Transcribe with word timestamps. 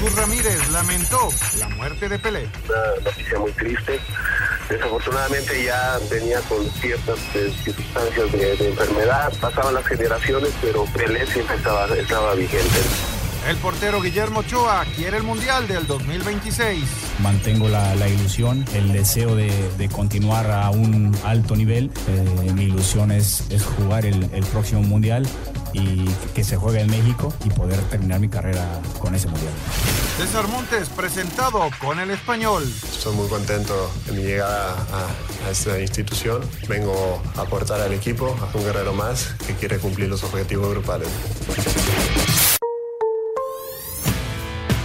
Jesús 0.00 0.16
Ramírez 0.16 0.70
lamentó 0.70 1.28
la 1.58 1.68
muerte 1.68 2.08
de 2.08 2.18
Pelé. 2.18 2.48
Una 2.66 3.04
noticia 3.04 3.38
muy 3.38 3.52
triste. 3.52 4.00
Desafortunadamente 4.70 5.62
ya 5.62 5.98
venía 6.10 6.40
con 6.48 6.64
ciertas 6.70 7.18
eh, 7.34 7.52
circunstancias 7.62 8.32
de, 8.32 8.68
enfermedad. 8.68 9.30
Pasaban 9.42 9.74
las 9.74 9.86
generaciones, 9.86 10.54
pero 10.62 10.86
Pelé 10.96 11.26
siempre 11.26 11.54
estaba, 11.54 11.86
estaba 11.94 12.34
vigente. 12.34 12.80
El 13.48 13.56
portero 13.56 14.02
Guillermo 14.02 14.40
Ochoa 14.40 14.84
quiere 14.96 15.16
el 15.16 15.22
Mundial 15.22 15.66
del 15.66 15.86
2026. 15.86 16.84
Mantengo 17.20 17.68
la, 17.68 17.94
la 17.94 18.06
ilusión, 18.06 18.64
el 18.74 18.92
deseo 18.92 19.34
de, 19.34 19.50
de, 19.78 19.88
continuar 19.88 20.50
a 20.50 20.70
un 20.70 21.16
alto 21.24 21.56
nivel. 21.56 21.90
Eh, 22.06 22.52
mi 22.52 22.64
ilusión 22.64 23.10
es, 23.10 23.44
es 23.50 23.64
jugar 23.64 24.04
el, 24.04 24.28
el, 24.34 24.44
próximo 24.44 24.82
Mundial 24.82 25.26
y 25.72 26.04
que 26.34 26.44
se 26.44 26.56
juegue 26.56 26.80
en 26.80 26.90
México 26.90 27.32
y 27.44 27.50
poder 27.50 27.80
terminar 27.84 28.20
mi 28.20 28.28
carrera 28.28 28.66
con 28.98 29.14
ese 29.14 29.26
Mundial. 29.28 29.52
César 30.18 30.46
Montes 30.48 30.90
presentado 30.90 31.70
con 31.80 31.98
el 31.98 32.10
español. 32.10 32.62
Estoy 32.92 33.16
muy 33.16 33.28
contento 33.28 33.90
de 34.06 34.12
mi 34.12 34.22
llegada 34.22 34.76
a, 34.92 35.46
a 35.48 35.50
esta 35.50 35.80
institución. 35.80 36.42
Vengo 36.68 37.22
a 37.36 37.40
aportar 37.40 37.80
al 37.80 37.94
equipo, 37.94 38.36
a 38.38 38.56
un 38.56 38.64
guerrero 38.64 38.92
más 38.92 39.34
que 39.46 39.54
quiere 39.54 39.78
cumplir 39.78 40.10
los 40.10 40.22
objetivos 40.24 40.70
grupales. 40.70 41.08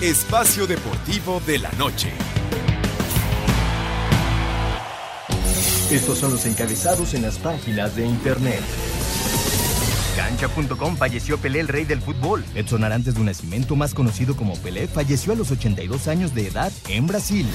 Espacio 0.00 0.68
Deportivo 0.68 1.42
de 1.44 1.58
la 1.58 1.72
Noche. 1.72 2.12
Estos 5.90 6.18
son 6.18 6.30
los 6.30 6.46
encabezados 6.46 7.14
en 7.14 7.22
las 7.22 7.38
páginas 7.38 7.96
de 7.96 8.06
internet. 8.06 8.62
Cancha.com 10.28 10.94
falleció 10.94 11.38
Pelé, 11.38 11.60
el 11.60 11.68
rey 11.68 11.86
del 11.86 12.02
fútbol. 12.02 12.44
Edson 12.54 12.84
Arantes 12.84 13.14
de 13.14 13.22
Nacimiento, 13.22 13.76
más 13.76 13.94
conocido 13.94 14.36
como 14.36 14.56
Pelé, 14.56 14.86
falleció 14.86 15.32
a 15.32 15.36
los 15.36 15.50
82 15.50 16.06
años 16.06 16.34
de 16.34 16.48
edad 16.48 16.70
en 16.88 17.06
Brasil. 17.06 17.46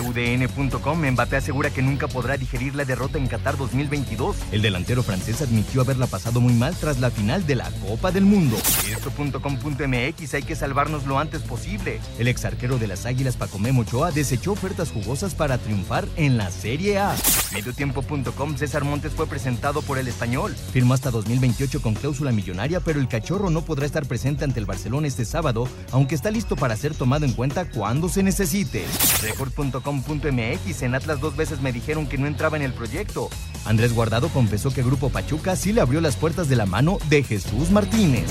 UDN.com, 0.00 1.10
Mbappé 1.10 1.36
asegura 1.36 1.70
que 1.70 1.82
nunca 1.82 2.06
podrá 2.06 2.36
digerir 2.36 2.76
la 2.76 2.84
derrota 2.84 3.18
en 3.18 3.26
Qatar 3.26 3.56
2022. 3.56 4.36
El 4.52 4.62
delantero 4.62 5.02
francés 5.02 5.42
admitió 5.42 5.80
haberla 5.80 6.06
pasado 6.06 6.40
muy 6.40 6.52
mal 6.52 6.76
tras 6.76 7.00
la 7.00 7.10
final 7.10 7.44
de 7.48 7.56
la 7.56 7.68
Copa 7.84 8.12
del 8.12 8.24
Mundo. 8.24 8.56
Esto.com.mx, 8.88 10.34
hay 10.34 10.42
que 10.44 10.54
salvarnos 10.54 11.06
lo 11.06 11.18
antes 11.18 11.42
posible. 11.42 11.98
El 12.20 12.28
ex 12.28 12.44
arquero 12.44 12.78
de 12.78 12.86
las 12.86 13.06
Águilas, 13.06 13.36
Paco 13.36 13.58
Memo 13.58 13.80
Ochoa, 13.80 14.12
desechó 14.12 14.52
ofertas 14.52 14.92
jugosas 14.92 15.34
para 15.34 15.58
triunfar 15.58 16.06
en 16.14 16.36
la 16.36 16.52
Serie 16.52 16.98
A. 16.98 17.16
Mediotiempo.com, 17.52 18.56
César 18.56 18.84
Montes 18.84 19.14
fue 19.14 19.26
presentado 19.26 19.82
por 19.82 19.98
el 19.98 20.06
español. 20.06 20.54
Firmó 20.72 20.94
hasta 20.94 21.10
2028 21.10 21.82
con 21.82 21.94
cláusula 22.20 22.32
millonaria, 22.32 22.80
pero 22.80 23.00
el 23.00 23.08
cachorro 23.08 23.50
no 23.50 23.62
podrá 23.62 23.86
estar 23.86 24.06
presente 24.06 24.44
ante 24.44 24.60
el 24.60 24.66
Barcelona 24.66 25.06
este 25.06 25.24
sábado, 25.24 25.66
aunque 25.90 26.14
está 26.14 26.30
listo 26.30 26.54
para 26.54 26.76
ser 26.76 26.94
tomado 26.94 27.24
en 27.24 27.32
cuenta 27.32 27.64
cuando 27.64 28.08
se 28.08 28.22
necesite. 28.22 28.84
Record.com.mx 29.22 30.82
en 30.82 30.94
Atlas 30.94 31.20
dos 31.20 31.36
veces 31.36 31.60
me 31.62 31.72
dijeron 31.72 32.06
que 32.06 32.18
no 32.18 32.26
entraba 32.26 32.56
en 32.56 32.62
el 32.62 32.74
proyecto. 32.74 33.30
Andrés 33.64 33.94
Guardado 33.94 34.28
confesó 34.28 34.70
que 34.70 34.82
Grupo 34.82 35.08
Pachuca 35.08 35.56
sí 35.56 35.72
le 35.72 35.80
abrió 35.80 36.00
las 36.00 36.16
puertas 36.16 36.48
de 36.48 36.56
la 36.56 36.66
mano 36.66 36.98
de 37.08 37.22
Jesús 37.22 37.70
Martínez. 37.70 38.26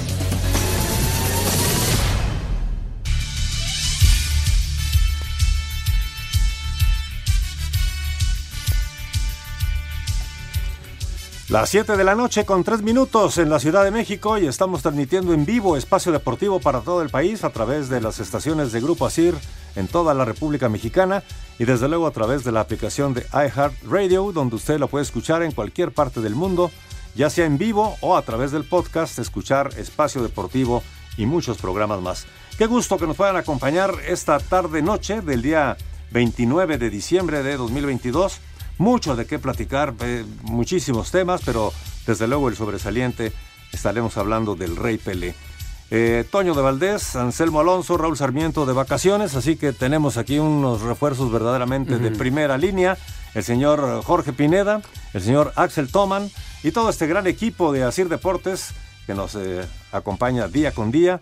Las 11.50 11.72
7 11.72 11.98
de 11.98 12.04
la 12.04 12.14
noche 12.14 12.46
con 12.46 12.64
3 12.64 12.84
minutos 12.84 13.40
en 13.40 13.50
la 13.50 13.60
Ciudad 13.60 13.84
de 13.84 13.90
México 13.90 14.38
y 14.38 14.46
estamos 14.46 14.84
transmitiendo 14.84 15.34
en 15.34 15.48
vivo 15.48 15.78
espacio 15.78 16.12
deportivo 16.12 16.60
para 16.60 16.82
todo 16.82 17.02
el 17.02 17.10
país 17.10 17.44
a 17.44 17.50
través 17.50 17.90
de 17.90 18.00
las 18.02 18.20
estaciones 18.20 18.72
de 18.72 18.80
Grupo 18.80 19.08
Asir 19.08 19.34
en 19.76 19.88
toda 19.88 20.14
la 20.14 20.26
República 20.26 20.70
Mexicana 20.70 21.24
y 21.58 21.66
desde 21.66 21.88
luego 21.88 22.06
a 22.06 22.12
través 22.12 22.44
de 22.44 22.52
la 22.52 22.60
aplicación 22.60 23.16
de 23.16 23.26
iHeartRadio 23.34 24.32
donde 24.32 24.58
usted 24.58 24.78
lo 24.78 24.90
puede 24.90 25.06
escuchar 25.06 25.42
en 25.42 25.52
cualquier 25.52 25.92
parte 25.92 26.22
del 26.22 26.36
mundo, 26.36 26.70
ya 27.16 27.32
sea 27.32 27.48
en 27.48 27.58
vivo 27.58 27.98
o 28.02 28.16
a 28.16 28.22
través 28.22 28.52
del 28.52 28.64
podcast, 28.64 29.18
escuchar 29.18 29.72
espacio 29.76 30.22
deportivo 30.22 30.84
y 31.18 31.26
muchos 31.26 31.58
programas 31.58 32.00
más. 32.00 32.28
Qué 32.60 32.68
gusto 32.68 33.00
que 33.00 33.08
nos 33.08 33.18
puedan 33.18 33.38
acompañar 33.38 33.96
esta 34.08 34.38
tarde 34.38 34.84
noche 34.84 35.22
del 35.22 35.42
día 35.42 35.78
29 36.12 36.78
de 36.78 36.92
diciembre 36.92 37.42
de 37.42 37.58
2022 37.58 38.40
mucho 38.80 39.16
de 39.16 39.28
qué 39.28 39.38
platicar, 39.38 39.94
eh, 40.00 40.26
muchísimos 40.44 41.12
temas, 41.12 41.42
pero 41.46 41.72
desde 42.08 42.28
luego 42.28 42.50
el 42.50 42.56
sobresaliente 42.56 43.32
estaremos 43.72 44.18
hablando 44.18 44.56
del 44.56 44.76
Rey 44.76 44.98
Pelé. 44.98 45.36
Eh, 45.92 46.24
Toño 46.30 46.54
de 46.54 46.62
Valdés, 46.62 47.16
Anselmo 47.16 47.60
Alonso, 47.60 47.98
Raúl 47.98 48.18
Sarmiento 48.18 48.66
de 48.66 48.74
vacaciones, 48.74 49.36
así 49.36 49.56
que 49.56 49.74
tenemos 49.74 50.18
aquí 50.18 50.40
unos 50.40 50.82
refuerzos 50.82 51.32
verdaderamente 51.32 51.98
de 51.98 52.12
primera 52.12 52.58
línea. 52.58 52.98
El 53.34 53.44
señor 53.44 54.04
Jorge 54.04 54.34
Pineda, 54.34 54.82
el 55.14 55.22
señor 55.22 55.52
Axel 55.56 55.92
Toman 55.92 56.30
y 56.64 56.72
todo 56.72 56.90
este 56.90 57.08
gran 57.08 57.28
equipo 57.28 57.72
de 57.72 57.84
Asir 57.84 58.08
Deportes 58.08 58.74
que 59.08 59.16
nos 59.16 59.34
eh, 59.34 59.68
acompaña 59.92 60.48
día 60.48 60.72
con 60.72 60.92
día. 60.92 61.22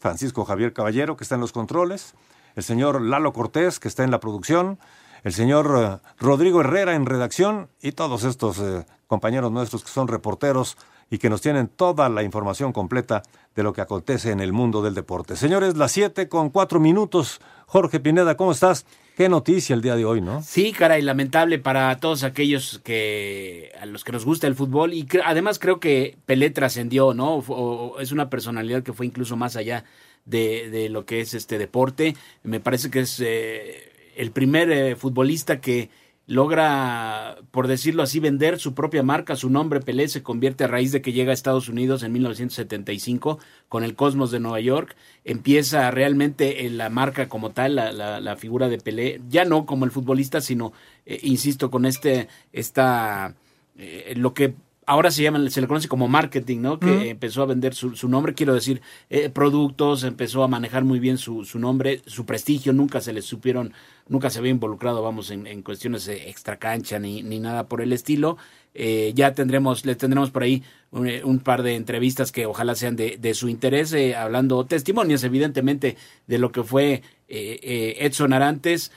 Francisco 0.00 0.44
Javier 0.44 0.72
Caballero, 0.72 1.16
que 1.16 1.22
está 1.22 1.36
en 1.36 1.40
los 1.40 1.52
controles. 1.52 2.14
El 2.56 2.64
señor 2.64 3.00
Lalo 3.00 3.32
Cortés, 3.32 3.78
que 3.78 3.86
está 3.86 4.02
en 4.02 4.10
la 4.10 4.18
producción 4.18 4.80
el 5.24 5.32
señor 5.32 6.00
Rodrigo 6.18 6.60
Herrera 6.60 6.94
en 6.94 7.06
redacción 7.06 7.68
y 7.82 7.92
todos 7.92 8.24
estos 8.24 8.58
eh, 8.58 8.84
compañeros 9.06 9.52
nuestros 9.52 9.82
que 9.84 9.90
son 9.90 10.08
reporteros 10.08 10.76
y 11.10 11.18
que 11.18 11.28
nos 11.28 11.40
tienen 11.40 11.68
toda 11.68 12.08
la 12.08 12.22
información 12.22 12.72
completa 12.72 13.22
de 13.56 13.62
lo 13.62 13.72
que 13.72 13.80
acontece 13.80 14.30
en 14.30 14.40
el 14.40 14.52
mundo 14.52 14.80
del 14.80 14.94
deporte. 14.94 15.36
Señores, 15.36 15.76
las 15.76 15.92
7 15.92 16.28
con 16.28 16.50
4 16.50 16.78
minutos. 16.78 17.40
Jorge 17.66 17.98
Pineda, 17.98 18.36
¿cómo 18.36 18.52
estás? 18.52 18.86
Qué 19.16 19.28
noticia 19.28 19.74
el 19.74 19.82
día 19.82 19.96
de 19.96 20.04
hoy, 20.04 20.20
¿no? 20.20 20.42
Sí, 20.42 20.72
caray, 20.72 21.02
lamentable 21.02 21.58
para 21.58 21.94
todos 21.98 22.22
aquellos 22.22 22.80
que 22.84 23.72
a 23.80 23.86
los 23.86 24.04
que 24.04 24.12
nos 24.12 24.24
gusta 24.24 24.46
el 24.46 24.54
fútbol 24.54 24.94
y 24.94 25.06
además 25.24 25.58
creo 25.58 25.80
que 25.80 26.16
Pelé 26.26 26.50
trascendió, 26.50 27.12
¿no? 27.12 27.34
O, 27.46 27.98
es 28.00 28.12
una 28.12 28.30
personalidad 28.30 28.82
que 28.82 28.92
fue 28.92 29.06
incluso 29.06 29.36
más 29.36 29.56
allá 29.56 29.84
de, 30.24 30.70
de, 30.70 30.88
lo 30.88 31.04
que 31.04 31.20
es 31.20 31.34
este 31.34 31.58
deporte. 31.58 32.16
Me 32.44 32.60
parece 32.60 32.90
que 32.90 33.00
es 33.00 33.20
eh, 33.20 33.89
el 34.20 34.32
primer 34.32 34.70
eh, 34.70 34.96
futbolista 34.96 35.60
que 35.60 35.88
logra, 36.26 37.38
por 37.50 37.66
decirlo 37.66 38.02
así, 38.02 38.20
vender 38.20 38.60
su 38.60 38.74
propia 38.74 39.02
marca, 39.02 39.34
su 39.34 39.50
nombre 39.50 39.80
Pelé 39.80 40.08
se 40.08 40.22
convierte 40.22 40.62
a 40.62 40.68
raíz 40.68 40.92
de 40.92 41.00
que 41.00 41.12
llega 41.12 41.30
a 41.30 41.34
Estados 41.34 41.68
Unidos 41.68 42.02
en 42.02 42.12
1975 42.12 43.38
con 43.68 43.82
el 43.82 43.96
Cosmos 43.96 44.30
de 44.30 44.38
Nueva 44.38 44.60
York, 44.60 44.94
empieza 45.24 45.90
realmente 45.90 46.66
en 46.66 46.76
la 46.76 46.90
marca 46.90 47.28
como 47.28 47.50
tal, 47.50 47.74
la, 47.74 48.20
la, 48.20 48.36
figura 48.36 48.68
de 48.68 48.78
Pelé, 48.78 49.20
ya 49.28 49.44
no 49.44 49.64
como 49.66 49.86
el 49.86 49.90
futbolista, 49.90 50.40
sino, 50.40 50.72
eh, 51.06 51.18
insisto, 51.22 51.70
con 51.70 51.86
este, 51.86 52.28
esta, 52.52 53.34
eh, 53.76 54.12
lo 54.16 54.34
que 54.34 54.54
ahora 54.90 55.12
se 55.12 55.22
llama, 55.22 55.48
se 55.50 55.60
le 55.60 55.68
conoce 55.68 55.86
como 55.86 56.08
marketing, 56.08 56.58
¿no? 56.62 56.80
Que 56.80 57.10
empezó 57.10 57.42
a 57.42 57.46
vender 57.46 57.74
su, 57.74 57.94
su 57.94 58.08
nombre, 58.08 58.34
quiero 58.34 58.54
decir, 58.54 58.82
eh, 59.08 59.28
productos, 59.28 60.02
empezó 60.02 60.42
a 60.42 60.48
manejar 60.48 60.82
muy 60.82 60.98
bien 60.98 61.16
su, 61.16 61.44
su 61.44 61.60
nombre, 61.60 62.02
su 62.06 62.26
prestigio, 62.26 62.72
nunca 62.72 63.00
se 63.00 63.12
le 63.12 63.22
supieron, 63.22 63.72
nunca 64.08 64.30
se 64.30 64.40
había 64.40 64.50
involucrado, 64.50 65.00
vamos, 65.00 65.30
en, 65.30 65.46
en 65.46 65.62
cuestiones 65.62 66.06
de 66.06 66.28
extra 66.28 66.56
cancha 66.56 66.98
ni, 66.98 67.22
ni 67.22 67.38
nada 67.38 67.68
por 67.68 67.82
el 67.82 67.92
estilo. 67.92 68.36
Eh, 68.74 69.12
ya 69.14 69.32
tendremos, 69.32 69.86
le 69.86 69.94
tendremos 69.94 70.32
por 70.32 70.42
ahí 70.42 70.64
un, 70.90 71.06
eh, 71.06 71.22
un, 71.22 71.38
par 71.38 71.62
de 71.62 71.76
entrevistas 71.76 72.32
que 72.32 72.46
ojalá 72.46 72.74
sean 72.74 72.96
de, 72.96 73.16
de 73.16 73.34
su 73.34 73.48
interés, 73.48 73.92
eh, 73.92 74.16
hablando 74.16 74.66
testimonios, 74.66 75.22
evidentemente, 75.22 75.96
de 76.26 76.38
lo 76.38 76.50
que 76.50 76.64
fue 76.64 77.02
eh, 77.28 77.96
Edson 78.00 78.32
Arantes 78.32 78.90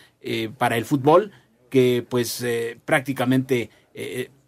para 0.57 0.77
el 0.77 0.85
fútbol, 0.85 1.31
que 1.69 2.03
pues 2.07 2.45
prácticamente 2.85 3.69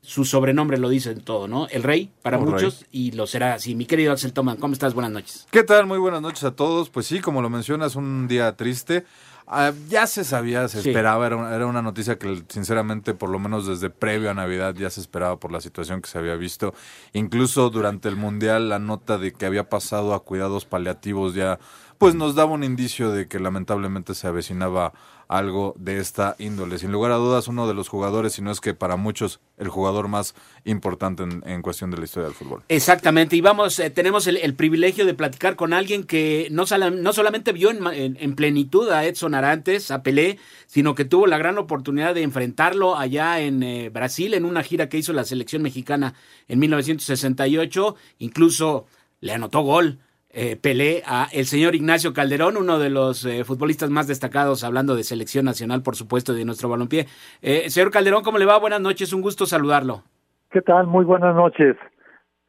su 0.05 0.23
sobrenombre 0.23 0.77
lo 0.77 0.87
dice 0.89 1.11
en 1.11 1.21
todo, 1.21 1.47
¿no? 1.47 1.67
El 1.67 1.81
rey 1.83 2.11
para 2.21 2.37
Un 2.37 2.51
muchos 2.51 2.81
rey. 2.81 2.87
y 2.91 3.11
lo 3.11 3.25
será 3.27 3.55
así. 3.55 3.73
Mi 3.75 3.85
querido 3.85 4.11
Axel 4.13 4.33
Toman, 4.33 4.57
¿cómo 4.57 4.73
estás? 4.73 4.93
Buenas 4.93 5.11
noches. 5.11 5.47
¿Qué 5.51 5.63
tal? 5.63 5.87
Muy 5.87 5.97
buenas 5.97 6.21
noches 6.21 6.43
a 6.43 6.51
todos. 6.51 6.89
Pues 6.89 7.07
sí, 7.07 7.19
como 7.19 7.41
lo 7.41 7.49
mencionas, 7.49 7.95
un 7.95 8.27
día 8.27 8.55
triste. 8.55 9.05
Ah, 9.47 9.71
ya 9.89 10.07
se 10.07 10.23
sabía, 10.23 10.67
se 10.67 10.81
Sí. 10.81 10.89
esperaba, 10.89 11.25
era, 11.27 11.35
una- 11.35 11.55
era 11.55 11.67
una 11.67 11.81
noticia 11.83 12.17
que 12.17 12.43
sinceramente, 12.49 13.13
por 13.13 13.29
lo 13.29 13.37
menos 13.37 13.67
desde 13.67 13.89
previo 13.91 14.31
a 14.31 14.33
Navidad, 14.33 14.73
ya 14.75 14.89
se 14.89 14.99
esperaba 15.01 15.39
por 15.39 15.51
la 15.51 15.61
situación 15.61 16.01
que 16.01 16.09
se 16.09 16.17
había 16.17 16.35
visto. 16.35 16.73
Incluso 17.13 17.69
durante 17.69 18.09
el 18.09 18.15
Mundial, 18.15 18.69
la 18.69 18.79
nota 18.79 19.17
de 19.17 19.33
que 19.33 19.45
había 19.45 19.69
pasado 19.69 20.13
a 20.13 20.23
cuidados 20.23 20.65
paliativos 20.65 21.35
ya, 21.35 21.59
pues 21.99 22.15
nos 22.15 22.33
daba 22.35 22.51
un 22.51 22.63
indicio 22.63 23.11
de 23.11 23.27
que 23.27 23.39
lamentablemente 23.39 24.15
se 24.15 24.27
avecinaba 24.27 24.93
algo 25.27 25.73
de 25.77 25.99
esta 25.99 26.35
índole. 26.39 26.77
Sin 26.77 26.91
lugar 26.91 27.11
a 27.11 27.15
dudas, 27.15 27.47
uno 27.47 27.67
de 27.67 27.73
los 27.73 27.89
jugadores, 27.89 28.33
si 28.33 28.41
no 28.41 28.51
es 28.51 28.61
que 28.61 28.73
para 28.73 28.95
muchos 28.95 29.39
el 29.57 29.69
jugador 29.69 30.07
más 30.07 30.35
importante 30.65 31.23
en, 31.23 31.61
cuestión 31.61 31.91
de 31.91 31.97
la 31.97 32.03
historia 32.05 32.27
del 32.27 32.35
fútbol. 32.35 32.63
Exactamente, 32.69 33.35
y 33.35 33.41
vamos, 33.41 33.79
eh, 33.79 33.89
tenemos 33.89 34.27
el, 34.27 34.53
privilegio 34.55 35.05
de 35.05 35.13
platicar 35.13 35.55
con 35.55 35.73
alguien 35.73 36.03
que 36.03 36.47
no, 36.51 36.65
no 36.91 37.13
solamente 37.13 37.51
vio 37.51 37.71
en, 37.71 37.85
en- 37.87 38.17
en 38.19 38.35
plenitud 38.35 38.89
a 38.89 39.05
Edson 39.05 39.33
Arantes, 39.35 39.91
a 39.91 40.03
Pelé, 40.03 40.37
sino 40.67 40.95
que 40.95 41.05
tuvo 41.05 41.27
la 41.27 41.37
gran 41.37 41.57
oportunidad 41.57 42.13
de 42.13 42.23
enfrentarlo 42.23 42.97
allá 42.97 43.39
en 43.41 43.63
eh, 43.63 43.89
Brasil 43.89 44.33
en 44.33 44.45
una 44.45 44.63
gira 44.63 44.89
que 44.89 44.97
hizo 44.97 45.13
la 45.13 45.23
selección 45.23 45.61
mexicana 45.61 46.13
en 46.47 46.59
1968, 46.59 47.95
incluso 48.19 48.85
le 49.21 49.33
anotó 49.33 49.61
gol. 49.61 49.99
Eh, 50.35 50.55
Pelé 50.57 51.01
a 51.07 51.27
el 51.31 51.45
señor 51.45 51.73
Ignacio 51.73 52.13
Calderón, 52.13 52.57
uno 52.57 52.77
de 52.77 52.89
los 52.89 53.25
eh, 53.25 53.43
futbolistas 53.43 53.89
más 53.89 54.07
destacados, 54.07 54.63
hablando 54.63 54.95
de 54.95 55.03
selección 55.03 55.45
nacional, 55.45 55.81
por 55.81 55.95
supuesto, 55.95 56.33
de 56.33 56.45
nuestro 56.45 56.69
balompié. 56.69 57.07
Eh, 57.41 57.69
señor 57.69 57.89
Calderón, 57.89 58.21
¿cómo 58.23 58.37
le 58.37 58.45
va? 58.45 58.59
Buenas 58.59 58.81
noches, 58.81 59.13
un 59.13 59.21
gusto 59.21 59.45
saludarlo. 59.45 60.03
¿Qué 60.51 60.61
tal? 60.61 60.85
Muy 60.87 61.05
buenas 61.05 61.33
noches. 61.35 61.75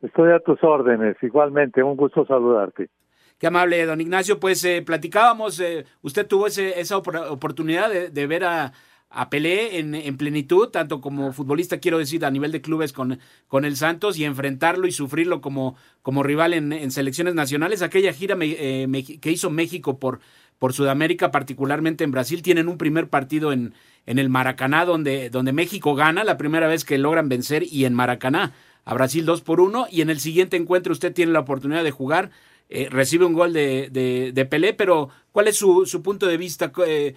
Estoy 0.02 0.32
a 0.32 0.40
tus 0.40 0.62
órdenes. 0.62 1.16
Igualmente, 1.22 1.82
un 1.82 1.96
gusto 1.96 2.26
saludarte. 2.26 2.90
Qué 3.38 3.46
amable, 3.46 3.84
don 3.86 4.00
Ignacio. 4.00 4.38
Pues 4.38 4.66
platicábamos, 4.84 5.60
eh, 5.60 5.84
usted 6.02 6.26
tuvo 6.26 6.46
ese, 6.46 6.80
esa 6.80 6.96
opor- 6.96 7.30
oportunidad 7.30 7.88
de, 7.90 8.10
de 8.10 8.26
ver 8.26 8.44
a, 8.44 8.72
a 9.10 9.30
Pelé 9.30 9.78
en, 9.78 9.94
en 9.94 10.16
plenitud, 10.16 10.68
tanto 10.68 11.00
como 11.00 11.32
futbolista, 11.32 11.78
quiero 11.78 11.98
decir, 11.98 12.24
a 12.24 12.30
nivel 12.30 12.52
de 12.52 12.60
clubes 12.60 12.92
con, 12.92 13.18
con 13.48 13.64
el 13.64 13.76
Santos 13.76 14.18
y 14.18 14.24
enfrentarlo 14.24 14.86
y 14.86 14.92
sufrirlo 14.92 15.40
como, 15.40 15.76
como 16.02 16.22
rival 16.22 16.54
en, 16.54 16.72
en 16.72 16.90
selecciones 16.90 17.34
nacionales. 17.34 17.82
Aquella 17.82 18.12
gira 18.12 18.34
me- 18.34 18.56
eh, 18.58 18.86
me- 18.88 19.04
que 19.04 19.30
hizo 19.30 19.48
México 19.50 19.98
por, 19.98 20.20
por 20.58 20.72
Sudamérica, 20.72 21.30
particularmente 21.30 22.04
en 22.04 22.10
Brasil, 22.10 22.42
tienen 22.42 22.68
un 22.68 22.78
primer 22.78 23.08
partido 23.08 23.52
en, 23.52 23.74
en 24.06 24.18
el 24.18 24.28
Maracaná, 24.28 24.84
donde, 24.84 25.30
donde 25.30 25.52
México 25.52 25.94
gana, 25.94 26.24
la 26.24 26.36
primera 26.36 26.66
vez 26.66 26.84
que 26.84 26.98
logran 26.98 27.28
vencer, 27.28 27.64
y 27.70 27.84
en 27.84 27.94
Maracaná 27.94 28.52
a 28.84 28.94
Brasil 28.94 29.24
2 29.26 29.40
por 29.40 29.60
1, 29.60 29.86
y 29.90 30.00
en 30.00 30.10
el 30.10 30.20
siguiente 30.20 30.56
encuentro 30.56 30.92
usted 30.92 31.12
tiene 31.12 31.32
la 31.32 31.40
oportunidad 31.40 31.84
de 31.84 31.90
jugar, 31.90 32.30
eh, 32.68 32.88
recibe 32.90 33.24
un 33.24 33.32
gol 33.34 33.52
de, 33.52 33.88
de, 33.90 34.32
de 34.32 34.44
Pelé, 34.46 34.74
pero 34.74 35.08
¿cuál 35.32 35.48
es 35.48 35.56
su, 35.56 35.86
su 35.86 36.02
punto 36.02 36.26
de 36.26 36.36
vista? 36.36 36.72
Eh, 36.86 37.14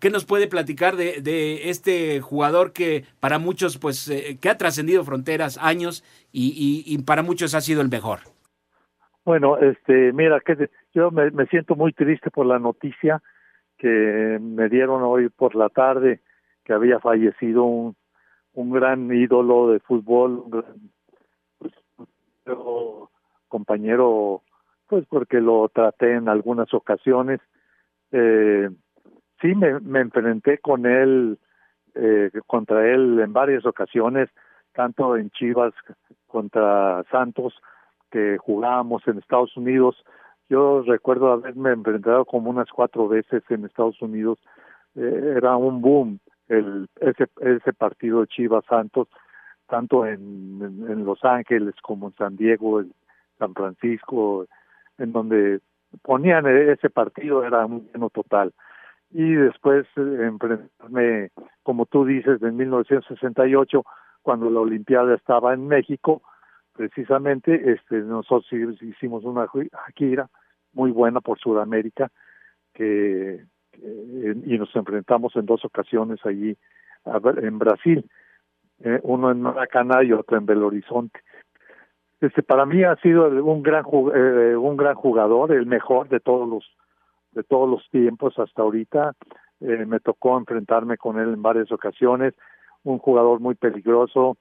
¿Qué 0.00 0.10
nos 0.10 0.24
puede 0.24 0.46
platicar 0.46 0.94
de, 0.94 1.20
de 1.22 1.68
este 1.68 2.20
jugador 2.20 2.72
que 2.72 3.04
para 3.18 3.40
muchos, 3.40 3.78
pues, 3.78 4.08
eh, 4.08 4.38
que 4.40 4.48
ha 4.48 4.56
trascendido 4.56 5.02
fronteras, 5.02 5.58
años, 5.60 6.04
y, 6.32 6.96
para 7.04 7.22
muchos 7.24 7.54
ha 7.56 7.60
sido 7.60 7.82
el 7.82 7.88
mejor? 7.88 8.20
Bueno, 9.24 9.58
este, 9.58 10.12
mira, 10.12 10.38
que 10.40 10.70
yo 10.94 11.10
me, 11.10 11.30
siento 11.46 11.74
muy 11.74 11.92
triste 11.92 12.30
por 12.30 12.46
la 12.46 12.60
noticia 12.60 13.20
que 13.76 14.38
me 14.40 14.68
dieron 14.68 15.02
hoy 15.02 15.28
por 15.28 15.56
la 15.56 15.68
tarde 15.68 16.20
que 16.64 16.72
había 16.72 17.00
fallecido 17.00 17.64
un, 17.64 17.96
gran 18.54 19.12
ídolo 19.12 19.72
de 19.72 19.80
fútbol, 19.80 20.44
un 20.44 20.50
gran 20.50 20.64
compañero, 23.48 24.42
pues 24.86 25.04
porque 25.08 25.40
lo 25.40 25.68
traté 25.70 26.14
en 26.14 26.28
algunas 26.28 26.72
ocasiones. 26.72 27.40
Eh, 28.12 28.68
sí, 29.42 29.54
me, 29.54 29.80
me 29.80 30.00
enfrenté 30.00 30.58
con 30.58 30.86
él, 30.86 31.38
eh, 31.94 32.30
contra 32.46 32.88
él 32.88 33.20
en 33.20 33.34
varias 33.34 33.66
ocasiones, 33.66 34.30
tanto 34.72 35.16
en 35.16 35.30
Chivas 35.30 35.74
contra 36.28 37.04
Santos, 37.10 37.54
que 38.10 38.38
jugábamos 38.38 39.06
en 39.06 39.18
Estados 39.18 39.54
Unidos. 39.56 40.02
Yo 40.48 40.82
recuerdo 40.82 41.32
haberme 41.32 41.72
enfrentado 41.72 42.24
como 42.24 42.48
unas 42.48 42.70
cuatro 42.70 43.08
veces 43.08 43.42
en 43.50 43.64
Estados 43.64 44.00
Unidos. 44.00 44.38
Eh, 44.94 45.34
era 45.36 45.56
un 45.56 45.82
boom 45.82 46.20
el, 46.48 46.88
ese, 47.00 47.28
ese 47.40 47.72
partido 47.72 48.24
Chivas 48.26 48.64
Santos, 48.66 49.08
tanto 49.68 50.06
en, 50.06 50.58
en, 50.88 51.04
Los 51.04 51.24
Ángeles 51.24 51.74
como 51.82 52.08
en 52.08 52.14
San 52.14 52.36
Diego, 52.36 52.82
San 53.38 53.54
Francisco, 53.54 54.46
en 54.98 55.12
donde 55.12 55.60
ponían 56.02 56.46
ese 56.46 56.90
partido, 56.90 57.44
era 57.44 57.64
un 57.66 57.88
lleno 57.92 58.10
total. 58.10 58.52
Y 59.12 59.34
después 59.34 59.86
eh, 59.96 60.00
enfrentarme, 60.22 61.30
como 61.62 61.86
tú 61.86 62.04
dices, 62.04 62.42
en 62.42 62.56
1968, 62.56 63.84
cuando 64.22 64.50
la 64.50 64.60
Olimpiada 64.60 65.14
estaba 65.14 65.52
en 65.52 65.68
México, 65.68 66.22
precisamente 66.72 67.72
este 67.72 68.00
nosotros 68.00 68.46
hicimos 68.80 69.24
una 69.24 69.46
gira 69.94 70.28
muy 70.72 70.90
buena 70.90 71.20
por 71.20 71.38
Sudamérica 71.38 72.10
que, 72.72 73.44
y 73.74 74.58
nos 74.58 74.74
enfrentamos 74.74 75.36
en 75.36 75.44
dos 75.44 75.64
ocasiones 75.64 76.24
allí 76.24 76.56
a 77.04 77.20
en 77.40 77.58
Brasil 77.58 78.08
eh, 78.84 79.00
uno 79.02 79.30
en 79.30 79.42
Maracaná 79.42 80.02
y 80.02 80.12
otro 80.12 80.36
en 80.36 80.46
Belo 80.46 80.66
Horizonte. 80.68 81.20
Este 82.20 82.42
para 82.42 82.66
mí 82.66 82.82
ha 82.84 82.96
sido 82.96 83.28
un 83.28 83.62
gran 83.62 83.84
eh, 84.14 84.56
un 84.56 84.76
gran 84.76 84.94
jugador 84.94 85.52
el 85.52 85.66
mejor 85.66 86.08
de 86.08 86.20
todos 86.20 86.48
los 86.48 86.64
de 87.32 87.42
todos 87.42 87.68
los 87.68 87.88
tiempos 87.90 88.38
hasta 88.38 88.62
ahorita. 88.62 89.14
Eh, 89.60 89.86
me 89.86 90.00
tocó 90.00 90.38
enfrentarme 90.38 90.96
con 90.96 91.18
él 91.18 91.34
en 91.34 91.42
varias 91.42 91.70
ocasiones 91.70 92.34
un 92.84 92.98
jugador 92.98 93.40
muy 93.40 93.54
peligroso 93.54 94.36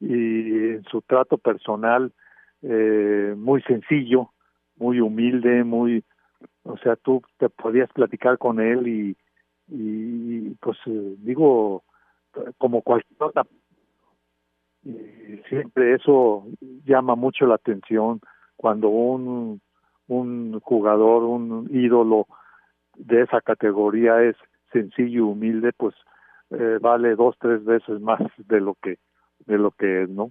y 0.00 0.74
en 0.74 0.84
su 0.90 1.00
trato 1.02 1.38
personal 1.38 2.12
eh, 2.62 3.34
muy 3.36 3.62
sencillo, 3.62 4.30
muy 4.76 5.00
humilde, 5.00 5.64
muy, 5.64 6.04
o 6.64 6.76
sea, 6.78 6.96
tú 6.96 7.22
te 7.38 7.48
podías 7.48 7.90
platicar 7.92 8.36
con 8.38 8.60
él 8.60 8.86
y, 8.88 9.16
y 9.68 10.50
pues 10.60 10.76
eh, 10.86 11.14
digo, 11.18 11.84
como 12.58 12.82
cualquier 12.82 13.22
otra, 13.22 13.44
y 14.84 15.40
siempre 15.48 15.94
eso 15.94 16.46
llama 16.84 17.14
mucho 17.14 17.46
la 17.46 17.56
atención 17.56 18.20
cuando 18.56 18.88
un, 18.88 19.60
un 20.08 20.58
jugador, 20.60 21.22
un 21.22 21.68
ídolo 21.70 22.26
de 22.96 23.22
esa 23.22 23.40
categoría 23.40 24.22
es 24.22 24.36
sencillo 24.72 25.18
y 25.18 25.20
humilde, 25.20 25.72
pues 25.76 25.94
eh, 26.50 26.78
vale 26.80 27.14
dos, 27.14 27.36
tres 27.38 27.64
veces 27.64 28.00
más 28.00 28.20
de 28.36 28.60
lo 28.60 28.74
que 28.74 28.98
de 29.46 29.58
lo 29.58 29.70
que 29.70 30.02
es, 30.02 30.08
¿no? 30.08 30.30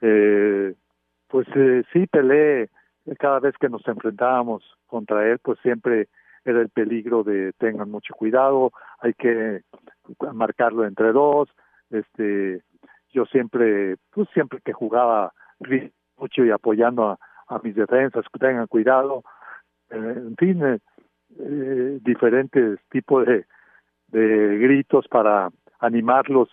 Eh, 0.00 0.74
pues 1.28 1.46
eh, 1.54 1.84
sí, 1.92 2.06
Pelé, 2.06 2.70
cada 3.18 3.40
vez 3.40 3.54
que 3.58 3.68
nos 3.68 3.86
enfrentábamos 3.86 4.62
contra 4.86 5.28
él, 5.28 5.38
pues 5.42 5.58
siempre 5.60 6.08
era 6.44 6.60
el 6.60 6.70
peligro 6.70 7.24
de 7.24 7.52
tengan 7.58 7.90
mucho 7.90 8.14
cuidado, 8.14 8.70
hay 9.00 9.14
que 9.14 9.62
marcarlo 10.32 10.86
entre 10.86 11.12
dos, 11.12 11.48
este, 11.90 12.62
yo 13.10 13.24
siempre, 13.26 13.96
pues 14.10 14.28
siempre 14.32 14.60
que 14.64 14.72
jugaba 14.72 15.32
mucho 16.16 16.44
y 16.44 16.50
apoyando 16.50 17.10
a, 17.10 17.18
a 17.48 17.58
mis 17.62 17.74
defensas, 17.74 18.24
tengan 18.38 18.66
cuidado, 18.66 19.22
eh, 19.90 19.96
en 19.96 20.36
fin, 20.36 20.64
eh, 20.64 20.78
eh, 21.38 21.98
diferentes 22.02 22.78
tipos 22.90 23.26
de, 23.26 23.44
de 24.08 24.58
gritos 24.58 25.06
para 25.08 25.50
animarlos 25.80 26.48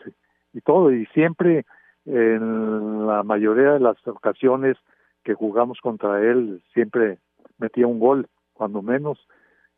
y 0.53 0.61
todo, 0.61 0.91
y 0.91 1.05
siempre 1.07 1.65
en 2.05 3.07
la 3.07 3.23
mayoría 3.23 3.73
de 3.73 3.79
las 3.79 3.95
ocasiones 4.07 4.77
que 5.23 5.33
jugamos 5.33 5.79
contra 5.79 6.19
él, 6.21 6.61
siempre 6.73 7.17
metía 7.57 7.87
un 7.87 7.99
gol, 7.99 8.27
cuando 8.53 8.81
menos, 8.81 9.25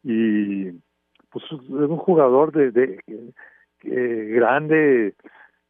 y 0.04 0.72
pues 1.30 1.46
es 1.46 1.70
un 1.70 1.98
jugador 1.98 2.52
de, 2.52 2.72
de, 2.72 3.00
eh, 3.84 4.32
grande, 4.34 5.14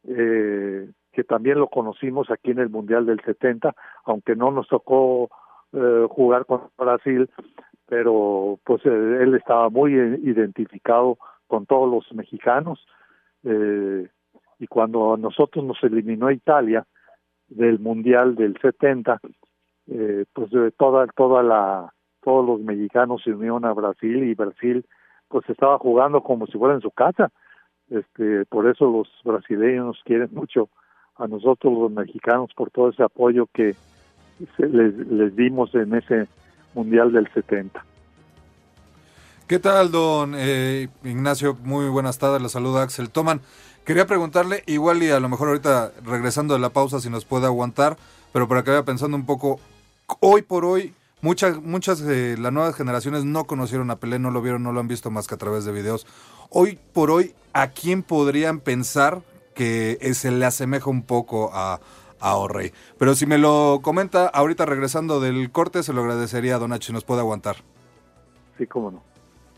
eh, 0.04 0.88
que 1.16 1.24
también 1.24 1.58
lo 1.58 1.68
conocimos 1.68 2.30
aquí 2.30 2.50
en 2.50 2.58
el 2.58 2.68
Mundial 2.68 3.06
del 3.06 3.22
70, 3.24 3.74
aunque 4.04 4.36
no 4.36 4.50
nos 4.50 4.68
tocó 4.68 5.30
eh, 5.72 6.06
jugar 6.10 6.44
con 6.44 6.68
Brasil, 6.76 7.30
pero 7.86 8.58
pues 8.62 8.84
eh, 8.84 9.18
él 9.22 9.34
estaba 9.34 9.70
muy 9.70 9.94
identificado 9.94 11.16
con 11.46 11.64
todos 11.64 11.90
los 11.90 12.12
mexicanos 12.12 12.86
eh, 13.44 14.06
y 14.58 14.66
cuando 14.66 15.14
a 15.14 15.16
nosotros 15.16 15.64
nos 15.64 15.82
eliminó 15.82 16.30
Italia 16.30 16.86
del 17.48 17.78
Mundial 17.78 18.34
del 18.34 18.58
70, 18.60 19.18
eh, 19.86 20.26
pues 20.34 20.50
toda 20.76 21.06
toda 21.06 21.42
la 21.42 21.94
todos 22.20 22.44
los 22.44 22.60
mexicanos 22.60 23.22
se 23.22 23.32
unieron 23.32 23.64
a 23.64 23.72
Brasil 23.72 24.22
y 24.22 24.34
Brasil 24.34 24.84
pues 25.28 25.48
estaba 25.48 25.78
jugando 25.78 26.20
como 26.20 26.46
si 26.46 26.58
fuera 26.58 26.74
en 26.74 26.82
su 26.82 26.90
casa. 26.90 27.32
Este, 27.88 28.44
por 28.46 28.68
eso 28.68 28.84
los 28.84 29.08
brasileños 29.24 29.86
nos 29.86 30.02
quieren 30.02 30.28
mucho 30.32 30.68
a 31.18 31.26
nosotros 31.26 31.72
los 31.72 31.90
mexicanos 31.90 32.50
por 32.54 32.70
todo 32.70 32.90
ese 32.90 33.02
apoyo 33.02 33.46
que 33.52 33.74
les, 34.58 34.96
les 34.96 35.36
dimos 35.36 35.74
en 35.74 35.94
ese 35.94 36.28
Mundial 36.76 37.10
del 37.10 37.26
70. 37.32 37.82
¿Qué 39.46 39.58
tal, 39.58 39.90
don 39.90 40.34
eh, 40.36 40.88
Ignacio? 41.04 41.56
Muy 41.62 41.88
buenas 41.88 42.18
tardes, 42.18 42.42
le 42.42 42.50
saluda 42.50 42.82
Axel 42.82 43.08
Toman. 43.08 43.40
Quería 43.86 44.06
preguntarle, 44.06 44.62
igual 44.66 45.02
y 45.02 45.10
a 45.10 45.18
lo 45.20 45.28
mejor 45.30 45.48
ahorita 45.48 45.92
regresando 46.04 46.52
de 46.52 46.60
la 46.60 46.70
pausa, 46.70 47.00
si 47.00 47.08
nos 47.08 47.24
puede 47.24 47.46
aguantar, 47.46 47.96
pero 48.32 48.46
para 48.46 48.62
que 48.62 48.72
vaya 48.72 48.84
pensando 48.84 49.16
un 49.16 49.24
poco, 49.24 49.58
hoy 50.20 50.42
por 50.42 50.66
hoy, 50.66 50.92
muchas, 51.22 51.62
muchas 51.62 52.00
de 52.00 52.36
las 52.36 52.52
nuevas 52.52 52.74
generaciones 52.74 53.24
no 53.24 53.44
conocieron 53.44 53.90
a 53.90 53.96
Pelé, 53.96 54.18
no 54.18 54.30
lo 54.30 54.42
vieron, 54.42 54.62
no 54.62 54.72
lo 54.72 54.80
han 54.80 54.88
visto 54.88 55.10
más 55.10 55.26
que 55.26 55.36
a 55.36 55.38
través 55.38 55.64
de 55.64 55.72
videos. 55.72 56.06
Hoy 56.50 56.78
por 56.92 57.10
hoy, 57.10 57.32
¿a 57.54 57.68
quién 57.68 58.02
podrían 58.02 58.60
pensar 58.60 59.22
que 59.56 59.98
se 60.14 60.30
le 60.30 60.44
asemeja 60.44 60.88
un 60.88 61.02
poco 61.02 61.50
a, 61.52 61.80
a 62.20 62.36
O'Reilly? 62.36 62.72
Pero 62.98 63.16
si 63.16 63.26
me 63.26 63.38
lo 63.38 63.80
comenta 63.82 64.26
ahorita 64.26 64.66
regresando 64.66 65.18
del 65.18 65.50
corte, 65.50 65.82
se 65.82 65.92
lo 65.92 66.02
agradecería, 66.02 66.58
Don 66.58 66.72
H, 66.72 66.86
si 66.86 66.92
nos 66.92 67.02
puede 67.02 67.20
aguantar. 67.20 67.56
Sí, 68.56 68.66
cómo 68.66 68.92
no. 68.92 69.02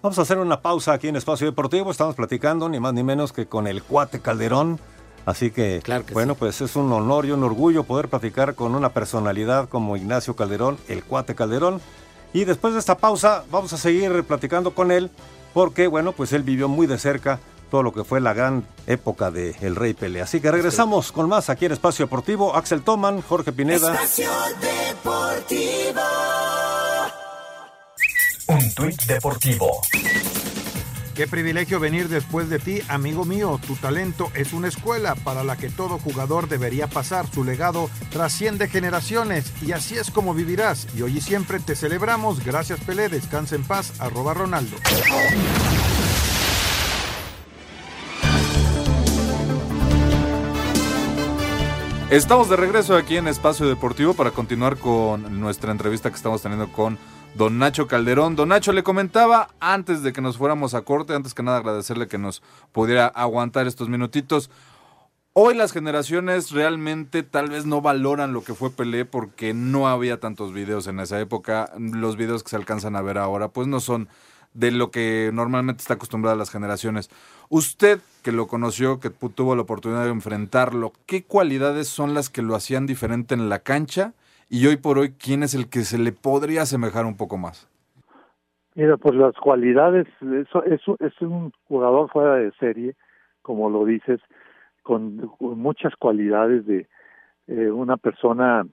Vamos 0.00 0.18
a 0.18 0.22
hacer 0.22 0.38
una 0.38 0.62
pausa 0.62 0.92
aquí 0.92 1.08
en 1.08 1.16
Espacio 1.16 1.46
Deportivo. 1.46 1.90
Estamos 1.90 2.14
platicando 2.14 2.68
ni 2.68 2.78
más 2.78 2.94
ni 2.94 3.02
menos 3.02 3.32
que 3.32 3.46
con 3.46 3.66
el 3.66 3.82
cuate 3.82 4.20
Calderón. 4.20 4.78
Así 5.26 5.50
que, 5.50 5.82
bueno, 6.12 6.36
pues 6.36 6.60
es 6.60 6.76
un 6.76 6.90
honor 6.92 7.26
y 7.26 7.32
un 7.32 7.42
orgullo 7.42 7.82
poder 7.82 8.08
platicar 8.08 8.54
con 8.54 8.74
una 8.74 8.90
personalidad 8.90 9.68
como 9.68 9.96
Ignacio 9.96 10.36
Calderón, 10.36 10.78
el 10.88 11.04
cuate 11.04 11.34
Calderón. 11.34 11.80
Y 12.32 12.44
después 12.44 12.72
de 12.74 12.80
esta 12.80 12.96
pausa 12.96 13.44
vamos 13.50 13.72
a 13.72 13.76
seguir 13.76 14.24
platicando 14.24 14.72
con 14.72 14.90
él 14.90 15.10
porque, 15.52 15.86
bueno, 15.86 16.12
pues 16.12 16.32
él 16.32 16.44
vivió 16.44 16.68
muy 16.68 16.86
de 16.86 16.98
cerca 16.98 17.40
todo 17.68 17.82
lo 17.82 17.92
que 17.92 18.04
fue 18.04 18.20
la 18.20 18.32
gran 18.32 18.64
época 18.86 19.30
de 19.30 19.56
El 19.60 19.76
Rey 19.76 19.94
Pele. 19.94 20.20
Así 20.20 20.40
que 20.40 20.50
regresamos 20.50 21.12
con 21.12 21.28
más 21.28 21.50
aquí 21.50 21.66
en 21.66 21.72
Espacio 21.72 22.06
Deportivo. 22.06 22.56
Axel 22.56 22.82
Toman, 22.82 23.22
Jorge 23.22 23.52
Pineda. 23.52 23.94
Espacio 23.94 24.30
Deportivo. 24.60 26.02
Un 28.48 28.74
tuit 28.74 29.02
deportivo. 29.02 29.82
Qué 31.18 31.26
privilegio 31.26 31.80
venir 31.80 32.08
después 32.08 32.48
de 32.48 32.60
ti, 32.60 32.80
amigo 32.86 33.24
mío. 33.24 33.60
Tu 33.66 33.74
talento 33.74 34.30
es 34.34 34.52
una 34.52 34.68
escuela 34.68 35.16
para 35.16 35.42
la 35.42 35.56
que 35.56 35.68
todo 35.68 35.98
jugador 35.98 36.48
debería 36.48 36.86
pasar. 36.86 37.26
Su 37.26 37.42
legado 37.42 37.90
trasciende 38.10 38.68
generaciones 38.68 39.52
y 39.60 39.72
así 39.72 39.96
es 39.96 40.12
como 40.12 40.32
vivirás. 40.32 40.86
Y 40.96 41.02
hoy 41.02 41.18
y 41.18 41.20
siempre 41.20 41.58
te 41.58 41.74
celebramos. 41.74 42.44
Gracias 42.44 42.78
Pelé, 42.78 43.08
descansa 43.08 43.56
en 43.56 43.64
paz. 43.64 43.94
Arroba 44.00 44.32
Ronaldo. 44.32 44.76
Estamos 52.10 52.48
de 52.48 52.56
regreso 52.56 52.96
aquí 52.96 53.18
en 53.18 53.28
Espacio 53.28 53.68
Deportivo 53.68 54.14
para 54.14 54.30
continuar 54.30 54.78
con 54.78 55.40
nuestra 55.40 55.72
entrevista 55.72 56.08
que 56.08 56.16
estamos 56.16 56.40
teniendo 56.40 56.72
con 56.72 56.96
don 57.34 57.58
Nacho 57.58 57.86
Calderón. 57.86 58.34
Don 58.34 58.48
Nacho 58.48 58.72
le 58.72 58.82
comentaba 58.82 59.50
antes 59.60 60.02
de 60.02 60.14
que 60.14 60.22
nos 60.22 60.38
fuéramos 60.38 60.72
a 60.72 60.80
corte, 60.80 61.14
antes 61.14 61.34
que 61.34 61.42
nada 61.42 61.58
agradecerle 61.58 62.08
que 62.08 62.16
nos 62.16 62.42
pudiera 62.72 63.08
aguantar 63.08 63.66
estos 63.66 63.90
minutitos. 63.90 64.48
Hoy 65.34 65.54
las 65.54 65.72
generaciones 65.72 66.50
realmente 66.50 67.22
tal 67.24 67.50
vez 67.50 67.66
no 67.66 67.82
valoran 67.82 68.32
lo 68.32 68.42
que 68.42 68.54
fue 68.54 68.70
Pelé 68.70 69.04
porque 69.04 69.52
no 69.52 69.86
había 69.86 70.18
tantos 70.18 70.54
videos 70.54 70.86
en 70.86 71.00
esa 71.00 71.20
época. 71.20 71.70
Los 71.78 72.16
videos 72.16 72.42
que 72.42 72.48
se 72.48 72.56
alcanzan 72.56 72.96
a 72.96 73.02
ver 73.02 73.18
ahora 73.18 73.48
pues 73.48 73.66
no 73.66 73.80
son 73.80 74.08
de 74.54 74.70
lo 74.70 74.90
que 74.90 75.30
normalmente 75.34 75.82
está 75.82 75.94
acostumbrada 75.94 76.36
las 76.36 76.48
generaciones. 76.48 77.10
Usted 77.50 78.00
que 78.22 78.32
lo 78.32 78.46
conoció, 78.46 79.00
que 79.00 79.10
tuvo 79.10 79.56
la 79.56 79.62
oportunidad 79.62 80.04
de 80.04 80.10
enfrentarlo, 80.10 80.92
¿qué 81.06 81.24
cualidades 81.24 81.88
son 81.88 82.12
las 82.12 82.28
que 82.28 82.42
lo 82.42 82.54
hacían 82.54 82.86
diferente 82.86 83.34
en 83.34 83.48
la 83.48 83.60
cancha? 83.60 84.12
Y 84.50 84.66
hoy 84.66 84.76
por 84.76 84.98
hoy, 84.98 85.12
¿quién 85.12 85.42
es 85.42 85.54
el 85.54 85.70
que 85.70 85.80
se 85.80 85.98
le 85.98 86.12
podría 86.12 86.62
asemejar 86.62 87.06
un 87.06 87.16
poco 87.16 87.38
más? 87.38 87.68
Mira, 88.74 88.96
pues 88.96 89.14
las 89.14 89.34
cualidades, 89.36 90.06
eso, 90.20 90.62
eso 90.64 90.96
es 91.00 91.20
un 91.22 91.52
jugador 91.64 92.10
fuera 92.10 92.34
de 92.34 92.52
serie, 92.60 92.94
como 93.42 93.70
lo 93.70 93.84
dices, 93.84 94.20
con, 94.82 95.30
muchas 95.40 95.96
cualidades 95.96 96.66
de 96.66 96.86
eh, 97.46 97.70
una 97.70 97.96
persona 97.96 98.66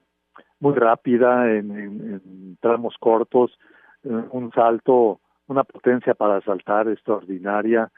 muy 0.60 0.74
rápida 0.74 1.50
en, 1.52 2.56
tramos 2.60 2.94
cortos, 3.00 3.58
eh, 4.04 4.10
un 4.30 4.52
salto 4.52 5.20
una 5.48 5.64
potencia 5.64 6.14
para 6.14 6.40
saltar 6.42 6.88
extraordinaria, 6.88 7.90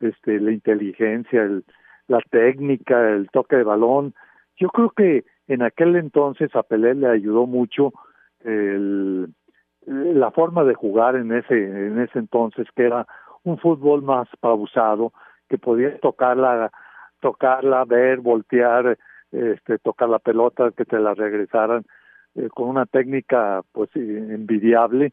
este, 0.00 0.40
la 0.40 0.52
inteligencia, 0.52 1.42
el, 1.42 1.64
la 2.08 2.20
técnica, 2.30 3.10
el 3.10 3.28
toque 3.30 3.56
de 3.56 3.64
balón. 3.64 4.14
Yo 4.56 4.68
creo 4.68 4.90
que 4.90 5.24
en 5.48 5.62
aquel 5.62 5.96
entonces 5.96 6.54
a 6.54 6.62
Pelé 6.62 6.94
le 6.94 7.08
ayudó 7.08 7.46
mucho 7.46 7.92
el, 8.44 9.28
la 9.86 10.30
forma 10.30 10.64
de 10.64 10.74
jugar 10.74 11.16
en 11.16 11.32
ese 11.32 11.54
en 11.54 12.00
ese 12.00 12.18
entonces 12.18 12.66
que 12.74 12.84
era 12.84 13.06
un 13.44 13.58
fútbol 13.58 14.02
más 14.02 14.28
pausado 14.40 15.12
que 15.48 15.58
podía 15.58 15.98
tocarla 15.98 16.70
tocarla 17.20 17.84
ver 17.84 18.18
voltear 18.18 18.98
este 19.30 19.78
tocar 19.78 20.08
la 20.08 20.18
pelota 20.18 20.72
que 20.76 20.84
te 20.84 20.98
la 20.98 21.14
regresaran 21.14 21.84
eh, 22.34 22.48
con 22.52 22.68
una 22.68 22.86
técnica 22.86 23.62
pues 23.72 23.90
envidiable 23.94 25.12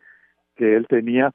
que 0.56 0.76
él 0.76 0.88
tenía 0.88 1.32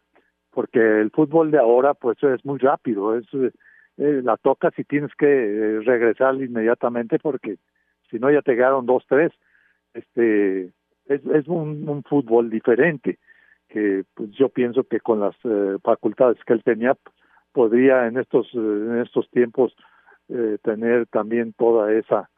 porque 0.51 0.79
el 1.01 1.11
fútbol 1.11 1.51
de 1.51 1.59
ahora 1.59 1.95
pues 1.95 2.23
es 2.23 2.45
muy 2.45 2.59
rápido, 2.59 3.17
es 3.17 3.27
eh, 3.35 4.21
la 4.23 4.37
tocas 4.37 4.73
y 4.79 4.85
tienes 4.85 5.15
que 5.17 5.27
eh, 5.27 5.81
regresar 5.81 6.35
inmediatamente 6.37 7.19
porque 7.19 7.59
si 8.11 8.19
no 8.19 8.31
ya 8.31 8.43
te 8.43 8.55
quedaron 8.55 8.87
dos 8.87 9.05
tres, 9.09 9.33
este 9.93 10.73
es, 11.07 11.49
un 11.49 12.03
fútbol 12.09 12.51
diferente 12.51 13.19
que 13.69 14.05
pues 14.15 14.31
yo 14.31 14.49
pienso 14.49 14.85
que 14.85 15.01
con 15.01 15.21
las 15.21 15.35
eh, 15.45 15.79
facultades 15.83 16.39
que 16.45 16.53
él 16.53 16.63
tenía 16.63 16.97
podría 17.53 18.07
en 18.07 18.19
estos 18.19 18.53
en 18.55 19.01
estos 19.01 19.29
tiempos 19.31 19.75
tener 20.63 21.07
también 21.07 21.55
toda 21.55 21.91
esa 21.95 22.29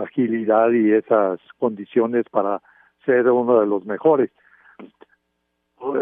agilidad 0.00 0.70
y 0.70 0.90
esas 0.90 1.38
condiciones 1.58 2.24
para 2.30 2.62
ser 3.04 3.28
uno 3.28 3.60
de 3.60 3.66
los 3.66 3.84
mejores 3.84 4.30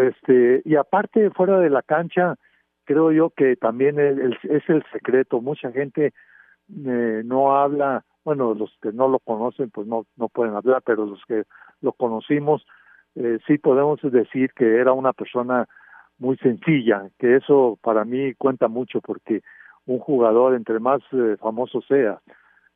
este 0.00 0.62
y 0.64 0.76
aparte 0.76 1.30
fuera 1.30 1.58
de 1.58 1.70
la 1.70 1.82
cancha 1.82 2.36
creo 2.84 3.12
yo 3.12 3.30
que 3.30 3.56
también 3.56 3.98
es 3.98 4.68
el 4.68 4.84
secreto. 4.92 5.40
Mucha 5.40 5.70
gente 5.72 6.12
eh, 6.68 7.22
no 7.24 7.56
habla 7.56 8.04
bueno 8.24 8.54
los 8.54 8.76
que 8.80 8.92
no 8.92 9.08
lo 9.08 9.18
conocen 9.18 9.70
pues 9.70 9.86
no 9.86 10.06
no 10.16 10.28
pueden 10.28 10.54
hablar 10.54 10.82
pero 10.84 11.06
los 11.06 11.20
que 11.26 11.42
lo 11.80 11.92
conocimos 11.92 12.64
eh, 13.16 13.38
sí 13.46 13.58
podemos 13.58 14.00
decir 14.00 14.52
que 14.54 14.76
era 14.76 14.92
una 14.92 15.12
persona 15.12 15.68
muy 16.18 16.36
sencilla 16.38 17.10
que 17.18 17.36
eso 17.36 17.78
para 17.82 18.04
mí 18.04 18.34
cuenta 18.34 18.68
mucho 18.68 19.00
porque 19.00 19.42
un 19.86 19.98
jugador 19.98 20.54
entre 20.54 20.78
más 20.78 21.02
eh, 21.12 21.36
famoso 21.40 21.82
sea 21.82 22.20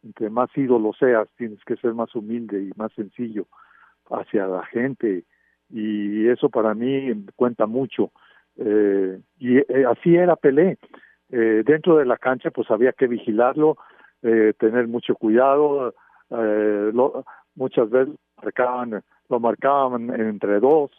entre 0.02 0.30
más 0.30 0.50
ídolo 0.56 0.92
seas 0.98 1.28
tienes 1.36 1.64
que 1.64 1.76
ser 1.76 1.94
más 1.94 2.14
humilde 2.14 2.62
y 2.64 2.70
más 2.76 2.92
sencillo 2.92 3.46
hacia 4.10 4.46
la 4.46 4.64
gente 4.66 5.24
y 5.70 6.28
eso 6.28 6.48
para 6.48 6.74
mí 6.74 7.26
cuenta 7.34 7.66
mucho. 7.66 8.10
Eh, 8.58 9.20
y 9.38 9.58
eh, 9.58 9.84
así 9.88 10.16
era 10.16 10.36
Pelé. 10.36 10.78
Eh, 11.30 11.62
dentro 11.66 11.96
de 11.96 12.06
la 12.06 12.16
cancha 12.16 12.50
pues 12.50 12.70
había 12.70 12.92
que 12.92 13.06
vigilarlo, 13.06 13.76
tener 14.58 14.88
mucho 14.88 15.14
cuidado, 15.14 15.94
lo, 16.30 17.24
muchas 17.54 17.88
veces 17.90 18.14
marcaban, 18.42 19.02
lo 19.28 19.40
marcaban 19.40 20.10
entre 20.18 20.58
dos, 20.58 20.90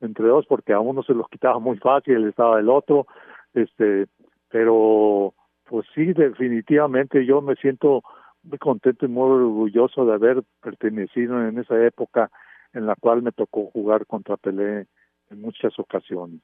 entre 0.00 0.26
dos 0.26 0.46
porque 0.46 0.72
a 0.72 0.80
uno 0.80 1.02
se 1.02 1.12
los 1.12 1.28
quitaba 1.28 1.58
muy 1.58 1.76
fácil, 1.78 2.26
estaba 2.26 2.60
el 2.60 2.70
otro, 2.70 3.06
este, 3.52 4.06
pero 4.48 5.34
pues 5.68 5.86
sí, 5.94 6.14
definitivamente 6.14 7.26
yo 7.26 7.42
me 7.42 7.56
siento 7.56 8.02
muy 8.42 8.58
contento 8.58 9.04
y 9.04 9.08
muy 9.08 9.30
orgulloso 9.30 10.06
de 10.06 10.14
haber 10.14 10.42
pertenecido 10.62 11.46
en 11.46 11.58
esa 11.58 11.78
época 11.84 12.30
en 12.72 12.86
la 12.86 12.94
cual 12.96 13.22
me 13.22 13.32
tocó 13.32 13.70
jugar 13.70 14.06
contra 14.06 14.36
Pelé 14.36 14.86
en 15.30 15.40
muchas 15.40 15.78
ocasiones. 15.78 16.40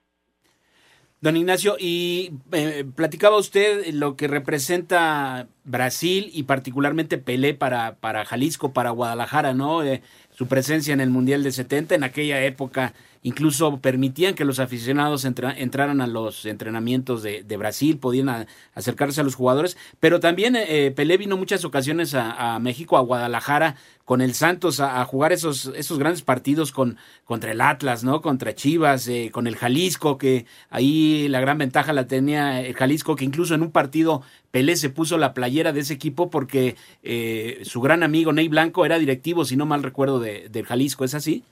Don 1.21 1.37
Ignacio, 1.37 1.77
y 1.81 2.31
eh, 2.53 2.85
platicaba 2.95 3.39
usted 3.39 3.93
lo 3.93 4.15
que 4.15 4.29
representa 4.29 5.49
Brasil 5.65 6.31
y 6.33 6.45
particularmente 6.45 7.19
Pelé 7.19 7.55
para, 7.55 7.97
para 7.97 8.25
Jalisco, 8.25 8.73
para 8.73 8.91
Guadalajara, 8.91 9.53
¿no? 9.53 9.83
Eh, 9.83 10.01
su 10.31 10.47
presencia 10.47 10.95
en 10.95 11.01
el 11.01 11.11
Mundial 11.11 11.43
de 11.43 11.51
70, 11.51 11.97
en 11.97 12.05
aquella 12.05 12.41
época 12.45 12.95
incluso 13.23 13.79
permitían 13.81 14.35
que 14.35 14.45
los 14.45 14.59
aficionados 14.59 15.25
entraran 15.25 16.01
a 16.01 16.07
los 16.07 16.45
entrenamientos 16.47 17.23
de, 17.23 17.57
Brasil, 17.57 17.99
podían 17.99 18.47
acercarse 18.75 19.21
a 19.21 19.25
los 19.25 19.35
jugadores, 19.35 19.77
pero 20.01 20.21
también 20.21 20.55
eh, 20.57 20.93
Pelé 20.95 21.17
vino 21.17 21.37
muchas 21.37 21.65
ocasiones 21.65 22.15
a, 22.15 22.59
México, 22.61 22.97
a 22.97 23.01
Guadalajara, 23.01 23.77
con 24.05 24.23
el 24.23 24.33
Santos, 24.33 24.81
a, 24.81 25.05
jugar 25.05 25.33
esos, 25.33 25.67
esos 25.77 25.99
grandes 25.99 26.23
partidos 26.23 26.73
con, 26.73 26.97
contra 27.25 27.53
el 27.53 27.61
Atlas, 27.61 28.05
¿no? 28.05 28.23
Contra 28.23 28.55
Chivas, 28.55 29.07
eh, 29.09 29.31
con 29.31 29.47
el 29.47 29.57
Jalisco, 29.57 30.17
que 30.17 30.47
ahí 30.71 31.29
la 31.29 31.41
gran 31.41 31.59
ventaja 31.59 31.93
la 31.93 32.07
tenía 32.07 32.63
el 32.63 32.75
Jalisco, 32.75 33.17
que 33.17 33.27
incluso 33.27 33.55
en 33.55 33.63
un 33.63 33.71
partido 33.71 34.23
Pelé 34.51 34.77
se 34.77 34.89
puso 34.89 35.19
la 35.19 35.35
playera 35.35 35.73
de 35.73 35.81
ese 35.81 35.93
equipo 35.93 36.31
porque 36.31 36.77
eh, 37.03 37.61
su 37.65 37.83
gran 37.83 38.03
amigo 38.03 38.33
Ney 38.33 38.49
Blanco 38.49 38.87
era 38.87 38.99
directivo, 38.99 39.45
si 39.45 39.57
no 39.57 39.67
mal 39.67 39.83
recuerdo, 39.83 40.21
de, 40.21 40.49
del 40.49 40.65
Jalisco, 40.65 41.05
¿es 41.05 41.15
así? 41.15 41.45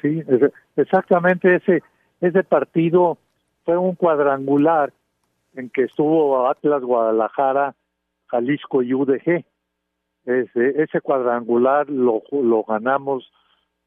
Sí, 0.00 0.22
exactamente 0.76 1.56
ese, 1.56 1.82
ese 2.20 2.44
partido 2.44 3.18
fue 3.64 3.76
un 3.76 3.94
cuadrangular 3.94 4.92
en 5.54 5.70
que 5.70 5.84
estuvo 5.84 6.48
Atlas 6.48 6.82
Guadalajara, 6.82 7.74
Jalisco 8.26 8.82
y 8.82 8.94
UDG. 8.94 9.44
Ese, 10.24 10.82
ese 10.82 11.00
cuadrangular 11.00 11.88
lo, 11.90 12.22
lo 12.30 12.62
ganamos 12.64 13.30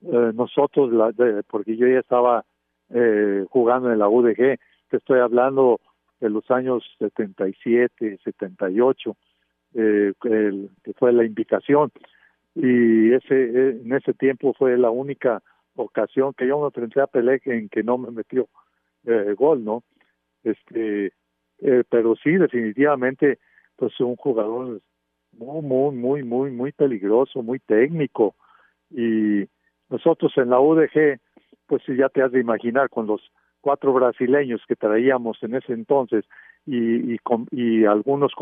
eh, 0.01 0.31
nosotros, 0.33 0.91
la, 0.91 1.13
porque 1.47 1.77
yo 1.77 1.87
ya 1.87 1.99
estaba 1.99 2.43
eh, 2.89 3.45
jugando 3.49 3.91
en 3.91 3.99
la 3.99 4.09
UDG, 4.09 4.57
te 4.89 4.97
estoy 4.97 5.19
hablando 5.19 5.79
de 6.19 6.29
los 6.29 6.49
años 6.51 6.83
77, 6.99 8.19
78, 8.23 9.15
eh, 9.75 10.13
el, 10.23 10.69
que 10.83 10.93
fue 10.93 11.13
la 11.13 11.23
invitación. 11.23 11.91
Y 12.53 13.13
ese 13.13 13.69
en 13.81 13.93
ese 13.93 14.13
tiempo 14.13 14.53
fue 14.53 14.77
la 14.77 14.89
única 14.89 15.41
ocasión 15.75 16.33
que 16.33 16.47
yo 16.47 16.59
me 16.59 16.65
enfrenté 16.67 17.01
a 17.01 17.07
Pelé 17.07 17.41
en 17.45 17.69
que 17.69 17.83
no 17.83 17.97
me 17.97 18.11
metió 18.11 18.47
eh, 19.05 19.33
gol, 19.37 19.63
¿no? 19.63 19.83
Este, 20.43 21.13
eh, 21.59 21.83
pero 21.89 22.15
sí, 22.15 22.31
definitivamente, 22.31 23.39
pues 23.75 23.99
un 23.99 24.15
jugador 24.15 24.81
muy, 25.33 25.61
muy, 25.61 25.95
muy, 25.95 26.23
muy, 26.23 26.51
muy 26.51 26.71
peligroso, 26.71 27.41
muy 27.41 27.59
técnico. 27.59 28.35
Y 28.89 29.47
nosotros 29.89 30.33
en 30.37 30.49
la 30.49 30.59
UDG, 30.59 31.19
pues 31.67 31.83
ya 31.87 32.09
te 32.09 32.21
has 32.21 32.31
de 32.31 32.39
imaginar 32.39 32.89
con 32.89 33.07
los 33.07 33.21
cuatro 33.61 33.93
brasileños 33.93 34.61
que 34.67 34.75
traíamos 34.75 35.41
en 35.43 35.55
ese 35.55 35.73
entonces 35.73 36.25
y, 36.65 37.13
y, 37.13 37.19
y 37.51 37.85
algunos 37.85 38.33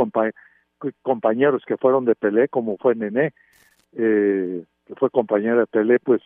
compañeros 1.02 1.64
que 1.68 1.78
fueron 1.78 2.06
de 2.06 2.16
Pelé, 2.16 2.48
como 2.48 2.78
fue 2.78 2.96
Nené, 2.96 3.34
eh, 3.94 4.64
que 4.86 4.96
fue 4.96 5.10
compañero 5.10 5.60
de 5.60 5.68
Pelé, 5.68 6.00
pues 6.00 6.22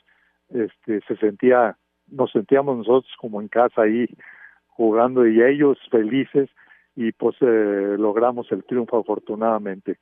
este 0.53 1.01
se 1.07 1.15
sentía 1.17 1.77
nos 2.07 2.31
sentíamos 2.31 2.77
nosotros 2.77 3.12
como 3.17 3.41
en 3.41 3.48
casa 3.48 3.83
ahí 3.83 4.07
jugando 4.67 5.27
y 5.27 5.41
ellos 5.41 5.77
felices 5.89 6.50
y 6.95 7.12
pues 7.12 7.36
eh, 7.41 7.95
logramos 7.98 8.51
el 8.51 8.63
triunfo 8.63 9.00
afortunadamente. 9.00 9.98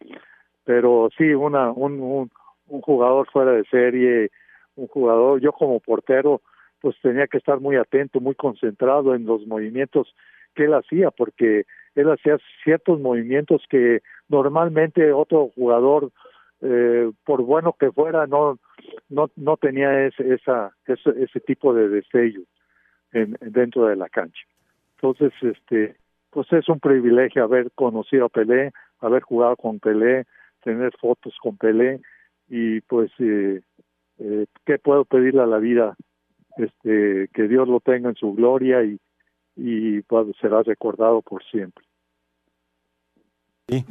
Pero 0.66 1.10
sí 1.18 1.34
una 1.34 1.72
un, 1.72 2.00
un, 2.00 2.32
un 2.68 2.82
jugador 2.82 3.30
fuera 3.32 3.52
de 3.54 3.64
serie 3.66 4.32
un 4.76 4.88
jugador 4.88 5.40
yo 5.40 5.52
como 5.54 5.80
portero 5.80 6.42
pues 6.82 6.96
tenía 7.02 7.28
que 7.28 7.38
estar 7.38 7.60
muy 7.60 7.76
atento 7.76 8.20
muy 8.20 8.36
concentrado 8.36 9.16
en 9.16 9.26
los 9.26 9.46
movimientos 9.46 10.14
que 10.56 10.66
él 10.66 10.74
hacía 10.74 11.12
porque 11.12 11.66
él 11.96 12.10
hacía 12.10 12.38
ciertos 12.64 13.00
movimientos 13.00 13.64
que 13.70 14.02
normalmente 14.30 15.12
otro 15.12 15.50
jugador 15.56 16.12
eh, 16.62 17.12
por 17.26 17.42
bueno 17.42 17.76
que 17.80 17.92
fuera, 17.92 18.28
no, 18.28 18.60
no, 19.10 19.30
no 19.36 19.58
tenía 19.58 20.06
ese, 20.06 20.34
esa, 20.34 20.76
ese, 20.86 21.10
ese 21.24 21.40
tipo 21.42 21.74
de 21.74 21.90
destello 21.90 22.42
en, 23.12 23.38
dentro 23.42 23.88
de 23.88 23.96
la 23.96 24.10
cancha. 24.10 24.42
Entonces, 24.96 25.34
este, 25.42 25.96
pues 26.30 26.52
es 26.54 26.70
un 26.70 26.80
privilegio 26.80 27.44
haber 27.44 27.72
conocido 27.72 28.26
a 28.26 28.30
Pelé, 28.30 28.72
haber 29.00 29.24
jugado 29.24 29.56
con 29.56 29.80
Pelé, 29.80 30.26
tener 30.64 30.94
fotos 31.00 31.36
con 31.42 31.58
Pelé 31.58 32.02
y 32.48 32.82
pues, 32.82 33.12
eh, 33.20 33.62
eh, 34.20 34.46
¿qué 34.66 34.78
puedo 34.78 35.06
pedirle 35.06 35.42
a 35.42 35.48
la 35.48 35.58
vida? 35.58 35.96
Este, 36.58 37.30
que 37.34 37.48
Dios 37.48 37.68
lo 37.68 37.80
tenga 37.80 38.10
en 38.10 38.16
su 38.16 38.34
gloria 38.34 38.84
y, 38.84 39.00
y 39.56 40.02
pues, 40.02 40.36
será 40.40 40.62
recordado 40.64 41.22
por 41.22 41.44
siempre. 41.46 41.86
Sí. 43.68 43.86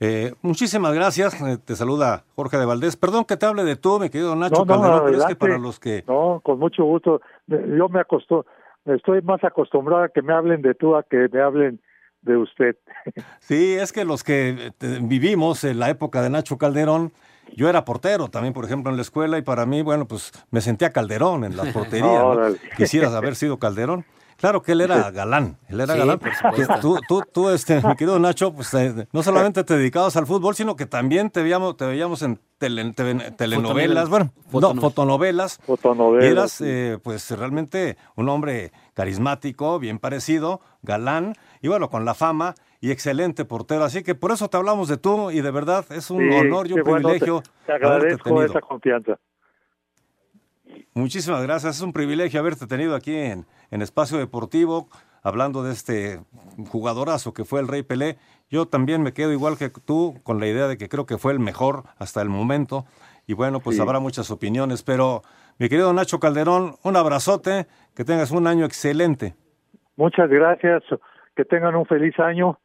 Eh, 0.00 0.34
muchísimas 0.42 0.92
gracias. 0.92 1.40
Eh, 1.40 1.58
te 1.64 1.76
saluda 1.76 2.24
Jorge 2.34 2.58
de 2.58 2.66
Valdés. 2.66 2.96
Perdón 2.96 3.24
que 3.24 3.36
te 3.36 3.46
hable 3.46 3.64
de 3.64 3.76
tú, 3.76 3.98
me 3.98 4.10
querido 4.10 4.34
Nacho 4.34 4.64
Calderón, 4.66 5.02
pero 5.04 5.18
es 5.18 5.24
que 5.24 5.36
para 5.36 5.58
los 5.58 5.78
que. 5.78 6.04
No, 6.06 6.40
con 6.42 6.58
mucho 6.58 6.84
gusto. 6.84 7.20
Yo 7.46 7.88
me 7.88 8.00
acostumbro, 8.00 8.46
estoy 8.84 9.22
más 9.22 9.42
acostumbrado 9.44 10.04
a 10.04 10.08
que 10.08 10.22
me 10.22 10.32
hablen 10.32 10.62
de 10.62 10.74
tú 10.74 10.96
a 10.96 11.02
que 11.02 11.28
me 11.32 11.40
hablen 11.40 11.80
de 12.22 12.36
usted. 12.36 12.76
Sí, 13.40 13.74
es 13.74 13.92
que 13.92 14.04
los 14.04 14.24
que 14.24 14.72
eh, 14.80 14.98
vivimos 15.02 15.64
en 15.64 15.78
la 15.78 15.90
época 15.90 16.22
de 16.22 16.30
Nacho 16.30 16.56
Calderón, 16.56 17.12
yo 17.54 17.68
era 17.68 17.84
portero 17.84 18.28
también, 18.28 18.54
por 18.54 18.64
ejemplo, 18.64 18.90
en 18.90 18.96
la 18.96 19.02
escuela, 19.02 19.36
y 19.36 19.42
para 19.42 19.66
mí, 19.66 19.82
bueno, 19.82 20.08
pues 20.08 20.32
me 20.50 20.62
sentía 20.62 20.90
Calderón 20.90 21.44
en 21.44 21.56
la 21.56 21.64
portería. 21.72 22.22
Quisieras 22.76 23.12
haber 23.12 23.36
sido 23.36 23.58
Calderón. 23.58 24.06
Claro 24.36 24.62
que 24.62 24.72
él 24.72 24.80
era 24.80 25.10
galán, 25.12 25.58
él 25.68 25.80
era 25.80 25.94
galán. 25.94 26.20
tú, 26.80 26.98
tú, 27.08 27.22
tú, 27.32 27.50
este, 27.50 27.80
mi 27.86 27.96
querido 27.96 28.18
Nacho, 28.18 28.52
pues 28.52 28.72
eh, 28.74 29.06
no 29.12 29.22
solamente 29.24 29.64
te 29.64 29.76
dedicabas 29.76 30.16
al 30.16 30.26
fútbol, 30.26 30.54
sino 30.54 30.76
que 30.76 30.86
también 30.86 31.30
te 31.30 31.42
veíamos, 31.42 31.76
te 31.76 31.86
veíamos 31.86 32.22
en 32.22 32.40
telenovelas, 32.58 34.08
bueno, 34.08 34.32
no, 34.52 34.74
fotonovelas. 34.74 35.58
Fotonovelas. 35.64 36.24
Y 36.24 36.32
eras, 36.32 36.60
eh, 36.60 36.98
pues, 37.02 37.30
realmente 37.30 37.96
un 38.16 38.28
hombre 38.28 38.72
carismático, 38.94 39.78
bien 39.78 39.98
parecido, 39.98 40.60
galán, 40.82 41.34
y 41.60 41.68
bueno, 41.68 41.90
con 41.90 42.04
la 42.04 42.14
fama 42.14 42.54
y 42.80 42.90
excelente 42.90 43.44
portero. 43.44 43.84
Así 43.84 44.02
que 44.02 44.14
por 44.14 44.30
eso 44.32 44.48
te 44.48 44.56
hablamos 44.56 44.88
de 44.88 44.96
tú, 44.96 45.30
y 45.30 45.40
de 45.40 45.50
verdad 45.50 45.84
es 45.90 46.10
un 46.10 46.30
honor 46.32 46.66
y 46.68 46.74
un 46.74 46.82
privilegio. 46.82 47.42
te, 47.66 47.72
agradezco 47.72 48.42
esa 48.42 48.60
confianza. 48.60 49.18
Muchísimas 50.94 51.42
gracias. 51.42 51.76
Es 51.76 51.82
un 51.82 51.92
privilegio 51.92 52.40
haberte 52.40 52.66
tenido 52.66 52.94
aquí 52.94 53.14
en, 53.14 53.46
en 53.70 53.82
Espacio 53.82 54.18
Deportivo, 54.18 54.88
hablando 55.22 55.62
de 55.62 55.72
este 55.72 56.20
jugadorazo 56.68 57.32
que 57.32 57.44
fue 57.44 57.60
el 57.60 57.68
Rey 57.68 57.82
Pelé. 57.82 58.16
Yo 58.50 58.66
también 58.66 59.02
me 59.02 59.12
quedo 59.12 59.32
igual 59.32 59.56
que 59.58 59.70
tú 59.70 60.20
con 60.22 60.38
la 60.38 60.46
idea 60.46 60.68
de 60.68 60.76
que 60.76 60.88
creo 60.88 61.06
que 61.06 61.18
fue 61.18 61.32
el 61.32 61.40
mejor 61.40 61.84
hasta 61.98 62.22
el 62.22 62.28
momento. 62.28 62.84
Y 63.26 63.32
bueno, 63.32 63.60
pues 63.60 63.80
habrá 63.80 64.00
muchas 64.00 64.30
opiniones, 64.30 64.82
pero 64.82 65.22
mi 65.58 65.68
querido 65.68 65.92
Nacho 65.92 66.20
Calderón, 66.20 66.74
un 66.82 66.96
abrazote, 66.96 67.66
que 67.96 68.04
tengas 68.04 68.32
un 68.32 68.46
año 68.46 68.66
excelente. 68.66 69.34
Muchas 69.96 70.28
gracias, 70.28 70.82
que 71.34 71.44
tengan 71.44 71.74
un 71.74 71.86
feliz 71.86 72.18
año. 72.18 72.58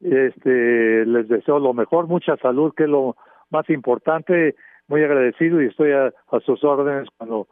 Este, 0.00 1.04
les 1.04 1.28
deseo 1.28 1.58
lo 1.58 1.74
mejor, 1.74 2.06
mucha 2.06 2.36
salud, 2.36 2.72
que 2.76 2.84
es 2.84 2.88
lo 2.88 3.16
más 3.50 3.68
importante. 3.68 4.54
Muy 4.88 5.04
agradecido 5.04 5.62
y 5.62 5.66
estoy 5.66 5.92
a 5.92 6.12
sus 6.44 6.64
órdenes 6.64 7.08
cuando 7.16 7.46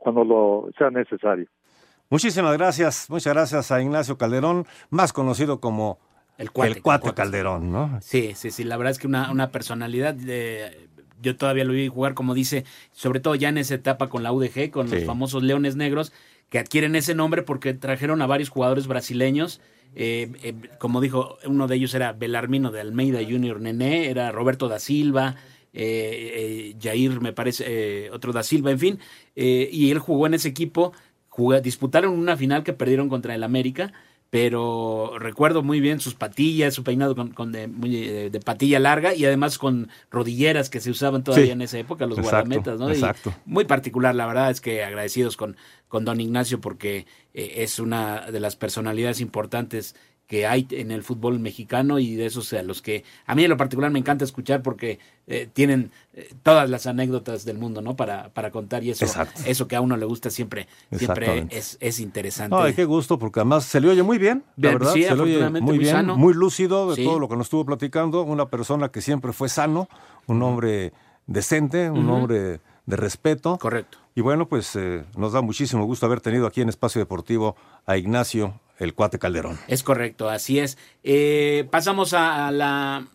cuando 0.00 0.24
lo 0.24 0.70
sea 0.76 0.90
necesario. 0.90 1.46
Muchísimas 2.08 2.56
gracias, 2.58 3.08
muchas 3.08 3.32
gracias 3.32 3.70
a 3.70 3.80
Ignacio 3.80 4.18
Calderón, 4.18 4.66
más 4.88 5.12
conocido 5.12 5.60
como 5.60 6.00
el 6.38 6.50
Cuate, 6.50 7.12
Calderón, 7.14 7.70
¿no? 7.70 7.98
Sí, 8.00 8.32
sí, 8.34 8.50
sí, 8.50 8.64
la 8.64 8.76
verdad 8.76 8.92
es 8.92 8.98
que 8.98 9.06
una, 9.06 9.30
una 9.30 9.50
personalidad, 9.52 10.14
de, 10.14 10.88
yo 11.22 11.36
todavía 11.36 11.64
lo 11.64 11.74
vi 11.74 11.86
jugar, 11.86 12.14
como 12.14 12.34
dice, 12.34 12.64
sobre 12.90 13.20
todo 13.20 13.36
ya 13.36 13.50
en 13.50 13.58
esa 13.58 13.74
etapa 13.74 14.08
con 14.08 14.22
la 14.22 14.32
UDG, 14.32 14.70
con 14.70 14.90
los 14.90 15.04
famosos 15.04 15.42
Leones 15.42 15.76
Negros, 15.76 16.12
que 16.48 16.58
adquieren 16.58 16.96
ese 16.96 17.14
nombre 17.14 17.42
porque 17.42 17.74
trajeron 17.74 18.22
a 18.22 18.26
varios 18.26 18.48
jugadores 18.48 18.88
brasileños. 18.88 19.60
Eh, 19.94 20.32
eh, 20.42 20.54
como 20.78 21.00
dijo, 21.00 21.36
uno 21.44 21.68
de 21.68 21.76
ellos 21.76 21.94
era 21.94 22.12
Belarmino 22.12 22.70
de 22.70 22.80
Almeida 22.80 23.20
Junior 23.22 23.60
Nené, 23.60 24.08
era 24.08 24.32
Roberto 24.32 24.68
da 24.68 24.78
Silva, 24.78 25.36
eh, 25.72 26.72
eh, 26.72 26.76
Jair, 26.80 27.20
me 27.20 27.32
parece, 27.32 27.64
eh, 27.66 28.10
otro 28.10 28.32
da 28.32 28.42
Silva, 28.42 28.70
en 28.70 28.78
fin, 28.78 28.98
eh, 29.36 29.68
y 29.70 29.90
él 29.90 29.98
jugó 29.98 30.26
en 30.26 30.34
ese 30.34 30.48
equipo, 30.48 30.92
disputaron 31.62 32.12
una 32.12 32.36
final 32.36 32.64
que 32.64 32.74
perdieron 32.74 33.08
contra 33.08 33.34
el 33.34 33.42
América, 33.42 33.92
pero 34.30 35.18
recuerdo 35.18 35.62
muy 35.62 35.80
bien 35.80 35.98
sus 35.98 36.14
patillas, 36.14 36.72
su 36.74 36.84
peinado 36.84 37.16
con, 37.16 37.50
de, 37.50 37.66
de, 38.30 38.40
patilla 38.40 38.78
larga 38.78 39.14
y 39.14 39.24
además 39.24 39.58
con 39.58 39.88
rodilleras 40.10 40.70
que 40.70 40.80
se 40.80 40.90
usaban 40.90 41.24
todavía 41.24 41.52
en 41.52 41.62
esa 41.62 41.78
época, 41.78 42.06
los 42.06 42.20
guardametas, 42.20 42.78
¿no? 42.78 42.90
Exacto. 42.90 43.34
muy 43.44 43.64
particular, 43.64 44.14
la 44.14 44.26
verdad 44.26 44.50
es 44.50 44.60
que 44.60 44.84
agradecidos 44.84 45.36
con, 45.36 45.56
con 45.88 46.04
don 46.04 46.20
Ignacio 46.20 46.60
porque 46.60 47.06
eh, 47.34 47.54
es 47.56 47.80
una 47.80 48.30
de 48.30 48.38
las 48.38 48.54
personalidades 48.54 49.20
importantes 49.20 49.96
que 50.30 50.46
hay 50.46 50.64
en 50.70 50.92
el 50.92 51.02
fútbol 51.02 51.40
mexicano 51.40 51.98
y 51.98 52.14
de 52.14 52.26
esos 52.26 52.52
a 52.52 52.62
los 52.62 52.82
que 52.82 53.02
a 53.26 53.34
mí 53.34 53.42
en 53.42 53.50
lo 53.50 53.56
particular 53.56 53.90
me 53.90 53.98
encanta 53.98 54.24
escuchar 54.24 54.62
porque 54.62 55.00
eh, 55.26 55.48
tienen 55.52 55.90
eh, 56.14 56.32
todas 56.44 56.70
las 56.70 56.86
anécdotas 56.86 57.44
del 57.44 57.58
mundo, 57.58 57.82
¿no? 57.82 57.96
Para, 57.96 58.28
para 58.28 58.52
contar 58.52 58.84
y 58.84 58.90
eso, 58.92 59.06
eso 59.44 59.66
que 59.66 59.74
a 59.74 59.80
uno 59.80 59.96
le 59.96 60.06
gusta 60.06 60.30
siempre, 60.30 60.68
siempre 60.96 61.48
es, 61.50 61.76
es 61.80 61.98
interesante. 61.98 62.54
Ay, 62.56 62.74
qué 62.74 62.84
gusto, 62.84 63.18
porque 63.18 63.40
además 63.40 63.64
se 63.64 63.80
le 63.80 63.88
oye 63.88 64.04
muy 64.04 64.18
bien, 64.18 64.44
la 64.56 64.70
verdad, 64.70 64.92
sí, 64.92 65.02
se 65.02 65.16
le 65.16 65.22
oye 65.22 65.50
muy, 65.60 65.78
bien, 65.78 65.90
sano. 65.96 66.16
muy 66.16 66.32
lúcido 66.32 66.90
de 66.90 66.94
Sí. 66.94 67.04
todo 67.04 67.18
lo 67.18 67.28
que 67.28 67.34
nos 67.36 67.46
estuvo 67.46 67.64
platicando, 67.66 68.22
una 68.22 68.46
persona 68.46 68.88
que 68.90 69.00
siempre 69.00 69.32
fue 69.32 69.48
sano, 69.48 69.88
un 70.28 70.40
hombre 70.44 70.92
decente, 71.26 71.90
un 71.90 72.08
hombre 72.08 72.60
de 72.86 72.96
respeto. 72.96 73.58
Correcto. 73.58 73.98
Y 74.14 74.20
bueno, 74.20 74.46
pues 74.46 74.76
eh, 74.76 75.04
nos 75.16 75.32
da 75.32 75.40
muchísimo 75.40 75.84
gusto 75.86 76.06
haber 76.06 76.20
tenido 76.20 76.46
aquí 76.46 76.60
en 76.60 76.68
Espacio 76.68 77.00
Deportivo 77.00 77.56
a 77.84 77.96
Ignacio, 77.96 78.54
el 78.80 78.94
cuate 78.94 79.18
Calderón. 79.18 79.58
Es 79.68 79.82
correcto, 79.82 80.28
así 80.28 80.58
es. 80.58 80.78
Eh, 81.04 81.68
pasamos 81.70 82.14
a, 82.14 82.50
la... 82.50 83.06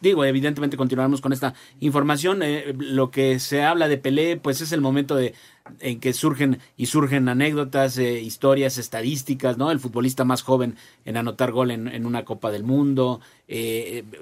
digo, 0.00 0.24
evidentemente 0.24 0.76
continuaremos 0.76 1.20
con 1.20 1.32
esta 1.32 1.54
información. 1.80 2.42
Eh, 2.42 2.74
lo 2.76 3.10
que 3.10 3.38
se 3.38 3.62
habla 3.62 3.88
de 3.88 3.96
Pelé, 3.96 4.36
pues 4.36 4.60
es 4.60 4.72
el 4.72 4.80
momento 4.80 5.14
de 5.14 5.34
en 5.80 5.98
que 5.98 6.12
surgen 6.12 6.58
y 6.76 6.86
surgen 6.86 7.26
anécdotas, 7.28 7.96
eh, 7.96 8.20
historias, 8.20 8.76
estadísticas, 8.76 9.56
¿no? 9.56 9.70
El 9.70 9.80
futbolista 9.80 10.24
más 10.24 10.42
joven 10.42 10.76
en 11.06 11.16
anotar 11.16 11.52
gol 11.52 11.70
en, 11.70 12.04
una 12.04 12.24
Copa 12.24 12.50
del 12.50 12.64
Mundo. 12.64 13.20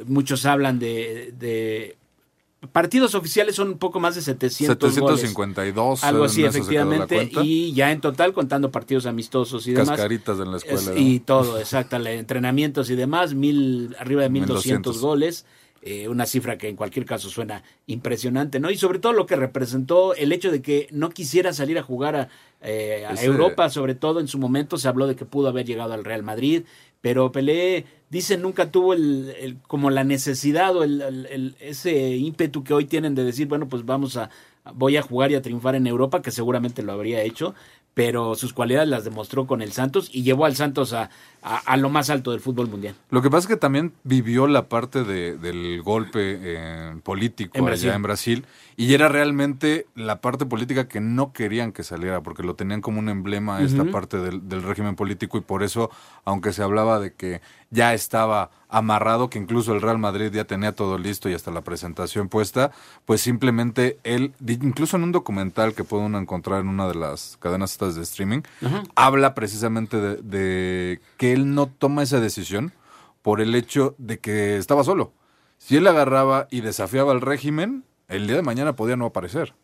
Muchos 0.07 0.47
hablan 0.47 0.79
de 0.79 1.97
partidos 2.71 3.15
oficiales 3.15 3.57
son 3.57 3.69
un 3.69 3.79
poco 3.79 3.99
más 4.01 4.15
de 4.15 4.23
700 4.23 4.79
goles. 4.79 5.21
752. 5.21 6.05
Algo 6.05 6.25
en 6.25 6.31
así, 6.31 6.45
efectivamente. 6.45 7.31
Y 7.43 7.73
ya 7.73 7.91
en 7.91 8.01
total, 8.01 8.33
contando 8.33 8.71
partidos 8.71 9.07
amistosos 9.07 9.67
y 9.67 9.73
demás. 9.73 9.91
Cascaritas 9.91 10.39
en 10.39 10.51
la 10.51 10.57
escuela. 10.59 10.79
Es- 10.81 10.89
¿no? 10.89 10.97
y 10.97 11.21
todo, 11.21 11.59
exacto, 11.59 11.97
entrenamientos 11.97 12.89
y 12.91 12.95
demás, 12.95 13.35
mil, 13.35 13.97
arriba 13.99 14.23
de 14.23 14.29
1200 14.31 14.95
1200. 14.97 15.01
goles, 15.01 15.47
eh, 15.85 16.09
una 16.09 16.27
cifra 16.27 16.57
que 16.59 16.69
en 16.69 16.77
cualquier 16.77 17.05
caso 17.05 17.29
suena 17.29 17.65
impresionante, 17.89 18.61
¿no? 18.61 18.71
Y 18.71 18.77
sobre 18.77 19.01
todo 19.01 19.13
lo 19.13 19.27
que 19.27 19.35
representó 19.35 20.15
el 20.15 20.31
hecho 20.31 20.53
de 20.53 20.63
que 20.63 20.87
no 20.93 21.11
quisiera 21.11 21.53
salir 21.53 21.77
a 21.77 21.83
jugar 21.83 22.15
a, 22.15 22.29
eh, 22.61 23.05
a 23.09 23.15
Ese- 23.15 23.27
Europa, 23.27 23.69
sobre 23.69 23.97
todo 23.97 24.21
en 24.21 24.29
su 24.29 24.39
momento 24.39 24.79
se 24.79 24.87
habló 24.87 25.09
de 25.09 25.17
que 25.17 25.25
pudo 25.25 25.49
haber 25.49 25.67
llegado 25.67 25.93
al 25.93 26.05
Real 26.05 26.23
Madrid, 26.23 26.63
pero 27.03 27.31
Pelé, 27.33 27.85
dice, 28.09 28.39
nunca 28.39 28.71
tuvo 28.71 28.95
el, 28.95 29.35
el- 29.39 29.59
como 29.67 29.91
la 29.91 30.05
necesidad 30.05 30.75
o 30.75 30.83
el, 30.85 31.55
ese 31.61 32.17
ímpetu 32.17 32.65
que 32.65 32.73
hoy 32.73 32.87
tienen 32.87 33.15
de 33.15 33.25
decir, 33.25 33.47
bueno, 33.49 33.69
pues 33.69 33.85
vamos 33.85 34.17
a, 34.17 34.31
voy 34.75 34.97
a 34.97 35.03
jugar 35.03 35.31
y 35.31 35.35
a 35.35 35.43
triunfar 35.43 35.75
en 35.75 35.87
Europa, 35.87 36.23
que 36.23 36.31
seguramente 36.31 36.83
lo 36.83 36.93
habría 36.93 37.21
hecho, 37.23 37.55
pero 37.95 38.35
sus 38.37 38.55
cualidades 38.55 38.89
las 38.89 39.05
demostró 39.05 39.47
con 39.47 39.61
el 39.61 39.73
Santos 39.73 40.09
y 40.11 40.23
llevó 40.23 40.47
al 40.47 40.57
Santos 40.57 40.95
a, 40.95 41.11
a- 41.43 41.59
a 41.59 41.77
lo 41.77 41.91
más 41.91 42.09
alto 42.09 42.31
del 42.31 42.41
fútbol 42.41 42.69
mundial. 42.69 42.95
Lo 43.11 43.21
que 43.21 43.29
pasa 43.29 43.41
es 43.41 43.47
que 43.49 43.57
también 43.59 43.93
vivió 44.05 44.47
la 44.47 44.69
parte 44.71 45.05
de- 45.05 45.37
del 45.37 45.83
golpe 45.83 46.39
eh, 46.41 46.95
político 47.03 47.59
En 47.59 47.67
Brasil. 47.67 47.89
allá 47.91 47.97
en 47.97 48.03
Brasil 48.03 48.45
y 48.77 48.95
era 48.95 49.09
realmente 49.09 49.87
la 49.95 50.21
parte 50.21 50.47
política 50.47 50.89
que 50.89 51.01
no 51.01 51.33
querían 51.33 51.73
que 51.73 51.85
saliera 51.85 52.23
porque 52.23 52.43
lo 52.43 52.55
tenían 52.55 52.81
como 52.81 52.99
un 52.99 53.09
emblema 53.09 53.63
esta 53.63 53.85
parte 53.85 54.19
del, 54.19 54.49
del 54.49 54.63
régimen 54.63 54.97
político 54.97 55.39
y 55.39 55.43
por 55.43 55.63
eso, 55.63 55.91
aunque 56.25 56.53
se 56.53 56.63
hablaba 56.63 56.99
de 56.99 57.13
que 57.15 57.41
ya 57.71 57.95
estaba 57.95 58.51
amarrado, 58.69 59.29
que 59.29 59.39
incluso 59.39 59.75
el 59.75 59.83
Real 59.83 59.99
Madrid 59.99 60.33
ya 60.33 60.45
tenía 60.45 60.75
todo 60.75 60.99
listo 60.99 61.29
y 61.29 61.35
hasta 61.35 61.51
la 61.51 61.61
presentación 61.61 62.29
puesta, 62.29 62.71
pues 63.05 63.21
simplemente 63.21 63.99
él, 64.05 64.33
incluso 64.47 64.97
en 64.97 65.05
un 65.05 65.13
documental 65.13 65.75
que 65.75 65.85
puede 65.85 66.05
uno 66.05 66.19
encontrar 66.19 66.61
en 66.61 66.69
una 66.69 66.89
de 66.89 66.95
las 66.95 67.37
cadenas 67.41 67.73
estas 67.73 67.95
de 67.95 68.03
streaming, 68.03 68.41
habla 68.95 69.35
precisamente 69.35 69.99
de, 69.99 70.17
de 70.17 71.01
que 71.19 71.33
él 71.33 71.55
no 71.55 71.67
toma 71.67 72.03
esa 72.03 72.21
decisión 72.21 72.73
por 73.23 73.41
el 73.41 73.55
hecho 73.55 73.95
de 73.99 74.19
que 74.19 74.57
estaba 74.57 74.85
solo. 74.85 75.13
Si 75.59 75.77
él 75.77 75.87
agarraba 75.87 76.49
y 76.51 76.61
desafiaba 76.61 77.13
al 77.13 77.21
régimen, 77.21 77.85
el 78.13 78.27
día 78.27 78.37
de 78.37 78.43
mañana 78.43 78.77
podía 78.77 78.97
no 78.97 79.07
aparecer. 79.07 79.55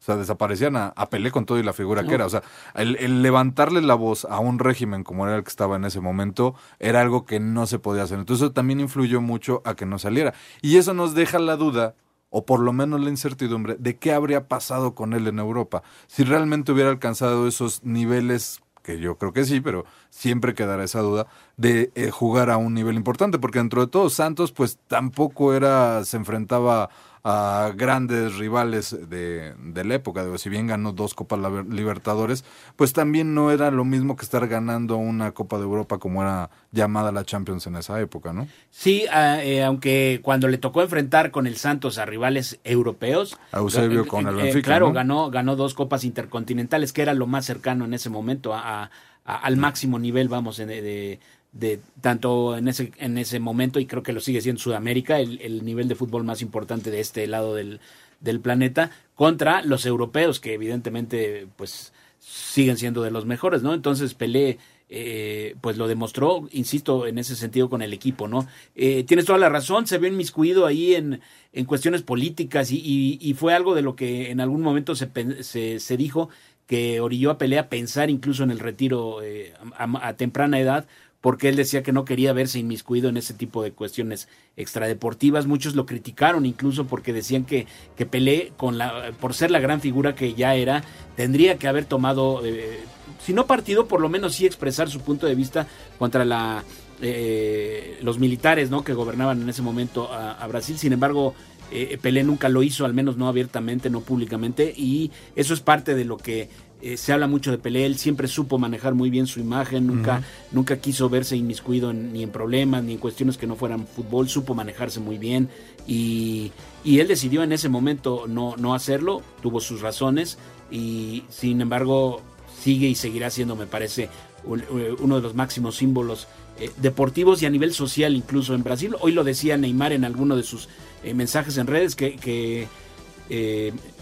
O 0.00 0.04
sea, 0.04 0.16
desaparecían 0.16 0.76
a, 0.76 0.92
a 0.94 1.10
Pelé 1.10 1.32
con 1.32 1.44
todo 1.44 1.58
y 1.58 1.64
la 1.64 1.72
figura 1.72 2.04
que 2.04 2.14
era. 2.14 2.26
O 2.26 2.30
sea, 2.30 2.42
el, 2.74 2.96
el 2.96 3.20
levantarle 3.20 3.82
la 3.82 3.94
voz 3.94 4.24
a 4.26 4.38
un 4.38 4.60
régimen 4.60 5.02
como 5.02 5.26
era 5.26 5.36
el 5.36 5.42
que 5.42 5.50
estaba 5.50 5.74
en 5.76 5.84
ese 5.84 6.00
momento 6.00 6.54
era 6.78 7.00
algo 7.00 7.26
que 7.26 7.40
no 7.40 7.66
se 7.66 7.80
podía 7.80 8.04
hacer. 8.04 8.18
Entonces 8.18 8.44
eso 8.44 8.52
también 8.52 8.78
influyó 8.78 9.20
mucho 9.20 9.60
a 9.64 9.74
que 9.74 9.86
no 9.86 9.98
saliera. 9.98 10.34
Y 10.62 10.76
eso 10.76 10.94
nos 10.94 11.14
deja 11.14 11.40
la 11.40 11.56
duda, 11.56 11.96
o 12.30 12.46
por 12.46 12.60
lo 12.60 12.72
menos 12.72 13.00
la 13.00 13.10
incertidumbre, 13.10 13.76
de 13.76 13.96
qué 13.96 14.12
habría 14.12 14.46
pasado 14.46 14.94
con 14.94 15.14
él 15.14 15.26
en 15.26 15.40
Europa. 15.40 15.82
Si 16.06 16.22
realmente 16.22 16.70
hubiera 16.70 16.90
alcanzado 16.90 17.48
esos 17.48 17.82
niveles 17.82 18.60
que 18.84 18.98
yo 18.98 19.18
creo 19.18 19.34
que 19.34 19.44
sí, 19.44 19.60
pero 19.60 19.84
siempre 20.08 20.54
quedará 20.54 20.82
esa 20.82 21.00
duda 21.00 21.26
de 21.58 21.92
eh, 21.94 22.10
jugar 22.10 22.48
a 22.48 22.56
un 22.56 22.72
nivel 22.72 22.96
importante, 22.96 23.38
porque 23.38 23.58
dentro 23.58 23.82
de 23.82 23.88
todo 23.88 24.08
Santos 24.08 24.50
pues 24.52 24.78
tampoco 24.86 25.52
era, 25.52 26.02
se 26.04 26.16
enfrentaba 26.16 26.88
a 27.24 27.72
grandes 27.74 28.36
rivales 28.36 28.96
de, 29.08 29.54
de 29.58 29.84
la 29.84 29.94
época, 29.94 30.24
digo, 30.24 30.38
si 30.38 30.48
bien 30.48 30.66
ganó 30.66 30.92
dos 30.92 31.14
Copas 31.14 31.38
Libertadores, 31.68 32.44
pues 32.76 32.92
también 32.92 33.34
no 33.34 33.50
era 33.50 33.70
lo 33.70 33.84
mismo 33.84 34.16
que 34.16 34.24
estar 34.24 34.46
ganando 34.48 34.96
una 34.96 35.32
Copa 35.32 35.56
de 35.58 35.64
Europa 35.64 35.98
como 35.98 36.22
era 36.22 36.50
llamada 36.72 37.12
la 37.12 37.24
Champions 37.24 37.66
en 37.66 37.76
esa 37.76 38.00
época, 38.00 38.32
¿no? 38.32 38.48
Sí, 38.70 39.04
ah, 39.12 39.42
eh, 39.42 39.64
aunque 39.64 40.20
cuando 40.22 40.48
le 40.48 40.58
tocó 40.58 40.82
enfrentar 40.82 41.30
con 41.30 41.46
el 41.46 41.56
Santos 41.56 41.98
a 41.98 42.06
rivales 42.06 42.58
europeos, 42.64 43.38
A 43.52 43.58
Eusebio 43.58 44.02
eh, 44.02 44.06
con 44.06 44.26
el 44.26 44.38
eh, 44.40 44.62
claro, 44.62 44.88
¿no? 44.88 44.92
ganó 44.92 45.30
ganó 45.30 45.56
dos 45.56 45.74
copas 45.74 46.04
intercontinentales, 46.04 46.92
que 46.92 47.02
era 47.02 47.14
lo 47.14 47.26
más 47.26 47.44
cercano 47.44 47.84
en 47.84 47.94
ese 47.94 48.10
momento 48.10 48.54
a, 48.54 48.90
al 49.24 49.56
máximo 49.56 49.98
nivel, 49.98 50.28
vamos, 50.28 50.58
en- 50.58 50.68
de, 50.68 50.82
de- 50.82 51.20
de- 51.58 51.80
tanto 52.00 52.56
en 52.56 52.68
ese 52.68 52.92
en 52.98 53.18
ese 53.18 53.40
momento 53.40 53.80
y 53.80 53.86
creo 53.86 54.02
que 54.02 54.12
lo 54.12 54.20
sigue 54.20 54.40
siendo 54.40 54.60
Sudamérica, 54.62 55.18
el, 55.20 55.40
el 55.40 55.64
nivel 55.64 55.88
de 55.88 55.94
fútbol 55.94 56.24
más 56.24 56.40
importante 56.42 56.90
de 56.90 57.00
este 57.00 57.26
lado 57.26 57.54
del, 57.54 57.80
del 58.20 58.40
planeta 58.40 58.90
contra 59.14 59.62
los 59.62 59.84
europeos 59.86 60.40
que 60.40 60.54
evidentemente 60.54 61.46
pues 61.56 61.92
siguen 62.20 62.76
siendo 62.76 63.02
de 63.02 63.10
los 63.10 63.26
mejores, 63.26 63.62
¿no? 63.62 63.74
Entonces 63.74 64.14
Pelé 64.14 64.58
eh, 64.90 65.54
pues 65.60 65.76
lo 65.76 65.86
demostró, 65.86 66.48
insisto, 66.50 67.06
en 67.06 67.18
ese 67.18 67.36
sentido 67.36 67.68
con 67.68 67.82
el 67.82 67.92
equipo, 67.92 68.26
¿no? 68.26 68.46
Eh, 68.74 69.04
tienes 69.04 69.26
toda 69.26 69.38
la 69.38 69.48
razón, 69.50 69.86
se 69.86 69.98
vio 69.98 70.08
inmiscuido 70.08 70.64
ahí 70.66 70.94
en, 70.94 71.20
en 71.52 71.64
cuestiones 71.66 72.02
políticas 72.02 72.70
y, 72.72 72.78
y- 72.82 73.18
y 73.20 73.34
fue 73.34 73.52
algo 73.54 73.74
de 73.74 73.82
lo 73.82 73.96
que 73.96 74.30
en 74.30 74.40
algún 74.40 74.62
momento 74.62 74.94
se, 74.94 75.08
se, 75.42 75.78
se 75.80 75.96
dijo 75.96 76.30
que 76.66 77.00
orilló 77.00 77.30
a 77.30 77.38
Pelé 77.38 77.58
a 77.58 77.68
pensar 77.68 78.10
incluso 78.10 78.42
en 78.44 78.50
el 78.50 78.58
retiro 78.58 79.22
eh, 79.22 79.52
a 79.78 80.14
temprana 80.14 80.58
edad, 80.58 80.86
porque 81.20 81.48
él 81.48 81.56
decía 81.56 81.82
que 81.82 81.92
no 81.92 82.04
quería 82.04 82.32
verse 82.32 82.58
inmiscuido 82.58 83.08
en 83.08 83.16
ese 83.16 83.34
tipo 83.34 83.62
de 83.62 83.72
cuestiones 83.72 84.28
extradeportivas. 84.56 85.46
Muchos 85.46 85.74
lo 85.74 85.86
criticaron 85.86 86.46
incluso 86.46 86.86
porque 86.86 87.12
decían 87.12 87.44
que, 87.44 87.66
que 87.96 88.06
Pelé, 88.06 88.52
con 88.56 88.78
la, 88.78 89.12
por 89.20 89.34
ser 89.34 89.50
la 89.50 89.58
gran 89.58 89.80
figura 89.80 90.14
que 90.14 90.34
ya 90.34 90.54
era, 90.54 90.84
tendría 91.16 91.58
que 91.58 91.68
haber 91.68 91.84
tomado, 91.84 92.44
eh, 92.44 92.80
si 93.20 93.32
no 93.32 93.46
partido, 93.46 93.88
por 93.88 94.00
lo 94.00 94.08
menos 94.08 94.34
sí 94.34 94.46
expresar 94.46 94.88
su 94.88 95.00
punto 95.00 95.26
de 95.26 95.34
vista 95.34 95.66
contra 95.98 96.24
la 96.24 96.64
eh, 97.00 97.98
los 98.02 98.18
militares 98.18 98.70
¿no? 98.70 98.82
que 98.82 98.92
gobernaban 98.92 99.40
en 99.40 99.48
ese 99.48 99.62
momento 99.62 100.12
a, 100.12 100.32
a 100.32 100.46
Brasil. 100.48 100.78
Sin 100.78 100.92
embargo, 100.92 101.34
eh, 101.70 101.98
Pelé 102.00 102.24
nunca 102.24 102.48
lo 102.48 102.62
hizo, 102.62 102.84
al 102.84 102.94
menos 102.94 103.16
no 103.16 103.28
abiertamente, 103.28 103.90
no 103.90 104.00
públicamente, 104.00 104.72
y 104.74 105.10
eso 105.36 105.52
es 105.52 105.60
parte 105.60 105.94
de 105.94 106.04
lo 106.04 106.16
que 106.16 106.48
eh, 106.82 106.96
se 106.96 107.12
habla 107.12 107.26
mucho 107.26 107.50
de 107.50 107.58
Pelé. 107.58 107.86
Él 107.86 107.96
siempre 107.98 108.28
supo 108.28 108.58
manejar 108.58 108.94
muy 108.94 109.10
bien 109.10 109.26
su 109.26 109.40
imagen, 109.40 109.86
nunca, 109.86 110.22
nunca 110.52 110.76
quiso 110.78 111.08
verse 111.08 111.36
inmiscuido 111.36 111.90
en- 111.90 112.12
ni 112.12 112.22
en 112.22 112.30
problemas, 112.30 112.84
ni 112.84 112.92
en 112.92 112.98
cuestiones 112.98 113.36
que 113.36 113.46
no 113.46 113.56
fueran 113.56 113.86
fútbol, 113.86 114.28
supo 114.28 114.54
manejarse 114.54 115.00
muy 115.00 115.18
bien 115.18 115.48
y, 115.86 116.52
y 116.84 117.00
él 117.00 117.08
decidió 117.08 117.42
en 117.42 117.52
ese 117.52 117.68
momento 117.68 118.26
no, 118.28 118.54
no 118.56 118.74
hacerlo, 118.74 119.22
tuvo 119.42 119.60
sus 119.60 119.80
razones 119.80 120.38
y 120.70 121.24
sin 121.30 121.60
embargo 121.60 122.20
sigue 122.62 122.88
y 122.88 122.94
seguirá 122.94 123.30
siendo, 123.30 123.56
me 123.56 123.66
parece, 123.66 124.04
eh, 124.04 124.94
uno 125.00 125.16
de 125.16 125.22
los 125.22 125.34
máximos 125.34 125.76
símbolos 125.76 126.26
eh, 126.60 126.70
deportivos 126.78 127.40
y 127.42 127.46
a 127.46 127.50
nivel 127.50 127.72
social 127.72 128.14
incluso 128.16 128.54
en 128.54 128.62
Brasil. 128.64 128.94
Hoy 129.00 129.12
lo 129.12 129.24
decía 129.24 129.56
Neymar 129.56 129.92
en 129.92 130.04
alguno 130.04 130.36
de 130.36 130.42
sus 130.42 130.68
eh, 131.04 131.14
mensajes 131.14 131.56
en 131.56 131.66
redes 131.66 131.94
que, 131.96 132.16
que 132.16 132.66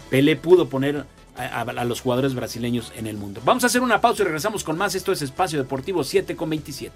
Pelé 0.09 0.35
pudo 0.37 0.69
poner 0.69 1.05
a- 1.37 1.61
a 1.61 1.85
los 1.85 2.01
jugadores 2.01 2.33
brasileños 2.35 2.91
en 2.95 3.07
el 3.07 3.17
mundo. 3.17 3.41
Vamos 3.45 3.63
a 3.63 3.67
hacer 3.67 3.81
una 3.81 4.01
pausa 4.01 4.23
y 4.23 4.25
regresamos 4.25 4.63
con 4.63 4.77
más. 4.77 4.95
Esto 4.95 5.11
es 5.11 5.21
Espacio 5.21 5.59
Deportivo 5.59 6.03
7 6.03 6.35
con 6.35 6.49
27. 6.49 6.93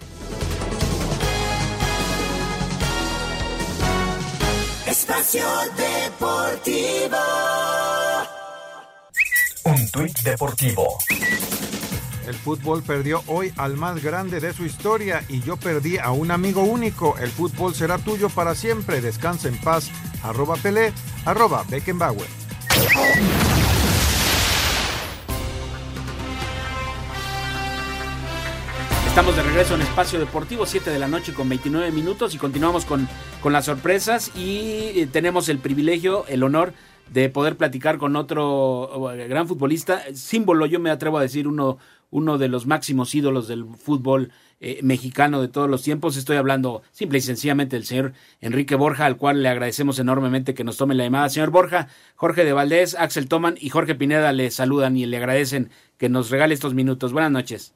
Espacio 4.87 5.45
Deportivo. 5.77 7.17
Un 9.63 9.89
tuit 9.91 10.19
deportivo. 10.21 10.97
El 12.27 12.35
fútbol 12.35 12.81
perdió 12.83 13.23
hoy 13.27 13.53
al 13.57 13.77
más 13.77 14.01
grande 14.01 14.39
de 14.39 14.53
su 14.53 14.65
historia 14.65 15.23
y 15.27 15.41
yo 15.41 15.57
perdí 15.57 15.97
a 15.97 16.11
un 16.11 16.31
amigo 16.31 16.63
único. 16.63 17.15
El 17.19 17.29
fútbol 17.31 17.73
será 17.75 17.97
tuyo 17.97 18.29
para 18.29 18.55
siempre. 18.55 19.01
Descansa 19.01 19.47
en 19.47 19.57
paz. 19.59 19.89
Arroba 20.23 20.55
Pelé, 20.55 20.93
arroba 21.25 21.63
Beckenbauer. 21.69 22.27
Estamos 29.11 29.35
de 29.35 29.43
regreso 29.43 29.75
en 29.75 29.81
Espacio 29.81 30.19
Deportivo, 30.19 30.65
7 30.65 30.89
de 30.89 30.97
la 30.97 31.09
noche 31.09 31.33
con 31.33 31.49
29 31.49 31.91
minutos 31.91 32.33
y 32.33 32.37
continuamos 32.37 32.85
con, 32.85 33.09
con 33.41 33.51
las 33.51 33.65
sorpresas 33.65 34.31
y 34.37 34.93
eh, 34.95 35.09
tenemos 35.11 35.49
el 35.49 35.57
privilegio, 35.57 36.23
el 36.29 36.43
honor 36.43 36.73
de 37.09 37.27
poder 37.27 37.57
platicar 37.57 37.97
con 37.97 38.15
otro 38.15 39.11
eh, 39.11 39.27
gran 39.27 39.49
futbolista, 39.49 40.01
símbolo, 40.13 40.65
yo 40.65 40.79
me 40.79 40.91
atrevo 40.91 41.17
a 41.17 41.23
decir, 41.23 41.45
uno, 41.45 41.77
uno 42.09 42.37
de 42.37 42.47
los 42.47 42.65
máximos 42.67 43.13
ídolos 43.13 43.49
del 43.49 43.65
fútbol 43.65 44.31
eh, 44.61 44.79
mexicano 44.81 45.41
de 45.41 45.49
todos 45.49 45.69
los 45.69 45.83
tiempos. 45.83 46.15
Estoy 46.15 46.37
hablando 46.37 46.81
simple 46.93 47.17
y 47.17 47.21
sencillamente 47.21 47.75
del 47.75 47.85
señor 47.85 48.13
Enrique 48.39 48.75
Borja, 48.75 49.05
al 49.05 49.17
cual 49.17 49.43
le 49.43 49.49
agradecemos 49.49 49.99
enormemente 49.99 50.53
que 50.53 50.63
nos 50.63 50.77
tome 50.77 50.95
la 50.95 51.03
llamada. 51.03 51.27
Señor 51.27 51.49
Borja, 51.49 51.89
Jorge 52.15 52.45
de 52.45 52.53
Valdés, 52.53 52.95
Axel 52.97 53.27
Toman 53.27 53.55
y 53.59 53.71
Jorge 53.71 53.93
Pineda 53.93 54.31
le 54.31 54.49
saludan 54.51 54.95
y 54.95 55.05
le 55.05 55.17
agradecen 55.17 55.69
que 55.97 56.07
nos 56.07 56.29
regale 56.29 56.53
estos 56.53 56.73
minutos. 56.73 57.11
Buenas 57.11 57.31
noches. 57.31 57.73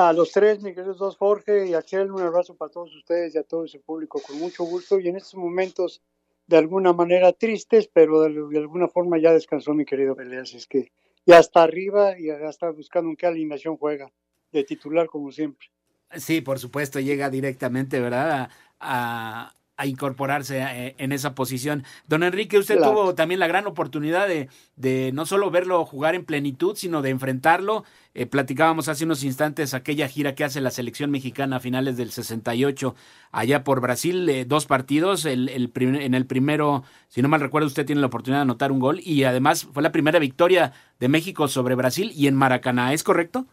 A 0.00 0.14
los 0.14 0.32
tres, 0.32 0.62
mis 0.62 0.74
queridos 0.74 0.96
dos, 0.96 1.18
Jorge 1.18 1.66
y 1.66 1.74
Axel, 1.74 2.10
un 2.10 2.22
abrazo 2.22 2.56
para 2.56 2.70
todos 2.70 2.96
ustedes 2.96 3.34
y 3.34 3.38
a 3.38 3.42
todo 3.42 3.66
ese 3.66 3.80
público 3.80 4.18
con 4.26 4.38
mucho 4.38 4.64
gusto. 4.64 4.98
Y 4.98 5.08
en 5.08 5.16
estos 5.16 5.34
momentos, 5.34 6.00
de 6.46 6.56
alguna 6.56 6.94
manera 6.94 7.34
tristes, 7.34 7.86
pero 7.92 8.22
de, 8.22 8.58
alguna 8.58 8.88
forma 8.88 9.18
ya 9.18 9.30
descansó 9.34 9.74
mi 9.74 9.84
querido 9.84 10.16
Peleas. 10.16 10.54
Es 10.54 10.66
que 10.66 10.90
ya 11.26 11.38
está 11.38 11.64
arriba 11.64 12.18
y 12.18 12.28
ya 12.28 12.48
está 12.48 12.70
buscando 12.70 13.10
en 13.10 13.16
qué 13.16 13.26
alineación 13.26 13.76
juega, 13.76 14.10
de 14.50 14.64
titular 14.64 15.06
como 15.06 15.30
siempre. 15.32 15.68
Sí, 16.16 16.40
por 16.40 16.58
supuesto, 16.58 16.98
llega 16.98 17.28
directamente, 17.28 18.00
¿verdad? 18.00 18.48
a 18.80 19.54
incorporarse 19.86 20.60
eh, 20.60 20.94
en 20.98 21.12
esa 21.12 21.34
posición. 21.34 21.84
Don 22.06 22.22
Enrique, 22.22 22.58
usted 22.58 22.78
tuvo 22.78 23.14
también 23.14 23.40
la 23.40 23.46
gran 23.46 23.66
oportunidad 23.66 24.28
de, 24.28 24.48
de, 24.76 25.10
no 25.12 25.26
solo 25.26 25.50
verlo 25.50 25.84
jugar 25.84 26.14
en 26.14 26.24
plenitud, 26.24 26.76
sino 26.76 27.02
de 27.02 27.10
enfrentarlo. 27.10 27.84
Eh, 28.12 28.26
platicábamos 28.26 28.88
hace 28.88 29.04
unos 29.04 29.22
instantes 29.22 29.72
aquella 29.72 30.08
gira 30.08 30.34
que 30.34 30.42
hace 30.42 30.60
la 30.60 30.70
selección 30.70 31.10
mexicana 31.10 31.56
a 31.56 31.60
finales 31.60 31.96
del 31.96 32.10
68 32.10 32.94
allá 33.30 33.62
por 33.62 33.80
Brasil, 33.80 34.28
eh, 34.28 34.44
dos 34.44 34.66
partidos. 34.66 35.24
El, 35.24 35.48
el 35.48 35.70
en 35.74 36.14
el 36.14 36.26
primero, 36.26 36.82
si 37.08 37.22
no 37.22 37.28
mal 37.28 37.40
recuerdo, 37.40 37.68
usted 37.68 37.86
tiene 37.86 38.00
la 38.00 38.08
oportunidad 38.08 38.40
de 38.40 38.42
anotar 38.42 38.72
un 38.72 38.80
gol 38.80 39.00
y 39.02 39.24
además 39.24 39.68
fue 39.72 39.82
la 39.82 39.92
primera 39.92 40.18
victoria 40.18 40.72
de 40.98 41.08
México 41.08 41.48
sobre 41.48 41.74
Brasil 41.74 42.12
y 42.14 42.26
en 42.26 42.34
Maracaná, 42.34 42.92
¿es 42.92 43.04
correcto? 43.04 43.46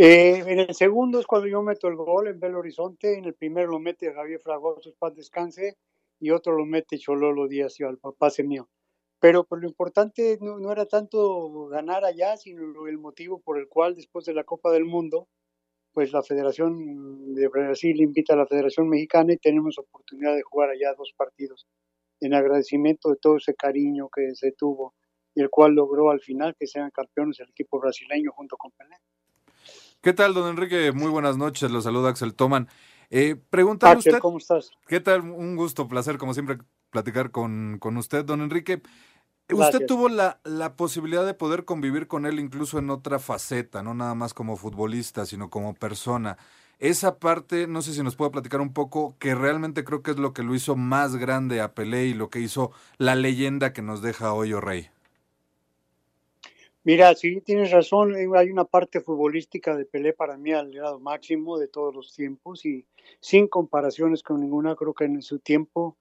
Eh, 0.00 0.44
en 0.46 0.60
el 0.60 0.74
segundo 0.76 1.18
es 1.18 1.26
cuando 1.26 1.48
yo 1.48 1.60
meto 1.60 1.88
el 1.88 1.96
gol 1.96 2.28
en 2.28 2.38
Belo 2.38 2.60
Horizonte, 2.60 3.18
en 3.18 3.24
el 3.24 3.34
primero 3.34 3.72
lo 3.72 3.80
mete 3.80 4.12
Javier 4.14 4.40
Fragoso, 4.40 4.94
paz 4.96 5.12
descanse, 5.16 5.76
y 6.20 6.30
otro 6.30 6.52
lo 6.52 6.64
mete 6.66 6.98
Chololo 6.98 7.48
Díaz 7.48 7.80
y 7.80 7.82
al 7.84 7.98
papá 7.98 8.28
mío. 8.44 8.68
Pero 9.20 9.42
pues, 9.44 9.60
lo 9.60 9.68
importante 9.68 10.38
no, 10.40 10.58
no, 10.58 10.70
era 10.70 10.86
tanto 10.86 11.66
ganar 11.66 12.04
allá, 12.04 12.36
sino 12.36 12.86
el 12.86 12.98
motivo 12.98 13.40
por 13.40 13.58
el 13.58 13.66
cual 13.66 13.96
después 13.96 14.24
de 14.24 14.34
la 14.34 14.44
Copa 14.44 14.70
del 14.70 14.84
Mundo, 14.84 15.26
pues 15.92 16.12
la 16.12 16.22
Federación 16.22 17.34
de 17.34 17.48
Brasil 17.48 18.00
invita 18.00 18.34
a 18.34 18.36
la 18.36 18.46
Federación 18.46 18.88
Mexicana 18.88 19.32
y 19.32 19.38
tenemos 19.38 19.78
oportunidad 19.78 20.36
de 20.36 20.42
jugar 20.42 20.70
allá 20.70 20.94
dos 20.96 21.12
partidos, 21.16 21.66
en 22.20 22.34
agradecimiento 22.34 23.10
de 23.10 23.16
todo 23.16 23.38
ese 23.38 23.54
cariño 23.56 24.08
que 24.14 24.34
se 24.36 24.52
tuvo 24.52 24.94
y 25.34 25.42
el 25.42 25.50
cual 25.50 25.72
logró 25.74 26.10
al 26.10 26.20
final 26.20 26.54
que 26.56 26.68
sean 26.68 26.90
campeones 26.92 27.40
el 27.40 27.50
equipo 27.50 27.80
brasileño 27.80 28.30
junto 28.32 28.56
con 28.56 28.70
Pelé. 28.72 28.96
¿Qué 30.00 30.12
tal, 30.12 30.32
don 30.32 30.48
Enrique? 30.48 30.92
Muy 30.92 31.10
buenas 31.10 31.36
noches. 31.36 31.72
Los 31.72 31.82
saluda 31.84 32.10
Axel 32.10 32.34
Toman. 32.34 32.68
Eh, 33.10 33.34
pregúntale 33.50 33.98
usted. 33.98 34.18
¿Cómo 34.20 34.38
estás? 34.38 34.70
¿Qué 34.86 35.00
tal? 35.00 35.22
Un 35.22 35.56
gusto, 35.56 35.88
placer, 35.88 36.18
como 36.18 36.34
siempre, 36.34 36.58
platicar 36.90 37.32
con, 37.32 37.78
con 37.80 37.96
usted, 37.96 38.24
don 38.24 38.40
Enrique. 38.40 38.80
Usted 39.50 39.86
tuvo 39.86 40.08
la, 40.08 40.40
la, 40.44 40.76
posibilidad 40.76 41.26
de 41.26 41.34
poder 41.34 41.64
convivir 41.64 42.06
con 42.06 42.26
él 42.26 42.38
incluso 42.38 42.78
en 42.78 42.90
otra 42.90 43.18
faceta, 43.18 43.82
no 43.82 43.94
nada 43.94 44.14
más 44.14 44.34
como 44.34 44.56
futbolista, 44.56 45.26
sino 45.26 45.50
como 45.50 45.74
persona. 45.74 46.36
Esa 46.78 47.18
parte, 47.18 47.66
no 47.66 47.82
sé 47.82 47.92
si 47.92 48.02
nos 48.02 48.14
puede 48.14 48.30
platicar 48.30 48.60
un 48.60 48.72
poco, 48.72 49.16
que 49.18 49.34
realmente 49.34 49.84
creo 49.84 50.02
que 50.02 50.12
es 50.12 50.18
lo 50.18 50.32
que 50.32 50.44
lo 50.44 50.54
hizo 50.54 50.76
más 50.76 51.16
grande 51.16 51.60
a 51.60 51.74
Pelé 51.74 52.06
y 52.06 52.14
lo 52.14 52.30
que 52.30 52.40
hizo 52.40 52.70
la 52.98 53.16
leyenda 53.16 53.72
que 53.72 53.82
nos 53.82 54.00
deja 54.00 54.32
hoy 54.32 54.52
Rey. 54.52 54.90
Mira, 56.88 57.14
sí, 57.14 57.42
tienes 57.42 57.70
razón. 57.70 58.16
Eh, 58.16 58.26
hay 58.34 58.48
una 58.48 58.64
parte 58.64 59.02
futbolística 59.02 59.76
de 59.76 59.84
Pelé 59.84 60.14
para 60.14 60.38
mí 60.38 60.52
al 60.52 60.72
grado 60.72 60.98
máximo 60.98 61.58
de 61.58 61.68
todos 61.68 61.94
los 61.94 62.14
tiempos 62.14 62.64
y 62.64 62.86
sin 63.20 63.46
comparaciones 63.46 64.22
con 64.22 64.40
ninguna. 64.40 64.74
Creo 64.74 64.94
que 64.94 65.04
en 65.04 65.20
su 65.20 65.38
tiempo 65.38 65.98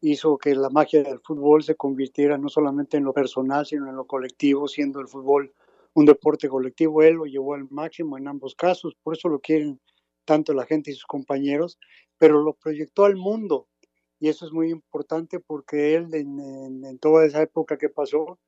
hizo 0.00 0.38
que 0.38 0.54
la 0.54 0.70
magia 0.70 1.02
del 1.02 1.20
fútbol 1.20 1.62
se 1.62 1.74
convirtiera 1.74 2.38
no 2.38 2.48
solamente 2.48 2.96
en 2.96 3.04
lo 3.04 3.12
personal, 3.12 3.66
sino 3.66 3.86
en 3.86 3.96
lo 3.96 4.06
colectivo, 4.06 4.66
siendo 4.66 5.00
el 5.00 5.08
fútbol 5.08 5.52
un 5.92 6.06
deporte 6.06 6.48
colectivo. 6.48 7.02
Él 7.02 7.16
lo 7.16 7.26
llevó 7.26 7.52
al 7.52 7.68
máximo 7.68 8.16
en 8.16 8.26
ambos 8.26 8.54
casos, 8.54 8.96
por 9.02 9.14
eso 9.18 9.28
lo 9.28 9.40
quieren 9.40 9.78
tanto 10.24 10.54
la 10.54 10.64
gente 10.64 10.90
y 10.90 10.94
sus 10.94 11.04
compañeros, 11.04 11.78
pero 12.16 12.42
lo 12.42 12.54
proyectó 12.54 13.04
al 13.04 13.16
mundo. 13.16 13.68
Y 14.18 14.30
eso 14.30 14.46
es 14.46 14.52
muy 14.52 14.70
importante 14.70 15.38
porque 15.38 15.96
él 15.96 16.08
en 16.14 16.98
toda 16.98 17.26
esa 17.26 17.42
época 17.42 17.76
que 17.76 17.90
pasó, 17.90 18.38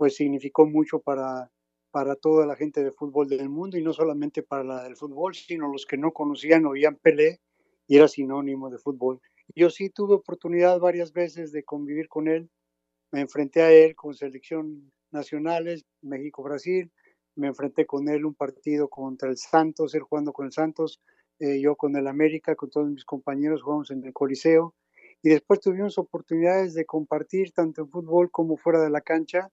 pues 0.00 0.16
significó 0.16 0.64
mucho 0.64 1.00
para, 1.00 1.50
para 1.90 2.16
toda 2.16 2.46
la 2.46 2.56
gente 2.56 2.82
de 2.82 2.90
fútbol 2.90 3.28
del 3.28 3.50
mundo 3.50 3.76
y 3.76 3.82
no 3.82 3.92
solamente 3.92 4.42
para 4.42 4.64
la 4.64 4.82
del 4.82 4.96
fútbol, 4.96 5.34
sino 5.34 5.70
los 5.70 5.84
que 5.84 5.98
no 5.98 6.10
conocían 6.12 6.64
oían 6.64 6.96
Pelé 6.96 7.42
y 7.86 7.98
era 7.98 8.08
sinónimo 8.08 8.70
de 8.70 8.78
fútbol. 8.78 9.20
Yo 9.54 9.68
sí 9.68 9.90
tuve 9.90 10.14
oportunidad 10.14 10.78
varias 10.78 11.12
veces 11.12 11.52
de 11.52 11.64
convivir 11.64 12.08
con 12.08 12.28
él, 12.28 12.48
me 13.12 13.20
enfrenté 13.20 13.60
a 13.60 13.72
él 13.72 13.94
con 13.94 14.14
selección 14.14 14.90
nacionales, 15.10 15.84
México-Brasil, 16.00 16.90
me 17.36 17.48
enfrenté 17.48 17.84
con 17.84 18.08
él 18.08 18.24
un 18.24 18.34
partido 18.34 18.88
contra 18.88 19.28
el 19.28 19.36
Santos, 19.36 19.94
él 19.94 20.00
jugando 20.00 20.32
con 20.32 20.46
el 20.46 20.52
Santos, 20.52 21.02
eh, 21.40 21.60
yo 21.60 21.76
con 21.76 21.94
el 21.94 22.06
América, 22.06 22.56
con 22.56 22.70
todos 22.70 22.88
mis 22.88 23.04
compañeros 23.04 23.60
jugamos 23.60 23.90
en 23.90 24.02
el 24.02 24.14
Coliseo 24.14 24.74
y 25.22 25.28
después 25.28 25.60
tuvimos 25.60 25.98
oportunidades 25.98 26.72
de 26.72 26.86
compartir 26.86 27.52
tanto 27.52 27.82
en 27.82 27.90
fútbol 27.90 28.30
como 28.30 28.56
fuera 28.56 28.80
de 28.80 28.88
la 28.88 29.02
cancha 29.02 29.50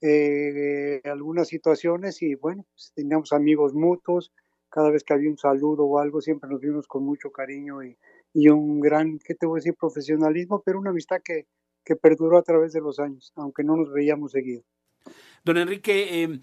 eh, 0.00 1.00
algunas 1.04 1.48
situaciones 1.48 2.22
y 2.22 2.34
bueno, 2.34 2.64
pues, 2.72 2.92
teníamos 2.94 3.32
amigos 3.32 3.74
mutuos, 3.74 4.32
cada 4.68 4.90
vez 4.90 5.04
que 5.04 5.14
había 5.14 5.30
un 5.30 5.38
saludo 5.38 5.84
o 5.84 5.98
algo 5.98 6.20
siempre 6.20 6.48
nos 6.48 6.60
vimos 6.60 6.86
con 6.86 7.04
mucho 7.04 7.30
cariño 7.30 7.82
y, 7.82 7.98
y 8.32 8.48
un 8.48 8.80
gran, 8.80 9.18
¿qué 9.18 9.34
te 9.34 9.46
voy 9.46 9.58
a 9.58 9.60
decir?, 9.60 9.74
profesionalismo, 9.74 10.62
pero 10.64 10.78
una 10.78 10.90
amistad 10.90 11.20
que, 11.22 11.46
que 11.84 11.96
perduró 11.96 12.38
a 12.38 12.42
través 12.42 12.72
de 12.72 12.80
los 12.80 12.98
años, 12.98 13.32
aunque 13.36 13.64
no 13.64 13.76
nos 13.76 13.92
veíamos 13.92 14.32
seguido. 14.32 14.62
Don 15.44 15.56
Enrique, 15.56 16.22
eh, 16.22 16.40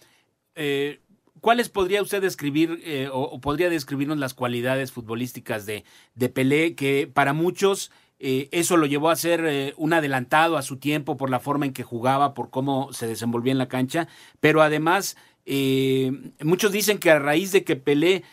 eh, 0.56 1.00
¿cuáles 1.42 1.70
podría 1.70 2.02
usted 2.02 2.22
describir 2.22 2.84
o, 3.12 3.22
o, 3.22 3.40
podría 3.40 3.70
describirnos 3.70 4.18
las 4.18 4.34
cualidades 4.34 4.92
futbolísticas 4.92 5.66
de, 5.66 5.84
de 6.16 6.30
Pelé 6.30 6.76
que 6.76 7.10
para 7.12 7.34
muchos 7.34 7.92
eh, 8.20 8.50
eso 8.52 8.78
lo 8.78 8.88
llevó 8.88 9.10
a 9.10 9.16
ser 9.16 9.46
eh, 9.46 9.74
un 9.78 9.94
adelantado 9.94 10.58
a 10.58 10.64
su 10.64 10.78
tiempo 10.78 11.18
por 11.18 11.30
la 11.30 11.40
forma 11.40 11.66
en 11.66 11.74
que 11.74 11.84
jugaba, 11.84 12.34
por 12.34 12.50
cómo 12.50 12.92
se 12.92 13.08
desenvolvía 13.08 13.52
en 13.52 13.60
la 13.60 13.68
cancha, 13.68 14.08
pero 14.40 14.62
además 14.62 15.18
eh, 15.46 16.12
muchos 16.42 16.72
dicen 16.72 16.98
que 16.98 17.12
a 17.12 17.20
raíz 17.20 17.52
de 17.52 17.64
que 17.64 17.76
Pelé 17.76 18.24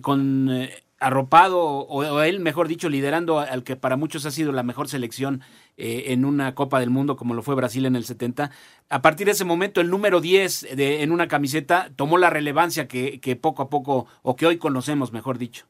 con 0.00 0.50
arropado 0.98 1.60
o, 1.60 2.22
él, 2.22 2.40
mejor 2.40 2.68
dicho, 2.68 2.88
liderando 2.88 3.38
al 3.38 3.64
que 3.64 3.76
para 3.76 3.98
muchos 3.98 4.24
ha 4.24 4.30
sido 4.30 4.50
la 4.50 4.62
mejor 4.62 4.88
selección 4.88 5.42
en 5.76 6.24
una 6.24 6.54
Copa 6.54 6.80
del 6.80 6.88
Mundo 6.88 7.16
como 7.16 7.34
lo 7.34 7.42
fue 7.42 7.54
Brasil 7.54 7.84
en 7.84 7.94
el 7.94 8.04
70, 8.04 8.50
a 8.88 9.02
partir 9.02 9.26
de 9.26 9.32
ese 9.32 9.44
momento 9.44 9.82
el 9.82 9.90
número 9.90 10.22
10 10.22 10.74
de, 10.74 11.02
en 11.02 11.12
una 11.12 11.28
camiseta 11.28 11.90
tomó 11.96 12.16
la 12.16 12.30
relevancia 12.30 12.88
que, 12.88 13.20
que 13.20 13.36
poco 13.36 13.62
a 13.62 13.68
poco, 13.68 14.06
o 14.22 14.36
que 14.36 14.46
hoy 14.46 14.56
conocemos, 14.56 15.12
mejor 15.12 15.36
dicho. 15.36 15.66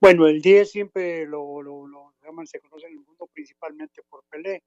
Bueno, 0.00 0.26
el 0.26 0.40
10 0.40 0.70
siempre 0.70 1.26
lo, 1.26 1.62
se 2.44 2.60
conoce 2.60 2.86
en 2.86 2.94
el 2.94 3.00
mundo 3.00 3.28
principalmente 3.32 4.02
por 4.08 4.24
Pelé. 4.28 4.62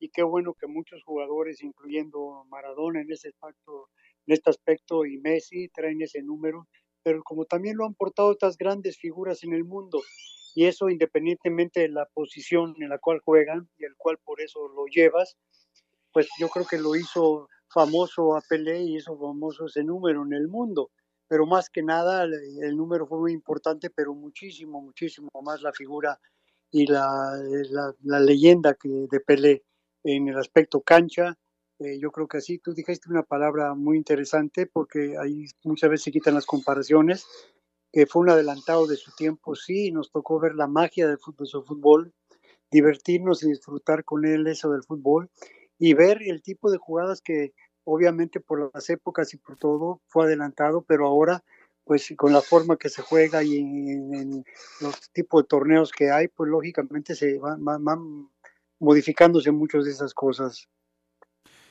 Y 0.00 0.10
qué 0.10 0.22
bueno 0.22 0.54
que 0.54 0.66
muchos 0.66 1.02
jugadores, 1.04 1.62
incluyendo 1.62 2.44
Maradona 2.50 3.00
en 3.00 3.10
ese 3.12 3.28
aspecto, 3.28 3.88
en 4.26 4.34
este 4.34 4.50
aspecto 4.50 5.06
y 5.06 5.18
Messi, 5.18 5.68
traen 5.68 6.02
ese 6.02 6.22
número, 6.22 6.66
pero 7.02 7.22
como 7.22 7.44
también 7.44 7.76
lo 7.76 7.86
han 7.86 7.94
portado 7.94 8.28
otras 8.28 8.58
grandes 8.58 8.98
figuras 8.98 9.44
en 9.44 9.52
el 9.52 9.64
mundo. 9.64 10.02
Y 10.54 10.66
eso 10.66 10.88
independientemente 10.88 11.80
de 11.80 11.88
la 11.88 12.06
posición 12.06 12.74
en 12.80 12.88
la 12.88 12.98
cual 12.98 13.20
juegan 13.24 13.68
y 13.78 13.84
el 13.84 13.94
cual 13.96 14.18
por 14.18 14.40
eso 14.40 14.68
lo 14.68 14.86
llevas, 14.86 15.36
pues 16.12 16.28
yo 16.38 16.48
creo 16.48 16.66
que 16.66 16.78
lo 16.78 16.94
hizo 16.94 17.48
famoso 17.68 18.36
a 18.36 18.40
Pelé 18.40 18.82
y 18.82 18.96
hizo 18.96 19.18
famoso 19.18 19.66
ese 19.66 19.82
número 19.82 20.24
en 20.24 20.32
el 20.32 20.48
mundo. 20.48 20.90
Pero 21.26 21.46
más 21.46 21.70
que 21.70 21.82
nada 21.82 22.24
el, 22.24 22.76
número 22.76 23.06
fue 23.06 23.18
muy 23.18 23.32
importante, 23.32 23.90
pero 23.90 24.14
muchísimo, 24.14 24.80
muchísimo 24.80 25.28
más 25.42 25.62
la 25.62 25.72
figura 25.72 26.18
y 26.74 26.86
la, 26.88 27.40
la, 28.02 28.18
leyenda 28.18 28.74
que, 28.74 28.88
de 28.88 29.20
Pelé 29.20 29.62
en 30.02 30.26
el 30.26 30.36
aspecto 30.36 30.80
cancha. 30.80 31.38
Eh, 31.78 32.00
yo 32.00 32.10
creo 32.10 32.26
que 32.26 32.38
así, 32.38 32.58
tú 32.58 32.74
dijiste 32.74 33.08
una 33.08 33.22
palabra 33.22 33.74
muy 33.76 33.96
interesante 33.96 34.66
porque 34.66 35.14
ahí 35.16 35.46
muchas 35.62 35.88
veces 35.88 36.02
se 36.02 36.10
quitan 36.10 36.34
las 36.34 36.46
comparaciones, 36.46 37.26
que 37.92 38.06
fue 38.06 38.22
un 38.22 38.30
adelantado 38.30 38.88
de 38.88 38.96
su 38.96 39.12
tiempo, 39.14 39.54
sí, 39.54 39.92
nos 39.92 40.10
tocó 40.10 40.40
ver 40.40 40.56
la 40.56 40.66
magia 40.66 41.06
del 41.06 41.18
fútbol, 41.18 41.46
su 41.46 41.62
fútbol, 41.62 42.12
divertirnos 42.72 43.44
y 43.44 43.50
disfrutar 43.50 44.02
con 44.02 44.24
él 44.24 44.44
eso 44.48 44.68
del 44.70 44.82
fútbol 44.82 45.30
y 45.78 45.94
ver 45.94 46.22
el 46.22 46.42
tipo 46.42 46.72
de 46.72 46.78
jugadas 46.78 47.22
que 47.22 47.52
obviamente 47.84 48.40
por 48.40 48.72
las 48.74 48.90
épocas 48.90 49.32
y 49.32 49.36
por 49.36 49.56
todo 49.56 50.00
fue 50.08 50.24
adelantado, 50.24 50.82
pero 50.82 51.06
ahora 51.06 51.44
pues 51.84 52.12
con 52.16 52.32
la 52.32 52.40
forma 52.40 52.76
que 52.76 52.88
se 52.88 53.02
juega 53.02 53.42
y 53.42 53.58
en, 53.58 54.44
los 54.80 55.10
tipos 55.12 55.42
de 55.42 55.48
torneos 55.48 55.92
que 55.92 56.10
hay, 56.10 56.28
pues 56.28 56.50
lógicamente 56.50 57.14
se 57.14 57.38
van, 57.38 57.64
van, 57.64 58.28
modificándose 58.78 59.50
muchas 59.50 59.84
de 59.84 59.92
esas 59.92 60.14
cosas. 60.14 60.68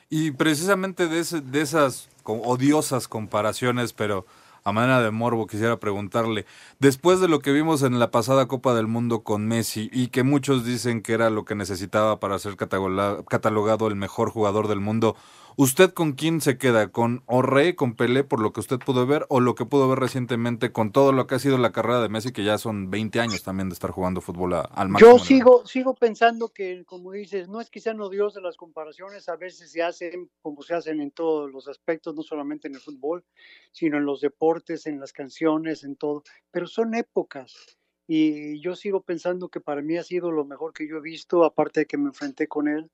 Y 0.09 0.31
precisamente 0.31 1.07
de, 1.07 1.23
de 1.41 1.61
esas 1.61 2.09
odiosas 2.23 3.07
comparaciones, 3.07 3.93
pero 3.93 4.25
a 4.63 4.71
manera 4.71 5.01
de 5.01 5.11
morbo 5.11 5.47
quisiera 5.47 5.77
preguntarle, 5.77 6.45
después 6.79 7.19
de 7.19 7.27
lo 7.27 7.39
que 7.39 7.51
vimos 7.51 7.83
en 7.83 7.99
la 7.99 8.11
pasada 8.11 8.47
Copa 8.47 8.73
del 8.73 8.87
Mundo 8.87 9.23
con 9.23 9.47
Messi 9.47 9.89
y 9.91 10.07
que 10.07 10.23
muchos 10.23 10.63
dicen 10.65 11.01
que 11.01 11.13
era 11.13 11.29
lo 11.29 11.43
que 11.43 11.55
necesitaba 11.55 12.19
para 12.19 12.39
ser 12.39 12.55
catalogado 12.55 13.87
el 13.87 13.95
mejor 13.95 14.29
jugador 14.29 14.67
del 14.67 14.79
mundo, 14.79 15.15
¿usted 15.57 15.93
con 15.93 16.13
quién 16.13 16.41
se 16.41 16.57
queda? 16.57 16.91
¿Con 16.91 17.23
Orre, 17.25 17.75
con 17.75 17.95
Pelé, 17.95 18.23
por 18.23 18.39
lo 18.39 18.53
que 18.53 18.59
usted 18.59 18.79
pudo 18.79 19.05
ver, 19.05 19.25
o 19.29 19.39
lo 19.39 19.55
que 19.55 19.65
pudo 19.65 19.87
ver 19.89 19.99
recientemente 19.99 20.71
con 20.71 20.91
todo 20.91 21.11
lo 21.11 21.27
que 21.27 21.35
ha 21.35 21.39
sido 21.39 21.57
la 21.57 21.71
carrera 21.71 22.01
de 22.01 22.09
Messi, 22.09 22.31
que 22.31 22.43
ya 22.43 22.57
son 22.57 22.89
20 22.89 23.19
años 23.19 23.43
también 23.43 23.69
de 23.69 23.73
estar 23.73 23.91
jugando 23.91 24.21
fútbol 24.21 24.53
al 24.53 24.89
máximo? 24.89 25.17
Yo 25.17 25.19
sigo, 25.19 25.65
sigo 25.65 25.95
pensando 25.95 26.49
que, 26.49 26.83
como 26.85 27.11
dices, 27.11 27.47
no 27.49 27.61
es 27.61 27.69
que 27.69 27.79
sean 27.79 28.01
odiosas 28.01 28.43
las 28.43 28.57
comparaciones, 28.57 29.29
a 29.29 29.35
veces 29.35 29.71
se 29.71 29.81
hacen 29.81 30.29
como 30.41 30.61
se 30.61 30.75
hacen 30.75 31.01
en 31.01 31.11
todos 31.11 31.51
los 31.51 31.67
aspectos, 31.67 32.15
no 32.15 32.23
solamente 32.23 32.67
en 32.67 32.75
el 32.75 32.81
fútbol, 32.81 33.23
sino 33.71 33.97
en 33.97 34.05
los 34.05 34.21
deportes, 34.21 34.85
en 34.87 34.99
las 34.99 35.13
canciones, 35.13 35.83
en 35.83 35.95
todo, 35.95 36.23
pero 36.51 36.67
son 36.67 36.95
épocas. 36.95 37.77
Y 38.07 38.59
yo 38.59 38.75
sigo 38.75 39.01
pensando 39.01 39.49
que 39.49 39.61
para 39.61 39.81
mí 39.81 39.97
ha 39.97 40.03
sido 40.03 40.31
lo 40.31 40.45
mejor 40.45 40.73
que 40.73 40.87
yo 40.87 40.97
he 40.97 41.01
visto, 41.01 41.45
aparte 41.45 41.81
de 41.81 41.85
que 41.85 41.97
me 41.97 42.09
enfrenté 42.09 42.47
con 42.47 42.67
él, 42.67 42.91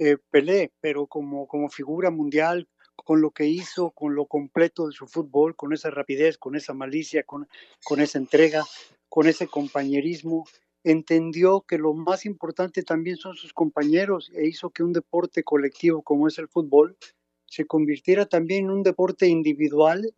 eh, 0.00 0.16
Pelé, 0.30 0.72
pero 0.80 1.06
como, 1.06 1.46
como 1.46 1.68
figura 1.68 2.10
mundial, 2.10 2.66
con 2.96 3.20
lo 3.20 3.32
que 3.32 3.46
hizo, 3.46 3.90
con 3.90 4.14
lo 4.14 4.24
completo 4.24 4.86
de 4.86 4.92
su 4.92 5.06
fútbol, 5.06 5.54
con 5.56 5.74
esa 5.74 5.90
rapidez, 5.90 6.38
con 6.38 6.56
esa 6.56 6.72
malicia, 6.72 7.22
con, 7.22 7.46
con 7.84 8.00
esa 8.00 8.18
entrega, 8.18 8.64
con 9.10 9.26
ese 9.26 9.46
compañerismo, 9.46 10.46
entendió 10.84 11.60
que 11.60 11.76
lo 11.76 11.92
más 11.92 12.24
importante 12.24 12.82
también 12.82 13.18
son 13.18 13.36
sus 13.36 13.52
compañeros 13.52 14.30
e 14.34 14.46
hizo 14.46 14.70
que 14.70 14.82
un 14.82 14.94
deporte 14.94 15.44
colectivo 15.44 16.00
como 16.00 16.28
es 16.28 16.38
el 16.38 16.48
fútbol 16.48 16.96
se 17.44 17.66
convirtiera 17.66 18.24
también 18.24 18.66
en 18.66 18.70
un 18.70 18.82
deporte 18.82 19.26
individual 19.26 20.14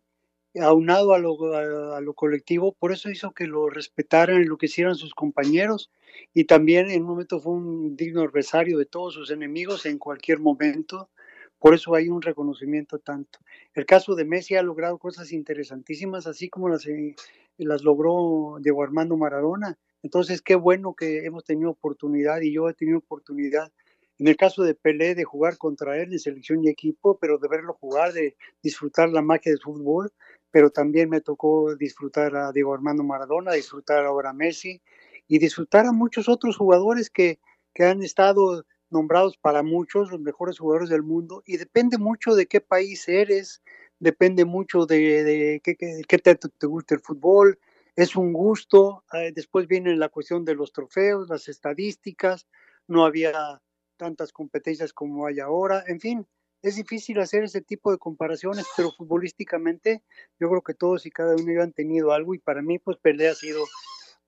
aunado 0.61 1.13
a 1.13 1.19
lo, 1.19 1.55
a, 1.55 2.01
lo 2.01 2.13
colectivo, 2.13 2.73
por 2.73 2.91
eso 2.91 3.09
hizo 3.09 3.31
que 3.31 3.47
lo 3.47 3.69
respetaran 3.69 4.41
y 4.41 4.45
lo 4.45 4.57
que 4.57 4.67
hicieran 4.67 4.95
sus 4.95 5.13
compañeros. 5.13 5.89
Y 6.33 6.45
también 6.45 6.91
en 6.91 7.01
un 7.01 7.07
momento 7.07 7.39
fue 7.39 7.53
un 7.53 7.95
digno 7.95 8.21
adversario 8.21 8.77
de 8.77 8.85
todos 8.85 9.15
sus 9.15 9.31
enemigos 9.31 9.85
en 9.85 9.97
cualquier 9.97 10.39
momento, 10.39 11.09
por 11.57 11.73
eso 11.73 11.95
hay 11.95 12.09
un 12.09 12.21
reconocimiento 12.21 12.99
tanto. 12.99 13.39
El 13.73 13.85
caso 13.85 14.15
de 14.15 14.25
Messi 14.25 14.55
ha 14.55 14.61
logrado 14.63 14.97
cosas 14.97 15.31
interesantísimas, 15.31 16.27
así 16.27 16.49
como 16.49 16.69
las, 16.69 16.85
eh, 16.87 17.15
las 17.57 17.83
logró 17.83 18.57
Diego 18.59 18.83
Armando 18.83 19.15
Maradona, 19.17 19.77
entonces 20.03 20.41
qué 20.41 20.55
bueno 20.55 20.93
que 20.93 21.25
hemos 21.25 21.45
tenido 21.45 21.71
oportunidad 21.71 22.41
y 22.41 22.53
yo 22.53 22.69
he 22.69 22.73
tenido 22.73 22.97
oportunidad 22.97 23.71
en 24.19 24.27
el 24.27 24.37
caso 24.37 24.63
de 24.63 24.75
Pelé, 24.75 25.15
de 25.15 25.23
jugar 25.23 25.57
contra 25.57 25.97
él 26.01 26.13
en 26.13 26.19
selección 26.19 26.63
y 26.63 26.69
equipo, 26.69 27.17
pero 27.17 27.39
de 27.39 27.47
verlo 27.47 27.73
jugar, 27.73 28.13
de 28.13 28.35
disfrutar 28.61 29.09
la 29.09 29.21
magia 29.21 29.51
del 29.51 29.59
fútbol, 29.59 30.11
pero 30.53 30.69
también 30.69 31.09
me 31.09 31.19
tocó 31.19 31.75
disfrutar 31.75 32.35
a 32.35 32.51
Diego 32.51 32.75
Armando 32.75 33.01
Maradona, 33.03 33.53
disfrutar 33.53 34.05
ahora 34.05 34.29
a 34.29 34.33
Messi 34.33 34.83
y 35.27 35.39
disfrutar 35.39 35.87
a 35.87 35.91
muchos 35.91 36.29
otros 36.29 36.57
jugadores 36.57 37.09
que, 37.09 37.39
que 37.73 37.85
han 37.85 38.03
estado 38.03 38.63
nombrados 38.91 39.35
para 39.35 39.63
muchos 39.63 40.11
los 40.11 40.21
mejores 40.21 40.59
jugadores 40.59 40.89
del 40.89 41.01
mundo 41.01 41.41
y 41.47 41.57
depende 41.57 41.97
mucho 41.97 42.35
de 42.35 42.45
qué 42.45 42.61
país 42.61 43.09
eres, 43.09 43.63
depende 43.97 44.45
mucho 44.45 44.85
de, 44.85 45.23
de 45.23 45.61
qué, 45.63 45.75
qué, 45.75 46.17
te, 46.19 46.67
gusta 46.67 46.93
el 46.93 47.01
fútbol, 47.01 47.57
es 47.95 48.15
un 48.15 48.31
gusto, 48.31 49.03
eh, 49.11 49.31
después 49.33 49.67
viene 49.67 49.95
la 49.95 50.09
cuestión 50.09 50.45
de 50.45 50.53
los 50.53 50.71
trofeos, 50.71 51.29
las 51.29 51.47
estadísticas, 51.47 52.45
no 52.87 53.05
había 53.05 53.59
tantas 53.97 54.31
competencias 54.31 54.93
como 54.93 55.25
hay 55.25 55.39
ahora, 55.39 55.83
en 55.87 55.99
fin, 55.99 56.27
es 56.63 56.77
difícil 56.77 57.19
hacer 57.19 57.43
ese 57.43 57.61
tipo 57.61 57.91
de 57.91 57.97
comparaciones, 57.97 58.65
pero 58.75 58.89
futbolísticamente 58.91 60.01
yo 60.39 60.49
creo 60.49 60.61
que 60.61 60.73
todos 60.73 61.05
y 61.05 61.11
cada 61.11 61.35
uno 61.35 61.61
han 61.61 61.73
tenido 61.73 62.13
algo 62.13 62.33
y 62.33 62.39
para 62.39 62.61
mí 62.61 62.79
pues 62.79 62.97
Pelé 62.97 63.27
ha 63.27 63.35
sido 63.35 63.65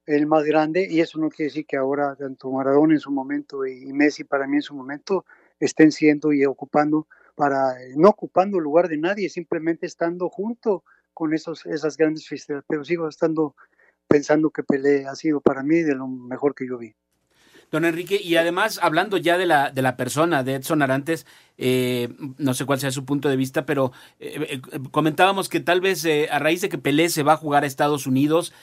el 0.05 0.27
más 0.27 0.43
grande 0.43 0.85
y 0.87 0.99
eso 0.99 1.17
no 1.17 1.29
quiere 1.29 1.45
decir 1.45 1.65
que 1.65 1.77
ahora 1.77 2.15
tanto 2.15 2.51
Maradona 2.51 2.93
en 2.93 2.99
su 2.99 3.09
momento 3.09 3.65
y 3.65 3.91
Messi 3.93 4.25
para 4.25 4.47
mí 4.47 4.57
en 4.57 4.61
su 4.61 4.75
momento 4.75 5.25
estén 5.59 5.93
siendo 5.93 6.33
y 6.33 6.45
ocupando 6.45 7.07
para 7.35 7.73
no 7.95 8.09
ocupando 8.09 8.57
el 8.57 8.63
lugar 8.65 8.89
de 8.89 8.97
nadie, 8.97 9.29
simplemente 9.29 9.85
estando 9.85 10.29
junto 10.29 10.83
con 11.13 11.33
esos 11.33 11.65
esas 11.65 11.95
grandes 11.95 12.27
fiestas, 12.27 12.65
pero 12.67 12.83
sigo 12.83 13.07
estando 13.07 13.55
pensando 14.09 14.51
que 14.51 14.63
Pelé 14.63 15.07
ha 15.07 15.15
sido 15.15 15.39
para 15.39 15.63
mí 15.63 15.81
de 15.83 15.95
lo 15.95 16.07
mejor 16.07 16.53
que 16.53 16.67
yo 16.67 16.77
vi. 16.77 16.93
Don 17.71 17.85
Enrique, 17.85 18.19
y 18.21 18.35
además, 18.35 18.79
hablando 18.81 19.17
ya 19.17 19.37
de 19.37 19.45
la, 19.45 19.71
de 19.71 19.81
la 19.81 19.97
persona 19.97 20.43
de 20.43 20.55
Edson 20.55 20.81
Arantes, 20.81 21.25
eh, 21.57 22.09
no 22.37 22.53
sé 22.53 22.65
cuál 22.65 22.79
sea 22.79 22.91
su 22.91 23.05
punto 23.05 23.29
de 23.29 23.37
vista, 23.37 23.65
pero 23.65 23.91
eh, 24.19 24.61
eh, 24.71 24.79
comentábamos 24.91 25.47
que 25.49 25.59
tal 25.59 25.81
vez 25.81 26.05
a 26.29 26.39
raíz 26.39 26.61
de 26.61 26.69
que 26.69 26.77
Pelé 26.77 27.09
se 27.09 27.23
va 27.23 27.33
a 27.33 27.37
jugar 27.37 27.63
a 27.63 27.67
Estados 27.67 28.07
Unidos, 28.07 28.53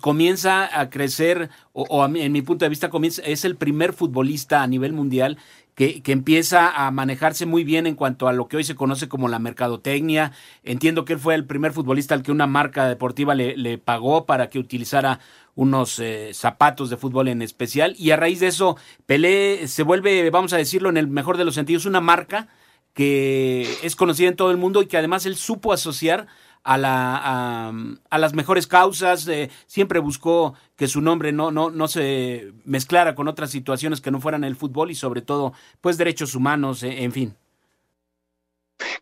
comienza 0.00 0.80
a 0.80 0.90
crecer, 0.90 1.50
o, 1.72 1.82
o 1.82 2.04
en 2.04 2.32
mi 2.32 2.42
punto 2.42 2.64
de 2.64 2.68
vista, 2.68 2.90
comienza, 2.90 3.22
es 3.22 3.44
el 3.44 3.56
primer 3.56 3.92
futbolista 3.92 4.62
a 4.62 4.66
nivel 4.66 4.92
mundial 4.92 5.38
que, 5.76 6.02
empieza 6.06 6.70
a 6.70 6.90
manejarse 6.90 7.44
muy 7.44 7.62
bien 7.62 7.86
en 7.86 7.96
cuanto 7.96 8.28
a 8.28 8.32
lo 8.32 8.48
que 8.48 8.56
hoy 8.56 8.64
se 8.64 8.74
conoce 8.74 9.08
como 9.08 9.28
la 9.28 9.38
mercadotecnia. 9.38 10.32
Entiendo 10.64 11.04
que 11.04 11.12
él 11.12 11.18
fue 11.18 11.34
el 11.34 11.44
primer 11.44 11.72
futbolista 11.72 12.14
al 12.14 12.22
que 12.22 12.32
una 12.32 12.46
marca 12.46 12.88
deportiva 12.88 13.34
le, 13.34 13.78
pagó 13.78 14.24
para 14.24 14.48
que 14.48 14.58
utilizara 14.58 15.20
unos 15.54 15.98
eh, 15.98 16.30
zapatos 16.32 16.88
de 16.88 16.96
fútbol 16.96 17.28
en 17.28 17.42
especial. 17.42 17.94
Y 17.98 18.10
a 18.10 18.16
raíz 18.16 18.40
de 18.40 18.46
eso, 18.46 18.78
Pelé 19.04 19.68
se 19.68 19.82
vuelve, 19.82 20.30
vamos 20.30 20.54
a 20.54 20.56
decirlo 20.56 20.88
en 20.88 20.96
el 20.96 21.08
mejor 21.08 21.36
de 21.36 21.44
los 21.44 21.54
sentidos, 21.54 21.84
una 21.84 22.00
marca 22.00 22.48
que 22.94 23.68
es 23.82 23.96
conocida 23.96 24.28
en 24.28 24.36
todo 24.36 24.50
el 24.50 24.56
mundo 24.56 24.80
y 24.80 24.86
que 24.86 24.96
además 24.96 25.26
él 25.26 25.36
supo 25.36 25.74
asociar 25.74 26.26
a, 26.66 26.78
la, 26.78 27.72
a, 28.10 28.18
las 28.18 28.34
mejores 28.34 28.66
causas, 28.66 29.28
eh, 29.28 29.50
siempre 29.66 30.00
buscó 30.00 30.54
que 30.74 30.88
su 30.88 31.00
nombre 31.00 31.30
no, 31.30 31.52
no, 31.52 31.70
no 31.70 31.86
se 31.86 32.52
mezclara 32.64 33.14
con 33.14 33.28
otras 33.28 33.52
situaciones 33.52 34.00
que 34.00 34.10
no 34.10 34.20
fueran 34.20 34.42
el 34.42 34.56
fútbol 34.56 34.90
y 34.90 34.96
sobre 34.96 35.22
todo, 35.22 35.52
pues 35.80 35.96
derechos 35.96 36.34
humanos, 36.34 36.82
eh, 36.82 37.04
en 37.04 37.12
fin. 37.12 37.36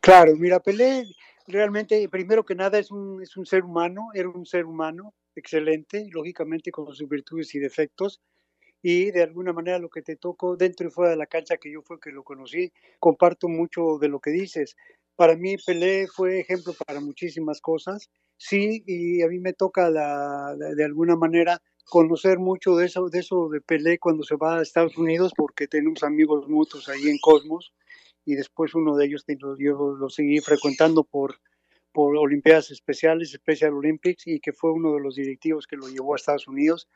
Claro, 0.02 0.36
mira, 0.36 0.60
Pelé 0.60 1.06
realmente, 1.46 2.06
primero 2.10 2.44
que 2.44 2.54
nada, 2.54 2.78
es 2.78 2.90
un, 2.90 3.22
es 3.22 3.34
un 3.36 3.46
ser 3.46 3.64
humano, 3.64 4.08
era 4.12 4.28
un 4.28 4.44
ser 4.44 4.66
humano 4.66 5.14
excelente, 5.34 6.06
lógicamente 6.10 6.70
con 6.70 6.94
sus 6.94 7.08
virtudes 7.08 7.54
y 7.54 7.58
defectos, 7.58 8.20
y 8.82 9.10
de 9.10 9.22
alguna 9.22 9.54
manera 9.54 9.78
lo 9.78 9.88
que 9.88 10.02
te 10.02 10.16
tocó 10.16 10.56
dentro 10.56 10.86
y 10.86 10.90
fuera 10.90 11.10
de 11.12 11.16
la 11.16 11.26
cancha 11.26 11.56
que 11.56 11.72
yo 11.72 11.80
fue 11.80 11.98
que 11.98 12.10
lo 12.10 12.24
conocí, 12.24 12.70
comparto 13.00 13.48
mucho 13.48 13.96
de 13.98 14.08
lo 14.08 14.20
que 14.20 14.30
dices. 14.30 14.76
Para 15.16 15.36
mí 15.36 15.56
Pelé 15.64 16.06
fue 16.08 16.40
ejemplo 16.40 16.74
para 16.86 17.00
muchísimas 17.00 17.60
cosas, 17.60 18.10
sí, 18.36 18.82
y 18.86 19.22
a 19.22 19.28
mí 19.28 19.38
me 19.38 19.52
toca 19.52 19.88
la, 19.88 20.54
de 20.56 20.84
alguna 20.84 21.14
manera 21.14 21.60
conocer 21.84 22.38
mucho 22.38 22.74
de 22.76 22.86
eso, 22.86 23.08
de 23.08 23.20
eso 23.20 23.48
de 23.48 23.60
Pelé 23.60 23.98
cuando 23.98 24.24
se 24.24 24.36
va 24.36 24.58
a 24.58 24.62
Estados 24.62 24.96
Unidos, 24.96 25.32
porque 25.36 25.68
tenemos 25.68 26.02
amigos 26.02 26.48
mutuos 26.48 26.88
ahí 26.88 27.08
en 27.08 27.18
Cosmos, 27.18 27.72
y 28.24 28.34
después 28.34 28.74
uno 28.74 28.96
de 28.96 29.06
ellos 29.06 29.24
yo 29.58 29.92
lo 29.92 30.08
seguí 30.08 30.40
frecuentando 30.40 31.04
por, 31.04 31.36
por 31.92 32.16
Olimpiadas 32.16 32.72
Especiales, 32.72 33.30
Special 33.30 33.74
Olympics, 33.74 34.26
y 34.26 34.40
que 34.40 34.52
fue 34.52 34.72
uno 34.72 34.94
de 34.94 35.00
los 35.00 35.14
directivos 35.14 35.66
que 35.68 35.76
lo 35.76 35.88
llevó 35.88 36.14
a 36.14 36.16
Estados 36.16 36.48
Unidos 36.48 36.88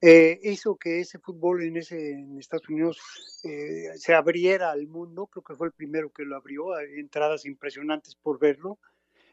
eh, 0.00 0.38
hizo 0.44 0.76
que 0.76 1.00
ese 1.00 1.18
fútbol 1.18 1.62
en, 1.62 1.76
ese, 1.76 2.24
Estados 2.38 2.68
Unidos 2.68 3.00
eh, 3.42 3.90
se 3.96 4.14
abriera 4.14 4.70
al 4.70 4.86
mundo, 4.86 5.26
creo 5.26 5.42
que 5.42 5.56
fue 5.56 5.66
el 5.66 5.72
primero 5.72 6.10
que 6.10 6.24
lo 6.24 6.36
abrió, 6.36 6.74
hay 6.74 7.00
entradas 7.00 7.44
impresionantes 7.44 8.14
por 8.14 8.38
verlo, 8.38 8.78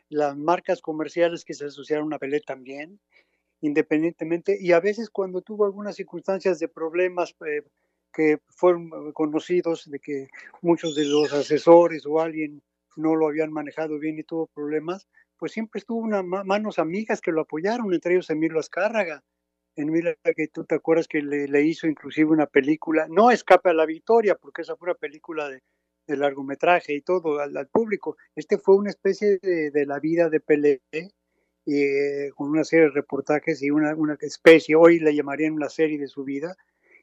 las 0.10 0.36
marcas 0.36 0.82
comerciales 0.82 1.46
que 1.46 1.54
se 1.54 1.66
asociaron 1.66 2.14
a 2.14 2.20
Pelé 2.20 2.40
también, 2.40 3.00
independientemente, 3.62 4.58
y 4.60 4.72
a 4.72 4.80
veces 4.80 5.10
cuando 5.12 5.42
tuvo 5.42 5.66
algunas 5.66 5.96
circunstancias 5.96 6.58
de 6.58 6.68
problemas 6.68 7.36
eh, 7.46 7.62
que 8.12 8.40
fueron 8.48 9.12
conocidos, 9.14 9.90
de 9.90 10.00
que 10.00 10.30
muchos 10.62 10.96
de 10.96 11.06
los 11.06 11.32
asesores 11.34 12.06
o 12.08 12.20
alguien 12.20 12.64
no 12.96 13.16
lo 13.16 13.28
habían 13.28 13.52
manejado 13.52 14.00
bien 14.00 14.18
y 14.18 14.24
tuvo 14.24 14.48
problemas, 14.48 15.08
pues 15.38 15.52
siempre 15.52 15.80
estuvo 15.80 16.00
unas 16.00 16.24
manos 16.24 16.80
amigas 16.80 17.22
que 17.22 17.32
lo 17.32 17.42
apoyaron, 17.42 17.94
entre 17.94 18.14
ellos 18.14 18.30
Emilio 18.30 18.60
Azcárraga, 18.60 19.24
en 19.76 19.92
Mila 19.92 20.16
que 20.36 20.48
tú 20.48 20.64
te 20.64 20.76
acuerdas 20.76 21.08
que 21.08 21.22
le, 21.22 21.62
hizo 21.64 21.88
inclusive 21.88 22.32
una 22.32 22.48
película, 22.48 23.08
no 23.10 23.32
Escape 23.32 23.70
a 23.70 23.74
la 23.74 23.86
Victoria, 23.86 24.36
porque 24.36 24.62
esa 24.62 24.76
fue 24.76 24.90
una 24.90 24.98
película 24.98 25.50
de, 25.50 25.62
largometraje 26.08 26.94
y 26.94 27.02
todo 27.02 27.40
al, 27.40 27.68
público. 27.68 28.16
Este 28.36 28.58
fue 28.58 28.76
una 28.76 28.92
especie 28.92 29.40
de, 29.40 29.86
la 29.86 30.00
vida 30.00 30.30
de 30.30 30.40
Pelé, 30.40 30.82
eh, 30.92 32.30
con 32.36 32.50
una 32.50 32.64
serie 32.64 32.86
de 32.86 32.92
reportajes 32.92 33.62
y 33.64 33.72
una, 33.72 33.96
una 33.96 34.16
especie, 34.22 34.76
hoy 34.76 35.00
le 35.00 35.16
llamarían 35.16 35.54
una 35.54 35.70
serie 35.70 35.98
de 35.98 36.08
su 36.08 36.24
vida, 36.24 36.56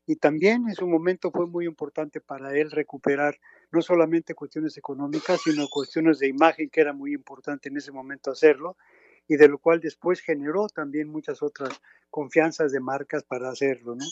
y 0.06 0.16
también 0.16 0.68
en 0.68 0.74
su 0.74 0.86
momento 0.86 1.30
fue 1.30 1.46
muy 1.46 1.66
importante 1.66 2.20
para 2.20 2.56
él 2.56 2.70
recuperar 2.70 3.38
no 3.70 3.82
solamente 3.82 4.34
cuestiones 4.34 4.76
económicas, 4.76 5.40
sino 5.42 5.68
cuestiones 5.68 6.18
de 6.18 6.28
imagen, 6.28 6.70
que 6.70 6.80
era 6.80 6.92
muy 6.92 7.12
importante 7.14 7.68
en 7.68 7.76
ese 7.76 7.92
momento 7.92 8.30
hacerlo, 8.30 8.76
y 9.32 9.36
de 9.36 9.48
lo 9.48 9.56
cual 9.56 9.80
después 9.80 10.20
generó 10.20 10.68
también 10.68 11.08
muchas 11.08 11.42
otras 11.42 11.80
confianzas 12.10 12.70
de 12.70 12.80
marcas 12.80 13.22
para 13.22 13.48
hacerlo, 13.48 13.94
¿no? 13.94 14.04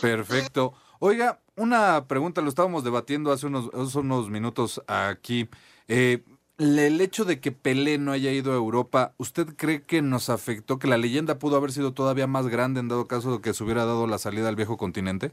Perfecto. 0.00 0.72
Oiga, 1.00 1.40
una 1.56 2.06
pregunta, 2.06 2.40
lo 2.40 2.48
estábamos 2.48 2.84
debatiendo 2.84 3.32
hace 3.32 3.48
unos, 3.48 3.70
hace 3.74 3.98
unos 3.98 4.30
minutos 4.30 4.82
aquí. 4.86 5.48
Eh, 5.88 6.22
el 6.58 7.00
hecho 7.00 7.24
de 7.24 7.40
que 7.40 7.50
Pelé 7.50 7.98
no 7.98 8.12
haya 8.12 8.30
ido 8.30 8.52
a 8.52 8.56
Europa, 8.56 9.14
¿usted 9.16 9.48
cree 9.56 9.82
que 9.82 10.00
nos 10.00 10.30
afectó, 10.30 10.78
que 10.78 10.86
la 10.86 10.96
leyenda 10.96 11.40
pudo 11.40 11.56
haber 11.56 11.72
sido 11.72 11.92
todavía 11.92 12.28
más 12.28 12.46
grande 12.46 12.78
en 12.78 12.86
dado 12.86 13.08
caso 13.08 13.32
de 13.32 13.40
que 13.40 13.52
se 13.52 13.64
hubiera 13.64 13.84
dado 13.84 14.06
la 14.06 14.18
salida 14.18 14.48
al 14.48 14.54
viejo 14.54 14.76
continente? 14.76 15.32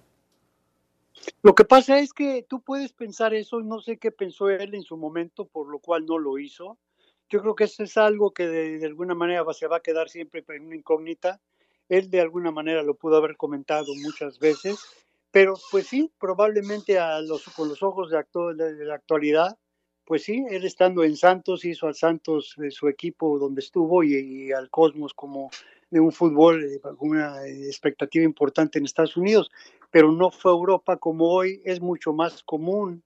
Lo 1.44 1.54
que 1.54 1.66
pasa 1.66 2.00
es 2.00 2.14
que 2.14 2.44
tú 2.50 2.62
puedes 2.62 2.94
pensar 2.94 3.36
eso, 3.36 3.62
no 3.62 3.80
sé 3.80 3.98
qué 3.98 4.12
pensó 4.12 4.50
él 4.50 4.74
en 4.74 4.82
su 4.82 4.98
momento, 4.98 5.46
por 5.46 5.68
lo 5.68 5.78
cual 5.78 6.08
no 6.08 6.18
lo 6.18 6.40
hizo. 6.40 6.80
Yo 7.30 7.42
creo 7.42 7.56
que 7.56 7.66
eso 7.66 7.84
es 7.84 7.98
algo 7.98 8.32
que 8.32 8.48
de, 8.48 8.80
de 8.80 8.86
alguna 8.86 9.14
manera 9.16 9.44
se 9.54 9.68
va 9.68 9.78
a 9.78 9.82
quedar 9.82 10.10
siempre 10.10 10.44
en 10.50 10.66
una 10.66 10.76
incógnita. 10.76 11.42
Él 11.90 12.10
de 12.10 12.22
alguna 12.22 12.52
manera 12.52 12.84
lo 12.84 12.96
pudo 12.96 13.18
haber 13.18 13.36
comentado 13.38 13.94
muchas 14.04 14.40
veces, 14.40 14.78
pero 15.32 15.56
pues 15.72 15.88
sí, 15.88 16.12
probablemente 16.20 17.00
a 17.00 17.20
los, 17.22 17.44
con 17.56 17.70
los 17.70 17.84
ojos 17.84 18.10
de, 18.12 18.18
actu- 18.18 18.56
de- 18.56 18.76
de 18.76 18.86
la 18.86 18.96
actualidad, 18.96 19.58
pues 20.06 20.24
sí, 20.24 20.46
él 20.50 20.66
estando 20.66 21.04
en 21.04 21.18
Santos 21.18 21.66
hizo 21.66 21.88
al 21.88 21.96
Santos 21.96 22.56
eh, 22.64 22.72
su 22.72 22.88
equipo 22.88 23.38
donde 23.40 23.60
estuvo 23.62 24.04
y, 24.04 24.16
y 24.16 24.52
al 24.54 24.70
Cosmos 24.70 25.14
como 25.14 25.50
de 25.90 26.00
un 26.00 26.12
fútbol 26.14 26.64
eh, 26.64 26.80
con 26.80 26.96
una 27.00 27.46
eh, 27.46 27.66
expectativa 27.68 28.24
importante 28.26 28.80
en 28.80 28.86
Estados 28.86 29.18
Unidos, 29.18 29.50
pero 29.92 30.12
no 30.12 30.32
fue 30.32 30.52
Europa 30.52 30.98
como 30.98 31.30
hoy 31.30 31.62
es 31.66 31.82
mucho 31.82 32.14
más 32.14 32.42
común. 32.44 33.04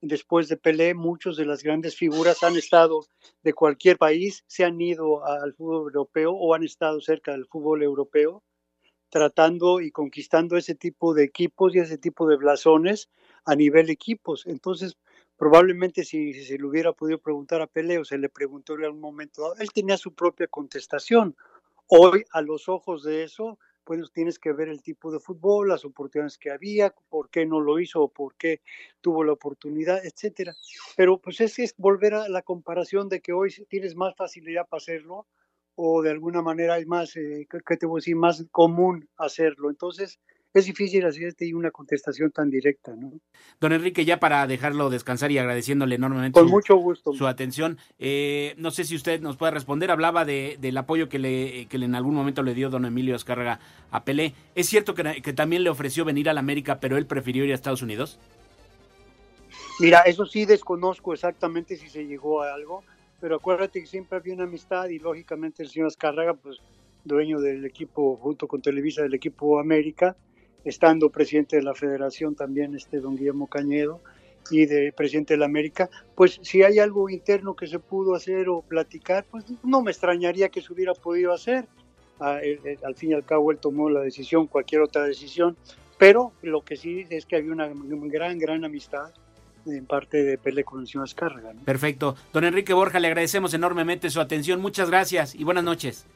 Después 0.00 0.48
de 0.48 0.56
Pelé, 0.56 0.94
muchos 0.94 1.36
de 1.36 1.44
las 1.44 1.64
grandes 1.64 1.96
figuras 1.96 2.44
han 2.44 2.56
estado 2.56 3.04
de 3.42 3.52
cualquier 3.52 3.98
país, 3.98 4.44
se 4.46 4.64
han 4.64 4.80
ido 4.80 5.24
al 5.26 5.54
fútbol 5.54 5.82
europeo 5.86 6.32
o 6.32 6.54
han 6.54 6.62
estado 6.62 7.00
cerca 7.00 7.32
del 7.32 7.46
fútbol 7.46 7.82
europeo, 7.82 8.44
tratando 9.10 9.80
y 9.80 9.90
conquistando 9.90 10.56
ese 10.56 10.76
tipo 10.76 11.14
de 11.14 11.24
equipos 11.24 11.74
y 11.74 11.80
ese 11.80 11.98
tipo 11.98 12.28
de 12.28 12.36
blasones 12.36 13.10
a 13.44 13.56
nivel 13.56 13.90
equipos. 13.90 14.46
Entonces, 14.46 14.96
probablemente 15.36 16.04
si, 16.04 16.32
se 16.44 16.58
le 16.58 16.66
hubiera 16.66 16.92
podido 16.92 17.18
preguntar 17.18 17.60
a 17.60 17.66
Pelé 17.66 17.98
o 17.98 18.04
se 18.04 18.18
le 18.18 18.28
preguntó 18.28 18.74
en 18.74 18.84
algún 18.84 19.00
momento, 19.00 19.56
él 19.56 19.72
tenía 19.72 19.96
su 19.96 20.14
propia 20.14 20.46
contestación. 20.46 21.36
Hoy, 21.88 22.24
a 22.30 22.40
los 22.42 22.68
ojos 22.68 23.02
de 23.02 23.24
eso, 23.24 23.58
pues 23.88 24.12
tienes 24.12 24.38
que 24.38 24.52
ver 24.52 24.68
el 24.68 24.82
tipo 24.82 25.10
de 25.10 25.18
fútbol, 25.18 25.68
las 25.68 25.84
oportunidades 25.86 26.36
que 26.38 26.50
había, 26.50 26.94
por 27.08 27.30
qué 27.30 27.46
no 27.46 27.60
lo 27.60 27.80
hizo 27.80 28.02
o 28.02 28.08
por 28.12 28.34
qué 28.36 28.60
tuvo 29.00 29.24
la 29.24 29.32
oportunidad, 29.32 30.04
etcétera. 30.04 30.54
Pero 30.96 31.18
pues 31.20 31.40
es, 31.40 31.58
es 31.58 31.74
volver 31.78 32.14
a 32.14 32.28
la 32.28 32.42
comparación 32.42 33.08
de 33.08 33.20
que 33.20 33.32
hoy 33.32 33.50
tienes 33.70 33.96
más 33.96 34.14
facilidad 34.16 34.68
para 34.68 34.78
hacerlo 34.78 35.26
o 35.76 36.02
de 36.02 36.10
alguna 36.10 36.42
manera 36.42 36.78
es 36.78 36.86
más, 36.86 37.16
eh, 37.16 37.46
¿qué- 37.66 37.76
te 37.78 37.86
voy 37.86 37.98
a 37.98 38.00
decir? 38.00 38.16
Más 38.16 38.44
común 38.50 39.08
hacerlo. 39.16 39.70
Entonces, 39.70 40.18
es 40.58 40.66
difícil 40.66 41.04
hacerte 41.06 41.52
una 41.54 41.70
contestación 41.70 42.30
tan 42.30 42.50
directa, 42.50 42.94
¿no? 42.94 43.12
Don 43.60 43.72
Enrique, 43.72 44.04
ya 44.04 44.20
para 44.20 44.46
dejarlo 44.46 44.90
descansar 44.90 45.30
y 45.32 45.38
agradeciéndole 45.38 45.94
enormemente 45.96 46.38
Con 46.38 46.48
su, 46.48 46.52
mucho 46.54 46.76
gusto. 46.76 47.12
su 47.12 47.26
atención, 47.26 47.78
eh, 47.98 48.54
no 48.58 48.70
sé 48.70 48.84
si 48.84 48.94
usted 48.94 49.20
nos 49.20 49.36
puede 49.36 49.52
responder. 49.52 49.90
Hablaba 49.90 50.24
de, 50.24 50.56
del 50.60 50.76
apoyo 50.76 51.08
que 51.08 51.18
le, 51.18 51.66
que 51.66 51.78
le- 51.78 51.86
en 51.86 51.94
algún 51.94 52.14
momento 52.14 52.42
le 52.42 52.54
dio 52.54 52.70
don 52.70 52.84
Emilio 52.84 53.14
Azcárraga 53.14 53.60
a 53.90 54.04
Pelé. 54.04 54.34
¿Es 54.54 54.68
cierto 54.68 54.94
que, 54.94 55.22
que 55.22 55.32
también 55.32 55.64
le 55.64 55.70
ofreció 55.70 56.04
venir 56.04 56.28
a 56.28 56.34
la 56.34 56.40
América, 56.40 56.80
pero 56.80 56.96
él 56.96 57.06
prefirió 57.06 57.44
ir 57.44 57.52
a 57.52 57.54
Estados 57.54 57.82
Unidos? 57.82 58.18
Mira, 59.80 60.00
eso 60.02 60.26
sí 60.26 60.44
desconozco 60.44 61.12
exactamente 61.12 61.76
si 61.76 61.88
se 61.88 62.04
llegó 62.06 62.42
a 62.42 62.52
algo, 62.54 62.82
pero 63.20 63.36
acuérdate 63.36 63.80
que 63.80 63.86
siempre 63.86 64.18
había 64.18 64.34
una 64.34 64.44
amistad 64.44 64.88
y 64.88 64.98
lógicamente 64.98 65.62
el 65.62 65.68
señor 65.68 65.86
Azcárraga, 65.88 66.34
pues 66.34 66.58
dueño 67.04 67.40
del 67.40 67.64
equipo, 67.64 68.16
junto 68.16 68.48
con 68.48 68.60
Televisa, 68.60 69.02
del 69.02 69.14
equipo 69.14 69.58
América, 69.58 70.16
estando 70.64 71.10
presidente 71.10 71.56
de 71.56 71.62
la 71.62 71.74
federación 71.74 72.34
también, 72.34 72.74
este 72.74 73.00
don 73.00 73.16
Guillermo 73.16 73.46
Cañedo, 73.46 74.00
y 74.50 74.64
de 74.66 74.92
presidente 74.92 75.34
de 75.34 75.38
la 75.38 75.44
América, 75.46 75.90
pues 76.14 76.38
si 76.42 76.62
hay 76.62 76.78
algo 76.78 77.10
interno 77.10 77.54
que 77.54 77.66
se 77.66 77.78
pudo 77.78 78.14
hacer 78.14 78.48
o 78.48 78.62
platicar, 78.62 79.26
pues 79.30 79.44
no 79.62 79.82
me 79.82 79.90
extrañaría 79.90 80.48
que 80.48 80.62
se 80.62 80.72
hubiera 80.72 80.94
podido 80.94 81.32
hacer. 81.34 81.66
Ah, 82.18 82.38
él- 82.42 82.58
él- 82.64 82.78
al 82.82 82.94
fin 82.94 83.10
y 83.10 83.14
al 83.14 83.24
cabo 83.24 83.50
él 83.52 83.58
tomó 83.58 83.90
la 83.90 84.00
decisión, 84.00 84.46
cualquier 84.46 84.80
otra 84.80 85.04
decisión, 85.04 85.56
pero 85.98 86.32
lo 86.42 86.62
que 86.62 86.76
sí 86.76 87.04
es 87.10 87.26
que 87.26 87.36
había 87.36 87.52
una 87.52 87.68
gran, 87.68 88.38
gran 88.38 88.64
amistad 88.64 89.10
en 89.66 89.84
parte 89.84 90.24
de 90.24 90.38
Pelé 90.38 90.64
con 90.64 90.80
el 90.80 90.86
señor 90.86 91.04
Azcárraga. 91.04 91.52
¿no? 91.52 91.60
Perfecto. 91.64 92.16
Don 92.32 92.44
Enrique 92.44 92.72
Borja, 92.72 93.00
le 93.00 93.08
agradecemos 93.08 93.52
enormemente 93.52 94.08
su 94.08 94.18
atención. 94.20 94.62
Muchas 94.62 94.88
gracias 94.88 95.34
y 95.34 95.44
buenas 95.44 95.64
noches. 95.64 96.06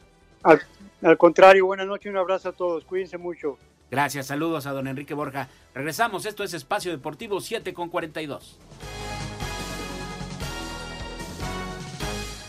Al, 0.43 0.61
al 1.03 1.19
contrario, 1.19 1.67
buenas 1.67 1.87
noches, 1.87 2.11
un 2.11 2.17
abrazo 2.17 2.49
a 2.49 2.53
todos, 2.53 2.85
cuídense 2.87 3.19
mucho. 3.19 3.59
Gracias, 3.93 4.29
saludos 4.29 4.65
a 4.65 4.73
don 4.73 4.89
Enrique 4.89 5.13
Borja. 5.13 5.51
Regresamos, 5.75 6.25
esto 6.25 6.43
es 6.45 6.55
Espacio 6.55 6.93
Deportivo 6.93 7.43
7 7.43 7.75
con 7.75 7.91
42. 7.91 8.59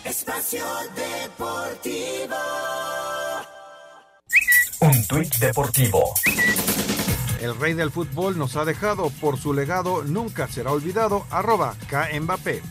Espacio 0.06 0.66
Deportivo. 0.96 2.36
Un 4.80 5.06
tuit 5.06 5.36
deportivo. 5.36 6.14
El 7.42 7.60
rey 7.60 7.74
del 7.74 7.92
fútbol 7.92 8.38
nos 8.38 8.56
ha 8.56 8.64
dejado, 8.64 9.10
por 9.20 9.38
su 9.38 9.54
legado 9.54 10.02
nunca 10.04 10.48
será 10.48 10.72
olvidado, 10.72 11.26
arroba 11.30 11.76
Mbappé. 12.22 12.62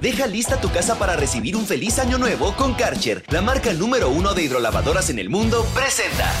Deja 0.00 0.26
lista 0.26 0.58
tu 0.58 0.70
casa 0.70 0.98
para 0.98 1.14
recibir 1.14 1.54
un 1.56 1.66
feliz 1.66 1.98
año 1.98 2.16
nuevo 2.16 2.54
con 2.56 2.72
Karcher, 2.72 3.22
la 3.28 3.42
marca 3.42 3.74
número 3.74 4.08
uno 4.08 4.32
de 4.32 4.44
hidrolavadoras 4.44 5.10
en 5.10 5.18
el 5.18 5.28
mundo, 5.28 5.66
presenta. 5.74 6.32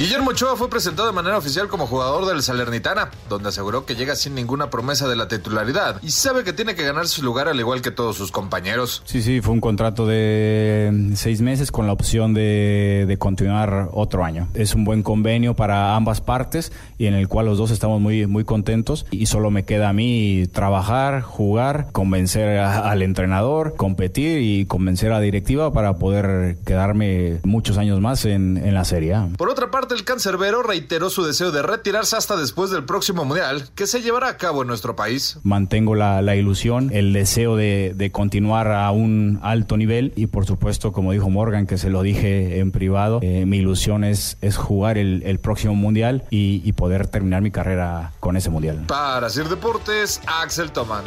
Guillermo 0.00 0.30
Ochoa 0.30 0.56
fue 0.56 0.70
presentado 0.70 1.06
de 1.08 1.12
manera 1.14 1.36
oficial 1.36 1.68
como 1.68 1.86
jugador 1.86 2.24
del 2.26 2.42
Salernitana, 2.42 3.10
donde 3.28 3.50
aseguró 3.50 3.84
que 3.84 3.96
llega 3.96 4.16
sin 4.16 4.34
ninguna 4.34 4.70
promesa 4.70 5.06
de 5.06 5.14
la 5.14 5.28
titularidad 5.28 6.00
y 6.02 6.10
sabe 6.10 6.42
que 6.42 6.54
tiene 6.54 6.74
que 6.74 6.84
ganar 6.84 7.06
su 7.06 7.22
lugar 7.22 7.48
al 7.48 7.60
igual 7.60 7.82
que 7.82 7.90
todos 7.90 8.16
sus 8.16 8.32
compañeros. 8.32 9.02
Sí, 9.04 9.20
sí, 9.20 9.42
fue 9.42 9.52
un 9.52 9.60
contrato 9.60 10.06
de 10.06 11.10
seis 11.16 11.42
meses 11.42 11.70
con 11.70 11.86
la 11.86 11.92
opción 11.92 12.32
de, 12.32 13.04
de 13.06 13.18
continuar 13.18 13.90
otro 13.92 14.24
año. 14.24 14.48
Es 14.54 14.74
un 14.74 14.84
buen 14.86 15.02
convenio 15.02 15.54
para 15.54 15.94
ambas 15.96 16.22
partes 16.22 16.72
y 16.96 17.04
en 17.04 17.12
el 17.12 17.28
cual 17.28 17.44
los 17.44 17.58
dos 17.58 17.70
estamos 17.70 18.00
muy, 18.00 18.26
muy 18.26 18.44
contentos 18.44 19.04
y 19.10 19.26
solo 19.26 19.50
me 19.50 19.66
queda 19.66 19.90
a 19.90 19.92
mí 19.92 20.44
trabajar, 20.50 21.20
jugar, 21.20 21.88
convencer 21.92 22.58
a- 22.58 22.90
al 22.90 23.02
entrenador, 23.02 23.74
competir 23.76 24.40
y 24.40 24.64
convencer 24.64 25.10
a 25.12 25.16
la 25.16 25.20
directiva 25.20 25.74
para 25.74 25.98
poder 25.98 26.56
quedarme 26.64 27.40
muchos 27.44 27.76
años 27.76 28.00
más 28.00 28.24
en, 28.24 28.56
en 28.56 28.72
la 28.72 28.86
Serie 28.86 29.12
A. 29.14 29.28
Por 29.36 29.50
otra 29.50 29.70
parte, 29.70 29.89
el 29.94 30.04
cancerbero 30.04 30.62
reiteró 30.62 31.10
su 31.10 31.24
deseo 31.24 31.50
de 31.50 31.62
retirarse 31.62 32.16
hasta 32.16 32.36
después 32.36 32.70
del 32.70 32.84
próximo 32.84 33.24
Mundial, 33.24 33.68
que 33.74 33.86
se 33.86 34.02
llevará 34.02 34.28
a 34.28 34.36
cabo 34.36 34.62
en 34.62 34.68
nuestro 34.68 34.96
país. 34.96 35.38
Mantengo 35.42 35.94
la, 35.94 36.22
la 36.22 36.36
ilusión, 36.36 36.90
el 36.92 37.12
deseo 37.12 37.56
de, 37.56 37.92
de 37.94 38.10
continuar 38.10 38.70
a 38.72 38.90
un 38.90 39.38
alto 39.42 39.76
nivel 39.76 40.12
y 40.16 40.26
por 40.26 40.46
supuesto, 40.46 40.92
como 40.92 41.12
dijo 41.12 41.28
Morgan, 41.30 41.66
que 41.66 41.78
se 41.78 41.90
lo 41.90 42.02
dije 42.02 42.58
en 42.58 42.70
privado, 42.72 43.20
eh, 43.22 43.44
mi 43.46 43.58
ilusión 43.58 44.04
es, 44.04 44.36
es 44.40 44.56
jugar 44.56 44.98
el, 44.98 45.22
el 45.24 45.38
próximo 45.38 45.74
mundial 45.74 46.24
y, 46.30 46.62
y 46.64 46.72
poder 46.72 47.06
terminar 47.08 47.42
mi 47.42 47.50
carrera 47.50 48.12
con 48.20 48.36
ese 48.36 48.50
mundial. 48.50 48.84
Para 48.86 49.28
Sir 49.30 49.48
Deportes, 49.48 50.20
Axel 50.26 50.72
Toman. 50.72 51.04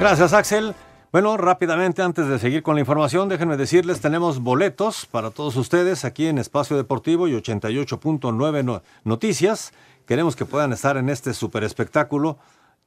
Gracias, 0.00 0.32
Axel. 0.32 0.74
Bueno, 1.14 1.36
rápidamente, 1.36 2.02
antes 2.02 2.26
de 2.26 2.40
seguir 2.40 2.64
con 2.64 2.74
la 2.74 2.80
información, 2.80 3.28
déjenme 3.28 3.56
decirles, 3.56 4.00
tenemos 4.00 4.40
boletos 4.40 5.06
para 5.06 5.30
todos 5.30 5.54
ustedes 5.54 6.04
aquí 6.04 6.26
en 6.26 6.38
Espacio 6.38 6.76
Deportivo 6.76 7.28
y 7.28 7.34
88.9 7.34 8.64
no- 8.64 8.82
Noticias. 9.04 9.72
Queremos 10.08 10.34
que 10.34 10.44
puedan 10.44 10.72
estar 10.72 10.96
en 10.96 11.08
este 11.08 11.32
super 11.32 11.62
espectáculo 11.62 12.38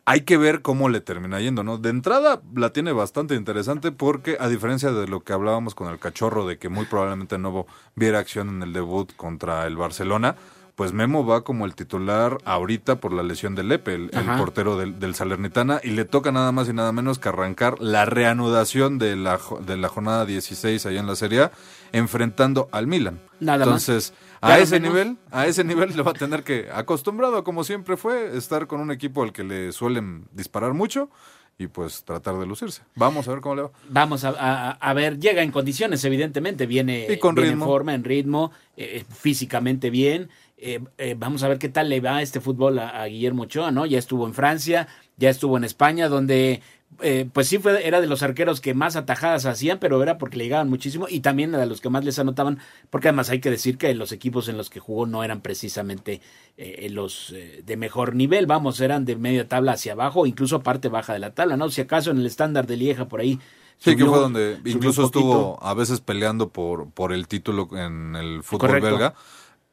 Hay 0.06 0.22
que 0.22 0.38
ver 0.38 0.62
cómo 0.62 0.89
le 0.89 1.02
termina 1.02 1.39
yendo, 1.41 1.64
¿no? 1.64 1.78
De 1.80 1.89
entrada 1.89 2.41
la 2.56 2.72
tiene 2.72 2.93
bastante 2.93 3.34
interesante 3.36 3.91
porque 3.91 4.38
a 4.39 4.48
diferencia 4.48 4.91
de 4.91 5.08
lo 5.08 5.22
que 5.22 5.34
hablábamos 5.34 5.74
con 5.76 5.89
el 5.91 5.98
cachorro 6.00 6.48
de 6.48 6.58
que 6.60 6.70
muy 6.70 6.86
probablemente 6.86 7.38
no 7.38 7.66
viera 7.95 8.20
acción 8.20 8.50
en 8.50 8.64
el 8.64 8.74
debut 8.74 9.12
contra 9.16 9.66
el 9.68 9.76
Barcelona, 9.76 10.36
pues 10.78 10.93
Memo 10.93 11.25
va 11.25 11.43
como 11.43 11.65
el 11.65 11.73
titular 11.73 12.38
ahorita 12.45 12.99
por 12.99 13.11
la 13.11 13.23
lesión 13.23 13.55
de 13.55 13.63
Lepe, 13.63 13.95
el, 13.95 14.09
portero 14.38 14.78
del, 14.78 14.99
del 14.99 15.15
Salernitana, 15.15 15.82
y 15.84 15.89
le 15.89 16.05
toca 16.05 16.32
nada 16.32 16.51
más 16.51 16.69
y 16.69 16.73
nada 16.73 16.91
menos 16.91 17.17
que 17.17 17.30
arrancar 17.30 17.82
la 17.82 18.05
reanudación 18.05 18.99
de 18.99 19.15
la, 19.15 19.39
de 19.65 19.75
la 19.75 19.89
jornada 19.89 20.28
16 20.28 20.86
allá 20.86 20.99
en 20.99 21.07
la 21.07 21.15
Serie 21.15 21.41
A, 21.41 21.51
enfrentando 21.93 22.69
al 22.71 22.86
Milan. 22.86 23.19
Nada 23.39 23.65
más. 23.65 23.89
Entonces, 23.89 24.13
Ya 24.43 24.49
a 24.53 24.59
ese 24.59 24.80
nivel, 24.80 25.17
a 25.32 25.47
ese 25.47 25.63
nivel 25.63 25.97
le 25.97 26.03
va 26.03 26.11
a 26.11 26.13
tener 26.13 26.43
que, 26.43 26.67
acostumbrado 26.71 27.43
como 27.43 27.63
siempre 27.63 27.97
fue, 27.97 28.38
estar 28.38 28.67
con 28.67 28.80
un 28.80 28.91
equipo 28.91 29.23
al 29.23 29.34
que 29.34 29.43
le 29.43 29.71
suelen 29.71 30.28
disparar 30.32 30.73
mucho 30.75 31.09
y 31.57 31.65
pues 31.65 32.03
tratar 32.03 32.36
de 32.38 32.45
lucirse. 32.45 32.84
Vamos 32.95 33.28
a 33.28 33.32
ver 33.32 33.41
cómo 33.41 33.55
le 33.55 33.61
va. 33.63 33.71
Vamos 33.89 34.23
a, 34.23 34.30
a- 34.38 34.71
a 34.73 34.93
ver, 34.93 35.17
llega 35.19 35.41
en 35.41 35.49
condiciones, 35.51 36.03
evidentemente, 36.05 36.67
viene, 36.67 37.07
Y 37.09 37.17
con 37.17 37.34
viene 37.34 37.49
ritmo. 37.49 37.65
en 37.65 37.71
forma, 37.71 37.93
en 37.95 38.03
ritmo, 38.03 38.51
eh, 38.75 39.03
físicamente 39.09 39.89
bien. 39.89 40.30
Eh, 40.58 40.80
eh, 40.97 41.16
vamos 41.18 41.43
a 41.43 41.47
ver 41.47 41.60
qué 41.60 41.70
tal 41.70 41.89
le 41.89 42.01
va 42.01 42.22
este 42.22 42.41
fútbol 42.41 42.80
a, 42.80 42.89
a 42.89 43.05
Guillermo 43.05 43.43
Ochoa, 43.43 43.72
¿no? 43.72 43.86
Ya 43.86 43.99
estuvo 43.99 44.26
en 44.26 44.34
Francia, 44.34 44.88
ya 45.16 45.30
estuvo 45.30 45.55
en 45.55 45.64
España, 45.64 46.10
donde 46.10 46.62
eh, 47.01 47.30
pues 47.32 47.47
sí 47.47 47.60
fue, 47.60 47.86
era 47.86 48.01
de 48.01 48.08
los 48.08 48.24
arqueros 48.24 48.60
que 48.60 48.74
más 48.74 48.95
atajadas 48.95 49.45
hacían, 49.45 49.78
pero 49.78 50.01
era 50.01 50.18
porque 50.18 50.38
le 50.38 50.45
llegaban 50.45 50.70
muchísimo 50.70 51.05
y 51.08 51.20
también 51.20 51.51
de 51.51 51.66
los 51.66 51.80
que 51.80 51.89
más 51.89 52.03
les 52.03 52.18
anotaban, 52.18 52.60
porque 52.89 53.10
además 53.10 53.30
hay 53.30 53.39
que 53.39 53.51
decir 53.51 53.78
que 53.78 53.93
los 53.93 54.12
equipos 54.12 54.47
en 54.49 54.58
los 54.58 54.70
que 54.70 54.80
jugó 54.80 55.05
no 55.05 55.24
eran 55.24 55.41
precisamente 55.41 56.22
eh, 56.58 56.88
los 56.89 57.34
eh, 57.36 57.62
de 57.64 57.78
mejor 57.78 58.16
nivel, 58.16 58.47
vamos, 58.47 58.80
eran 58.82 59.05
de 59.05 59.16
media 59.16 59.47
tabla 59.47 59.74
hacia 59.74 59.93
abajo, 59.93 60.26
incluso 60.26 60.64
parte 60.64 60.88
baja 60.88 61.14
de 61.14 61.20
la 61.20 61.36
tabla, 61.36 61.55
¿no? 61.55 61.70
Si 61.70 61.82
acaso 61.82 62.10
en 62.10 62.18
el 62.18 62.26
estándar 62.26 62.66
de 62.66 62.78
Lieja 62.78 63.08
por 63.08 63.20
ahí. 63.20 63.39
Sí, 63.78 63.95
que 63.95 64.05
fue 64.05 64.18
donde 64.18 64.58
incluso 64.66 65.05
estuvo 65.05 65.62
a 65.62 65.76
veces 65.76 66.01
peleando 66.01 66.49
por, 66.49 66.89
por 66.89 67.14
el 67.14 67.28
título 67.28 67.70
en 67.74 68.16
el 68.16 68.41
fútbol 68.41 68.70
Correcto. 68.70 68.89
belga. 68.89 69.14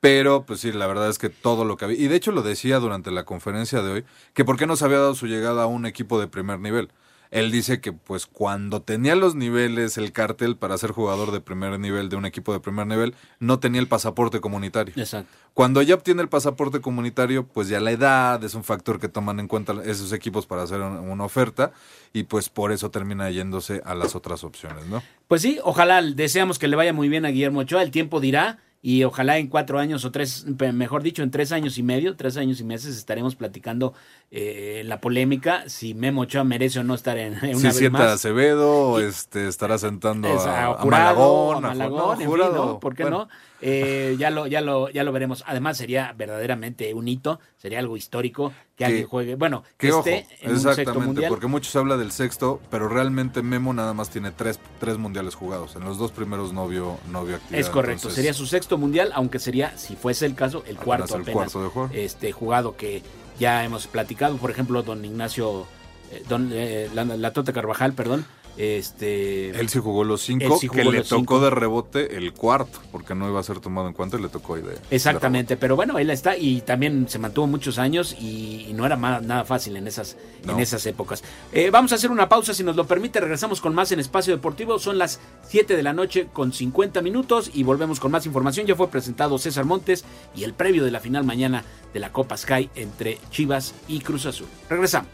Pero, 0.04 0.44
pues 0.44 0.60
sí, 0.60 0.70
la 0.70 0.86
verdad 0.86 1.08
es 1.08 1.18
que 1.18 1.30
todo 1.30 1.64
lo 1.64 1.78
que 1.78 1.86
había. 1.86 1.98
Y 1.98 2.08
de 2.08 2.16
hecho 2.16 2.30
lo 2.30 2.42
decía 2.42 2.78
durante 2.78 3.10
la 3.10 3.24
conferencia 3.24 3.80
de 3.80 3.90
hoy, 3.90 4.04
que 4.34 4.44
por 4.44 4.58
qué 4.58 4.66
no 4.66 4.76
se 4.76 4.84
había 4.84 4.98
dado 4.98 5.14
su 5.14 5.26
llegada 5.26 5.62
a 5.62 5.66
un 5.66 5.86
equipo 5.86 6.20
de 6.20 6.26
primer 6.28 6.60
nivel. 6.60 6.90
Él 7.30 7.50
dice 7.50 7.80
que, 7.80 7.92
pues, 7.94 8.26
cuando 8.26 8.82
tenía 8.82 9.14
los 9.16 9.34
niveles, 9.34 9.96
el 9.96 10.12
cartel 10.12 10.56
para 10.56 10.76
ser 10.76 10.90
jugador 10.92 11.32
de 11.32 11.40
primer 11.40 11.80
nivel 11.80 12.10
de 12.10 12.16
un 12.16 12.26
equipo 12.26 12.52
de 12.52 12.60
primer 12.60 12.86
nivel, 12.86 13.14
no 13.40 13.58
tenía 13.60 13.80
el 13.80 13.88
pasaporte 13.88 14.42
comunitario. 14.42 14.92
Exacto. 14.94 15.32
Cuando 15.54 15.80
ya 15.80 15.94
obtiene 15.94 16.20
el 16.20 16.28
pasaporte 16.28 16.82
comunitario, 16.82 17.46
pues 17.46 17.68
ya 17.68 17.80
la 17.80 17.90
edad 17.90 18.44
es 18.44 18.54
un 18.54 18.62
factor 18.62 19.00
que 19.00 19.08
toman 19.08 19.40
en 19.40 19.48
cuenta 19.48 19.72
esos 19.84 20.12
equipos 20.12 20.46
para 20.46 20.64
hacer 20.64 20.80
un- 20.82 20.98
una 20.98 21.24
oferta 21.24 21.72
y 22.12 22.24
pues 22.24 22.50
por 22.50 22.72
eso 22.72 22.90
termina 22.90 23.30
yéndose 23.30 23.80
a 23.86 23.94
las 23.94 24.14
otras 24.14 24.44
opciones, 24.44 24.84
¿no? 24.86 25.02
Pues 25.26 25.40
sí, 25.40 25.58
ojalá 25.64 26.02
deseamos 26.02 26.58
que 26.58 26.68
le 26.68 26.76
vaya 26.76 26.92
muy 26.92 27.08
bien 27.08 27.24
a 27.24 27.30
Guillermo 27.30 27.60
Ochoa, 27.60 27.82
el 27.82 27.90
tiempo 27.90 28.20
dirá 28.20 28.58
y 28.86 29.02
ojalá 29.02 29.38
en 29.38 29.46
cuatro 29.46 29.78
años 29.78 30.04
o 30.04 30.10
tres, 30.10 30.44
mejor 30.74 31.02
dicho, 31.02 31.22
en 31.22 31.30
tres 31.30 31.52
años 31.52 31.78
y 31.78 31.82
medio, 31.82 32.16
tres 32.16 32.36
años 32.36 32.60
y 32.60 32.64
meses 32.64 32.98
estaremos 32.98 33.34
platicando 33.34 33.94
eh, 34.30 34.82
la 34.84 35.00
polémica 35.00 35.64
si 35.68 35.94
Memo 35.94 36.20
Ochoa 36.22 36.44
merece 36.44 36.80
o 36.80 36.84
no 36.84 36.94
estar 36.94 37.16
en, 37.16 37.32
en 37.42 37.56
una 37.56 37.56
si 37.56 37.66
vez 37.68 37.76
sienta 37.78 37.98
a 37.98 38.02
más. 38.02 38.12
Acevedo, 38.16 39.00
este, 39.00 39.48
estará 39.48 39.78
sentando 39.78 40.28
Es 40.28 40.44
a, 40.44 40.66
a 40.66 40.70
a 40.72 40.74
Jurado, 40.82 41.60
Malagón, 41.60 41.64
a 41.64 41.68
a 41.70 41.72
Ju- 41.72 41.78
Malagón, 41.78 41.98
no, 41.98 42.12
en 42.12 42.18
fin. 42.18 42.28
¿no? 42.54 42.80
¿Por 42.80 42.94
qué 42.94 43.02
Bueno, 43.04 43.18
no? 43.20 43.28
Eh, 43.66 44.16
ya 44.18 44.28
lo, 44.28 44.46
ya 44.46 44.60
lo, 44.60 44.90
ya 44.90 45.04
lo 45.04 45.12
veremos. 45.12 45.42
Además 45.46 45.78
sería 45.78 46.12
verdaderamente 46.16 46.92
un 46.92 47.08
hito, 47.08 47.40
sería 47.56 47.78
algo 47.78 47.96
histórico 47.96 48.52
que, 48.76 48.84
alguien 48.84 49.06
juegue, 49.06 49.36
bueno, 49.36 49.62
que, 49.78 49.86
Que 49.86 49.92
ojo, 49.92 50.00
esté 50.06 50.26
en 50.42 50.50
un 50.50 50.56
sexto 50.56 50.70
exactamente, 50.72 51.06
mundial. 51.06 51.28
porque 51.30 51.46
mucho 51.46 51.70
se 51.70 51.78
habla 51.78 51.96
del 51.96 52.12
sexto, 52.12 52.60
pero 52.70 52.88
realmente 52.88 53.40
Memo 53.42 53.72
nada 53.72 53.94
más 53.94 54.10
tiene 54.10 54.32
tres, 54.32 54.60
tres 54.80 54.98
mundiales 54.98 55.34
jugados. 55.34 55.76
En 55.76 55.84
los 55.84 55.96
dos 55.96 56.12
primeros 56.12 56.52
no 56.52 56.68
vio, 56.68 56.98
no 57.10 57.24
vio 57.24 57.36
actividad. 57.36 57.60
Es 57.60 57.70
correcto, 57.70 57.92
entonces- 58.00 58.16
sería 58.16 58.34
su 58.34 58.46
sexto 58.46 58.76
mundial, 58.76 59.12
aunque 59.14 59.38
sería, 59.38 59.76
si 59.78 59.96
fuese 59.96 60.26
el 60.26 60.34
caso, 60.34 60.62
el 60.66 60.76
cuarto 60.76 61.14
el 61.16 61.22
apenas. 61.22 61.34
cuarto 61.34 61.62
de 61.62 61.68
juego. 61.70 61.90
Este 61.94 62.32
jugado 62.32 62.76
que 62.76 63.02
ya 63.38 63.64
hemos 63.64 63.86
platicado, 63.86 64.36
por 64.36 64.50
ejemplo, 64.50 64.82
don 64.82 65.02
Ignacio, 65.04 65.66
eh, 66.12 66.22
don 66.28 66.50
eh, 66.52 66.90
la, 66.94 67.04
la 67.06 67.32
Tota 67.32 67.54
Carvajal, 67.54 67.94
perdón, 67.94 68.26
este 68.56 69.50
Él 69.50 69.68
sí 69.68 69.78
jugó 69.80 70.04
los 70.04 70.22
cinco, 70.22 70.58
que 70.60 70.84
le 70.84 71.02
tocó 71.02 71.16
cinco. 71.16 71.40
de 71.40 71.50
rebote 71.50 72.16
el 72.16 72.32
cuarto, 72.32 72.80
porque 72.92 73.14
no 73.14 73.28
iba 73.28 73.40
a 73.40 73.42
ser 73.42 73.60
tomado 73.60 73.88
en 73.88 73.94
cuenta 73.94 74.18
y 74.18 74.22
le 74.22 74.28
tocó 74.28 74.54
ahí 74.54 74.62
de. 74.62 74.78
Exactamente, 74.90 75.56
pero 75.56 75.76
bueno, 75.76 75.98
él 75.98 76.10
está 76.10 76.36
y 76.36 76.60
también 76.60 77.08
se 77.08 77.18
mantuvo 77.18 77.46
muchos 77.46 77.78
años 77.78 78.16
y, 78.18 78.66
y 78.68 78.72
no 78.74 78.86
era 78.86 78.96
nada 78.96 79.44
fácil 79.44 79.76
en 79.76 79.86
esas, 79.86 80.16
en 80.46 80.58
esas 80.60 80.84
épocas. 80.86 81.22
Eh, 81.52 81.70
vamos 81.70 81.92
a 81.92 81.96
hacer 81.96 82.10
una 82.10 82.28
pausa, 82.28 82.54
si 82.54 82.62
nos 82.62 82.76
lo 82.76 82.86
permite, 82.86 83.20
regresamos 83.20 83.60
con 83.60 83.74
más 83.74 83.92
en 83.92 84.00
Espacio 84.00 84.34
Deportivo. 84.34 84.78
Son 84.78 84.98
las 84.98 85.20
7 85.48 85.76
de 85.76 85.82
la 85.82 85.92
noche 85.92 86.28
con 86.32 86.52
50 86.52 87.02
minutos 87.02 87.50
y 87.52 87.62
volvemos 87.62 88.00
con 88.00 88.12
más 88.12 88.26
información. 88.26 88.66
Ya 88.66 88.76
fue 88.76 88.88
presentado 88.88 89.38
César 89.38 89.64
Montes 89.64 90.04
y 90.34 90.44
el 90.44 90.54
previo 90.54 90.84
de 90.84 90.90
la 90.90 91.00
final 91.00 91.24
mañana 91.24 91.64
de 91.92 92.00
la 92.00 92.12
Copa 92.12 92.36
Sky 92.36 92.70
entre 92.74 93.18
Chivas 93.30 93.74
y 93.88 94.00
Cruz 94.00 94.26
Azul. 94.26 94.48
Regresamos. 94.68 95.10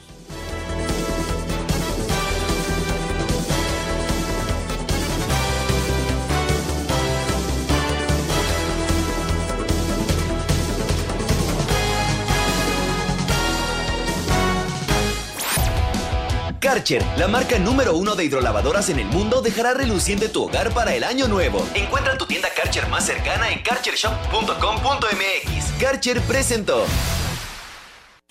La 17.18 17.28
marca 17.28 17.58
número 17.58 17.94
uno 17.94 18.16
de 18.16 18.24
hidrolavadoras 18.24 18.88
en 18.88 19.00
el 19.00 19.06
mundo, 19.06 19.42
dejará 19.42 19.74
reluciente 19.74 20.30
tu 20.30 20.44
hogar 20.44 20.72
para 20.72 20.94
el 20.94 21.04
año 21.04 21.28
nuevo. 21.28 21.62
Encuentra 21.74 22.16
tu 22.16 22.24
tienda 22.24 22.48
Karcher 22.56 22.88
más 22.88 23.04
cercana 23.04 23.50
en 23.50 23.62
karchershop.com.mx. 23.62 25.72
Karcher 25.78 26.22
presentó. 26.22 26.86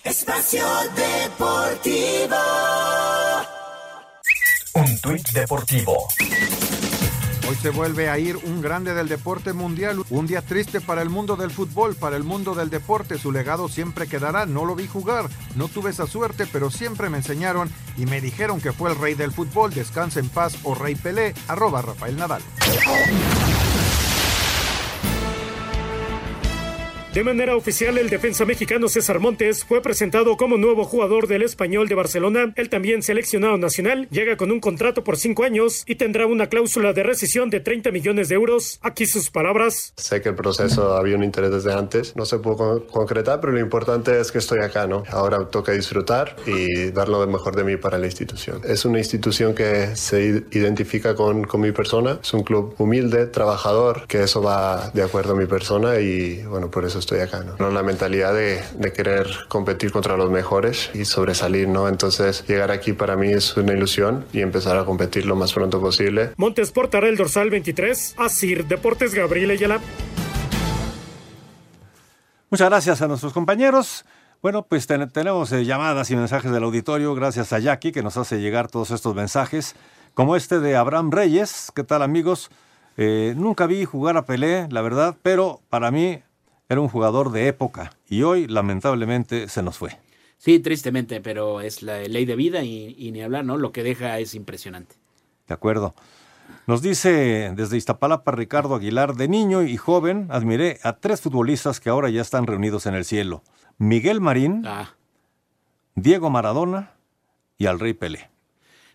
Espacio 0.02 0.66
Deportivo. 0.96 2.36
Un 4.74 5.00
tuit 5.00 5.28
deportivo. 5.30 6.08
Hoy 7.50 7.56
se 7.56 7.70
vuelve 7.70 8.08
a 8.08 8.16
ir 8.16 8.36
un 8.36 8.62
grande 8.62 8.94
del 8.94 9.08
deporte 9.08 9.52
mundial, 9.52 10.04
un 10.10 10.28
día 10.28 10.40
triste 10.40 10.80
para 10.80 11.02
el 11.02 11.10
mundo 11.10 11.34
del 11.34 11.50
fútbol, 11.50 11.96
para 11.96 12.16
el 12.16 12.22
mundo 12.22 12.54
del 12.54 12.70
deporte, 12.70 13.18
su 13.18 13.32
legado 13.32 13.68
siempre 13.68 14.06
quedará, 14.06 14.46
no 14.46 14.64
lo 14.64 14.76
vi 14.76 14.86
jugar, 14.86 15.28
no 15.56 15.66
tuve 15.66 15.90
esa 15.90 16.06
suerte, 16.06 16.46
pero 16.46 16.70
siempre 16.70 17.10
me 17.10 17.16
enseñaron 17.16 17.68
y 17.96 18.06
me 18.06 18.20
dijeron 18.20 18.60
que 18.60 18.70
fue 18.70 18.90
el 18.90 18.96
rey 18.96 19.14
del 19.14 19.32
fútbol, 19.32 19.74
descansa 19.74 20.20
en 20.20 20.28
paz 20.28 20.58
o 20.62 20.76
rey 20.76 20.94
Pelé, 20.94 21.34
arroba 21.48 21.82
Rafael. 21.82 22.16
De 27.14 27.24
manera 27.24 27.56
oficial, 27.56 27.98
el 27.98 28.08
defensa 28.08 28.44
mexicano 28.44 28.88
César 28.88 29.18
Montes 29.18 29.64
fue 29.64 29.82
presentado 29.82 30.36
como 30.36 30.56
nuevo 30.58 30.84
jugador 30.84 31.26
del 31.26 31.42
Español 31.42 31.88
de 31.88 31.96
Barcelona. 31.96 32.52
El 32.54 32.68
también 32.68 33.02
seleccionado 33.02 33.58
nacional 33.58 34.06
llega 34.12 34.36
con 34.36 34.52
un 34.52 34.60
contrato 34.60 35.02
por 35.02 35.16
cinco 35.16 35.42
años 35.42 35.82
y 35.88 35.96
tendrá 35.96 36.26
una 36.26 36.46
cláusula 36.48 36.92
de 36.92 37.02
rescisión 37.02 37.50
de 37.50 37.58
30 37.58 37.90
millones 37.90 38.28
de 38.28 38.36
euros. 38.36 38.78
Aquí 38.80 39.06
sus 39.06 39.28
palabras. 39.28 39.92
Sé 39.96 40.20
que 40.22 40.28
el 40.28 40.36
proceso 40.36 40.94
había 40.96 41.16
un 41.16 41.24
interés 41.24 41.50
desde 41.50 41.72
antes, 41.72 42.14
no 42.14 42.24
se 42.26 42.38
pudo 42.38 42.56
con- 42.56 42.80
concretar, 42.86 43.40
pero 43.40 43.52
lo 43.54 43.58
importante 43.58 44.20
es 44.20 44.30
que 44.30 44.38
estoy 44.38 44.60
acá, 44.62 44.86
¿no? 44.86 45.02
Ahora 45.10 45.48
toca 45.50 45.72
disfrutar 45.72 46.36
y 46.46 46.92
dar 46.92 47.08
lo 47.08 47.26
mejor 47.26 47.56
de 47.56 47.64
mí 47.64 47.76
para 47.76 47.98
la 47.98 48.06
institución. 48.06 48.60
Es 48.64 48.84
una 48.84 48.98
institución 48.98 49.52
que 49.56 49.96
se 49.96 50.44
identifica 50.52 51.16
con, 51.16 51.42
con 51.42 51.60
mi 51.60 51.72
persona, 51.72 52.20
es 52.22 52.32
un 52.34 52.44
club 52.44 52.76
humilde, 52.78 53.26
trabajador, 53.26 54.06
que 54.06 54.22
eso 54.22 54.40
va 54.40 54.90
de 54.94 55.02
acuerdo 55.02 55.32
a 55.32 55.36
mi 55.36 55.46
persona 55.46 55.98
y 55.98 56.44
bueno, 56.44 56.70
por 56.70 56.84
eso 56.84 56.99
estoy 57.00 57.20
acá, 57.20 57.42
¿no? 57.42 57.56
¿No? 57.58 57.70
La 57.70 57.82
mentalidad 57.82 58.32
de, 58.32 58.62
de 58.74 58.92
querer 58.92 59.26
competir 59.48 59.90
contra 59.90 60.16
los 60.16 60.30
mejores 60.30 60.90
y 60.94 61.04
sobresalir, 61.04 61.68
¿no? 61.68 61.88
Entonces 61.88 62.46
llegar 62.46 62.70
aquí 62.70 62.92
para 62.92 63.16
mí 63.16 63.32
es 63.32 63.56
una 63.56 63.72
ilusión 63.72 64.24
y 64.32 64.40
empezar 64.40 64.78
a 64.78 64.84
competir 64.84 65.26
lo 65.26 65.36
más 65.36 65.52
pronto 65.52 65.80
posible. 65.80 66.30
Montes 66.36 66.70
portará 66.70 67.08
el 67.08 67.16
dorsal 67.16 67.50
23. 67.50 68.14
Asir 68.18 68.66
Deportes 68.66 69.14
Gabriel 69.14 69.50
Ayala. 69.50 69.80
Muchas 72.50 72.68
gracias 72.68 73.02
a 73.02 73.08
nuestros 73.08 73.32
compañeros. 73.32 74.04
Bueno, 74.42 74.66
pues 74.66 74.86
tenemos 74.86 75.52
eh, 75.52 75.64
llamadas 75.64 76.10
y 76.10 76.16
mensajes 76.16 76.50
del 76.50 76.64
auditorio, 76.64 77.14
gracias 77.14 77.52
a 77.52 77.58
Jackie 77.58 77.92
que 77.92 78.02
nos 78.02 78.16
hace 78.16 78.40
llegar 78.40 78.68
todos 78.68 78.90
estos 78.90 79.14
mensajes, 79.14 79.76
como 80.14 80.34
este 80.34 80.60
de 80.60 80.76
Abraham 80.76 81.10
Reyes. 81.10 81.70
¿Qué 81.74 81.84
tal 81.84 82.02
amigos? 82.02 82.50
Eh, 82.96 83.34
nunca 83.36 83.66
vi 83.66 83.84
jugar 83.84 84.16
a 84.16 84.24
Pelé, 84.24 84.66
la 84.70 84.82
verdad, 84.82 85.16
pero 85.22 85.60
para 85.68 85.90
mí 85.90 86.22
era 86.70 86.80
un 86.80 86.88
jugador 86.88 87.30
de 87.32 87.48
época 87.48 87.92
y 88.08 88.22
hoy 88.22 88.46
lamentablemente 88.46 89.48
se 89.48 89.62
nos 89.62 89.76
fue. 89.76 89.98
Sí, 90.38 90.58
tristemente, 90.60 91.20
pero 91.20 91.60
es 91.60 91.82
la 91.82 91.98
ley 92.00 92.24
de 92.24 92.34
vida 92.36 92.62
y, 92.62 92.94
y 92.98 93.12
ni 93.12 93.20
hablar, 93.20 93.44
¿no? 93.44 93.58
Lo 93.58 93.72
que 93.72 93.82
deja 93.82 94.18
es 94.18 94.34
impresionante. 94.34 94.94
De 95.46 95.52
acuerdo. 95.52 95.94
Nos 96.66 96.80
dice 96.82 97.52
desde 97.54 97.76
Iztapalapa 97.76 98.32
Ricardo 98.32 98.74
Aguilar, 98.74 99.14
de 99.16 99.28
niño 99.28 99.62
y 99.62 99.76
joven 99.76 100.28
admiré 100.30 100.78
a 100.82 100.94
tres 100.94 101.20
futbolistas 101.20 101.78
que 101.80 101.90
ahora 101.90 102.08
ya 102.08 102.22
están 102.22 102.46
reunidos 102.46 102.86
en 102.86 102.94
el 102.94 103.04
cielo. 103.04 103.42
Miguel 103.78 104.20
Marín, 104.20 104.62
Ah, 104.66 104.94
Diego 105.94 106.30
Maradona 106.30 106.92
y 107.58 107.66
al 107.66 107.78
Rey 107.80 107.92
Pelé. 107.94 108.30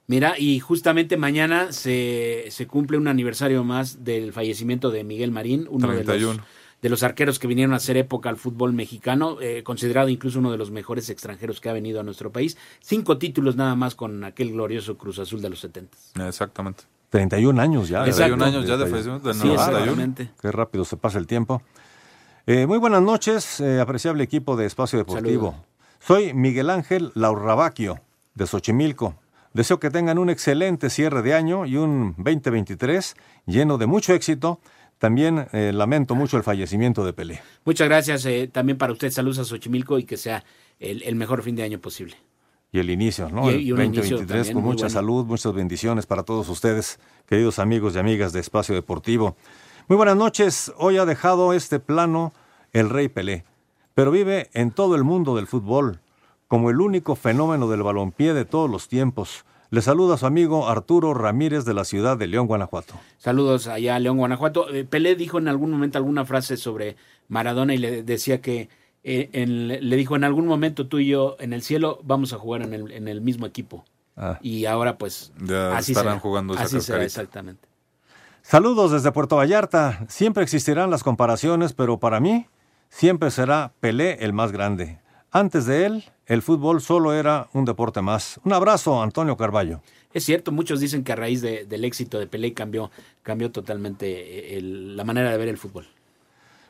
mira, 0.07 0.35
y 0.39 0.59
justamente 0.59 1.17
mañana 1.17 1.71
se, 1.71 2.45
se 2.49 2.67
cumple 2.67 2.97
un 2.97 3.07
aniversario 3.07 3.63
más 3.63 4.03
del 4.03 4.33
fallecimiento 4.33 4.89
de 4.91 5.03
Miguel 5.03 5.31
Marín, 5.31 5.67
uno 5.69 5.87
de 5.89 5.97
los, 5.97 6.05
31. 6.05 6.43
De 6.81 6.89
los 6.89 7.03
arqueros 7.03 7.39
que 7.39 7.47
vinieron 7.47 7.73
a 7.73 7.77
hacer 7.77 7.97
época 7.97 8.29
al 8.29 8.37
fútbol 8.37 8.73
mexicano, 8.73 9.37
eh, 9.41 9.63
considerado 9.63 10.09
incluso 10.09 10.39
uno 10.39 10.51
de 10.51 10.57
los 10.57 10.71
mejores 10.71 11.09
extranjeros 11.09 11.59
que 11.61 11.69
ha 11.69 11.73
venido 11.73 11.99
a 11.99 12.03
nuestro 12.03 12.31
país. 12.31 12.57
Cinco 12.81 13.17
títulos 13.17 13.55
nada 13.55 13.75
más 13.75 13.95
con 13.95 14.23
aquel 14.23 14.51
glorioso 14.51 14.97
Cruz 14.97 15.19
Azul 15.19 15.41
de 15.41 15.49
los 15.49 15.59
70. 15.59 15.97
Exactamente. 16.27 16.83
31 17.09 17.61
años 17.61 17.87
ya. 17.89 18.03
31 18.03 18.37
¿verdad? 18.37 18.47
años 18.59 18.67
ya 18.67 18.77
de 18.77 18.85
fallecimiento, 18.87 19.33
Sí, 19.33 19.39
91. 19.47 19.77
exactamente. 19.79 20.31
Qué 20.41 20.51
rápido 20.51 20.85
se 20.85 20.97
pasa 20.97 21.17
el 21.17 21.27
tiempo. 21.27 21.61
Eh, 22.47 22.67
muy 22.67 22.77
buenas 22.77 23.01
noches, 23.01 23.59
eh, 23.59 23.79
apreciable 23.79 24.23
equipo 24.23 24.55
de 24.55 24.65
Espacio 24.65 24.99
Deportivo. 24.99 25.51
Saludo. 25.51 25.65
Soy 25.99 26.33
Miguel 26.35 26.69
Ángel 26.69 27.11
Laurrabaquio, 27.15 27.99
de 28.35 28.45
Xochimilco. 28.45 29.15
Deseo 29.53 29.79
que 29.79 29.89
tengan 29.89 30.19
un 30.19 30.29
excelente 30.29 30.89
cierre 30.89 31.21
de 31.21 31.33
año 31.33 31.65
y 31.65 31.77
un 31.77 32.13
2023 32.17 33.15
lleno 33.45 33.77
de 33.77 33.85
mucho 33.87 34.13
éxito. 34.13 34.59
También 34.97 35.47
eh, 35.51 35.71
lamento 35.73 36.15
mucho 36.15 36.37
el 36.37 36.43
fallecimiento 36.43 37.05
de 37.05 37.13
Pelé. 37.13 37.41
Muchas 37.65 37.87
gracias 37.87 38.25
eh, 38.25 38.49
también 38.51 38.77
para 38.77 38.93
usted. 38.93 39.11
Saludos 39.11 39.39
a 39.39 39.45
Xochimilco 39.45 39.99
y 39.99 40.05
que 40.05 40.17
sea 40.17 40.43
el, 40.79 41.03
el 41.03 41.15
mejor 41.15 41.43
fin 41.43 41.55
de 41.55 41.63
año 41.63 41.79
posible. 41.79 42.15
Y 42.71 42.79
el 42.79 42.89
inicio, 42.89 43.29
¿no? 43.29 43.49
Y- 43.51 43.55
el 43.55 43.61
y 43.61 43.71
un 43.71 43.81
inicio 43.81 44.17
2023 44.17 44.27
también 44.47 44.53
con 44.53 44.63
mucha 44.63 44.85
bueno. 44.85 44.89
salud, 44.93 45.25
muchas 45.25 45.53
bendiciones 45.53 46.05
para 46.05 46.23
todos 46.23 46.49
ustedes, 46.49 46.99
queridos 47.25 47.59
amigos 47.59 47.95
y 47.95 47.99
amigas 47.99 48.33
de 48.33 48.39
Espacio 48.39 48.73
Deportivo. 48.75 49.35
Muy 49.87 49.97
buenas 49.97 50.17
noches. 50.17 50.73
Hoy 50.77 50.97
ha 50.97 51.05
dejado 51.05 51.53
este 51.53 51.79
plano 51.79 52.33
el 52.73 52.89
Rey 52.89 53.07
Pelé, 53.07 53.45
pero 53.93 54.11
vive 54.11 54.49
en 54.53 54.71
todo 54.71 54.95
el 54.95 55.03
mundo 55.03 55.35
del 55.35 55.47
fútbol 55.47 55.99
como 56.47 56.69
el 56.69 56.79
único 56.81 57.15
fenómeno 57.15 57.67
del 57.69 57.83
balompié 57.83 58.33
de 58.33 58.45
todos 58.45 58.69
los 58.69 58.87
tiempos. 58.87 59.45
Le 59.71 59.81
saluda 59.81 60.17
su 60.17 60.25
amigo 60.25 60.67
Arturo 60.69 61.13
Ramírez 61.13 61.65
de 61.65 61.73
la 61.73 61.85
ciudad 61.85 62.17
de 62.17 62.27
León, 62.27 62.47
Guanajuato. 62.47 62.93
Saludos 63.17 63.67
allá 63.67 63.95
a 63.95 63.99
León, 63.99 64.17
Guanajuato. 64.17 64.69
Eh, 64.73 64.85
Pelé 64.85 65.15
dijo 65.15 65.37
en 65.39 65.47
algún 65.47 65.71
momento 65.71 65.97
alguna 65.97 66.23
frase 66.25 66.55
sobre 66.57 66.95
Maradona 67.27 67.73
y 67.73 67.77
le 67.77 68.03
decía 68.03 68.41
que 68.41 68.69
eh, 69.03 69.29
en- 69.33 69.67
le 69.67 69.95
dijo 69.95 70.15
en 70.15 70.23
algún 70.23 70.47
momento 70.47 70.87
tú 70.87 70.99
y 70.99 71.07
yo 71.07 71.35
en 71.39 71.53
el 71.53 71.61
cielo 71.61 71.99
vamos 72.03 72.33
a 72.33 72.37
jugar 72.37 72.61
en 72.61 72.73
el, 72.73 72.91
en 72.91 73.07
el 73.07 73.21
mismo 73.21 73.45
equipo. 73.45 73.83
Ah. 74.17 74.39
Y 74.41 74.65
ahora 74.65 74.97
pues 74.97 75.31
Ya 75.43 75.75
así 75.75 75.91
estarán 75.91 76.13
será. 76.13 76.19
jugando 76.21 76.53
esa 76.53 76.63
así 76.63 76.79
será, 76.81 77.03
exactamente. 77.03 77.67
Saludos 78.41 78.91
desde 78.91 79.11
Puerto 79.11 79.35
Vallarta. 79.35 80.05
Siempre 80.07 80.43
existirán 80.43 80.89
las 80.91 81.03
comparaciones, 81.03 81.73
pero 81.73 81.99
para 81.99 82.19
mí 82.19 82.45
siempre 82.89 83.31
será 83.31 83.73
Pelé 83.79 84.23
el 84.23 84.31
más 84.33 84.51
grande. 84.51 84.99
Antes 85.35 85.65
de 85.65 85.85
él, 85.85 86.05
el 86.27 86.41
fútbol 86.41 86.79
solo 86.79 87.11
era 87.13 87.49
un 87.51 87.65
deporte 87.65 88.01
más. 88.01 88.39
Un 88.45 88.53
abrazo, 88.53 89.03
Antonio 89.03 89.35
Carballo. 89.35 89.81
Es 90.13 90.23
cierto, 90.23 90.53
muchos 90.53 90.79
dicen 90.79 91.03
que 91.03 91.11
a 91.11 91.17
raíz 91.17 91.41
de- 91.41 91.65
del 91.65 91.83
éxito 91.83 92.17
de 92.19 92.25
Pelé 92.25 92.53
cambió, 92.53 92.89
cambió 93.21 93.51
totalmente 93.51 94.07
eh, 94.53 94.57
el- 94.57 94.95
la 94.95 95.03
manera 95.03 95.29
de 95.31 95.37
ver 95.37 95.49
el 95.49 95.57
fútbol. 95.57 95.87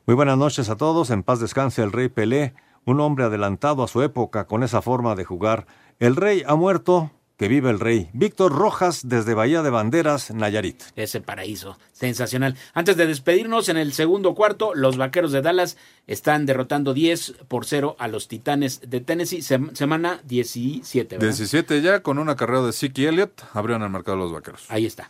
Muy 0.07 0.15
buenas 0.15 0.39
noches 0.39 0.67
a 0.71 0.77
todos. 0.77 1.11
En 1.11 1.21
paz 1.21 1.39
descanse 1.39 1.83
el 1.83 1.91
rey 1.91 2.09
Pelé, 2.09 2.55
un 2.85 3.01
hombre 3.01 3.25
adelantado 3.25 3.83
a 3.83 3.87
su 3.87 4.01
época 4.01 4.47
con 4.47 4.63
esa 4.63 4.81
forma 4.81 5.13
de 5.13 5.25
jugar. 5.25 5.67
El 5.99 6.15
rey 6.15 6.41
ha 6.47 6.55
muerto, 6.55 7.11
que 7.37 7.47
vive 7.49 7.69
el 7.69 7.79
rey. 7.79 8.09
Víctor 8.13 8.53
Rojas 8.53 9.01
desde 9.03 9.33
Bahía 9.33 9.61
de 9.61 9.69
Banderas, 9.69 10.31
Nayarit. 10.31 10.81
Ese 10.95 11.19
paraíso, 11.21 11.77
sensacional. 11.91 12.55
Antes 12.73 12.95
de 12.95 13.07
despedirnos, 13.07 13.67
en 13.69 13.77
el 13.77 13.91
segundo 13.93 14.33
cuarto, 14.35 14.73
los 14.73 14.95
vaqueros 14.97 15.31
de 15.33 15.41
Dallas 15.41 15.75
están 16.07 16.45
derrotando 16.45 16.93
10 16.93 17.33
por 17.47 17.65
0 17.65 17.95
a 17.99 18.07
los 18.07 18.27
Titanes 18.29 18.81
de 18.89 19.01
Tennessee, 19.01 19.39
sem- 19.39 19.75
semana 19.75 20.21
17. 20.23 21.15
¿verdad? 21.17 21.27
17 21.27 21.81
ya 21.81 21.99
con 22.01 22.19
un 22.19 22.29
acarreo 22.29 22.65
de 22.65 22.71
Siki 22.71 23.05
Elliott 23.05 23.41
abrieron 23.53 23.83
el 23.83 23.89
mercado 23.89 24.15
los 24.17 24.31
vaqueros. 24.31 24.63
Ahí 24.69 24.85
está. 24.85 25.09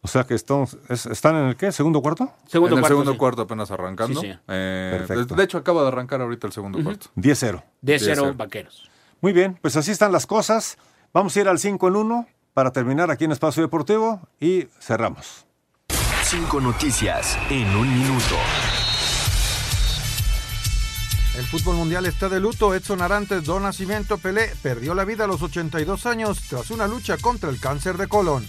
O 0.00 0.08
sea 0.08 0.24
que 0.24 0.34
estamos, 0.34 0.78
es- 0.88 1.04
están 1.06 1.36
en 1.36 1.48
el 1.48 1.56
qué? 1.56 1.70
¿Segundo 1.72 2.00
cuarto? 2.00 2.32
Segundo 2.46 2.76
en 2.76 2.78
el 2.78 2.82
cuarto, 2.82 2.88
segundo 2.94 3.12
sí. 3.12 3.18
cuarto 3.18 3.42
apenas 3.42 3.70
arrancando. 3.70 4.20
Sí, 4.20 4.26
señor. 4.28 4.40
Eh, 4.48 5.04
Perfecto. 5.06 5.34
de 5.34 5.44
hecho, 5.44 5.58
acaba 5.58 5.82
de 5.82 5.88
arrancar 5.88 6.22
ahorita 6.22 6.46
el 6.46 6.52
segundo 6.54 6.82
cuarto. 6.82 7.08
10-0. 7.16 7.62
De 7.82 7.98
0 7.98 8.22
10-0. 8.32 8.36
vaqueros. 8.36 8.88
Muy 9.20 9.32
bien, 9.32 9.58
pues 9.60 9.76
así 9.76 9.90
están 9.90 10.12
las 10.12 10.26
cosas. 10.26 10.78
Vamos 11.12 11.34
a 11.36 11.40
ir 11.40 11.48
al 11.48 11.58
5 11.58 11.88
en 11.88 11.96
1 11.96 12.26
para 12.52 12.70
terminar 12.70 13.10
aquí 13.10 13.24
en 13.24 13.32
Espacio 13.32 13.62
Deportivo 13.62 14.20
y 14.40 14.66
cerramos. 14.78 15.46
Cinco 16.22 16.60
noticias 16.60 17.38
en 17.48 17.66
un 17.74 17.88
minuto. 17.98 18.34
El 21.38 21.46
fútbol 21.46 21.76
mundial 21.76 22.04
está 22.04 22.28
de 22.28 22.40
luto. 22.40 22.74
Edson 22.74 23.00
Arantes 23.00 23.44
do 23.44 23.58
Nascimento 23.58 24.18
Pelé 24.18 24.52
perdió 24.60 24.94
la 24.94 25.04
vida 25.04 25.24
a 25.24 25.26
los 25.26 25.40
82 25.40 26.04
años 26.04 26.40
tras 26.50 26.70
una 26.70 26.86
lucha 26.86 27.16
contra 27.16 27.48
el 27.48 27.58
cáncer 27.58 27.96
de 27.96 28.08
colon. 28.08 28.46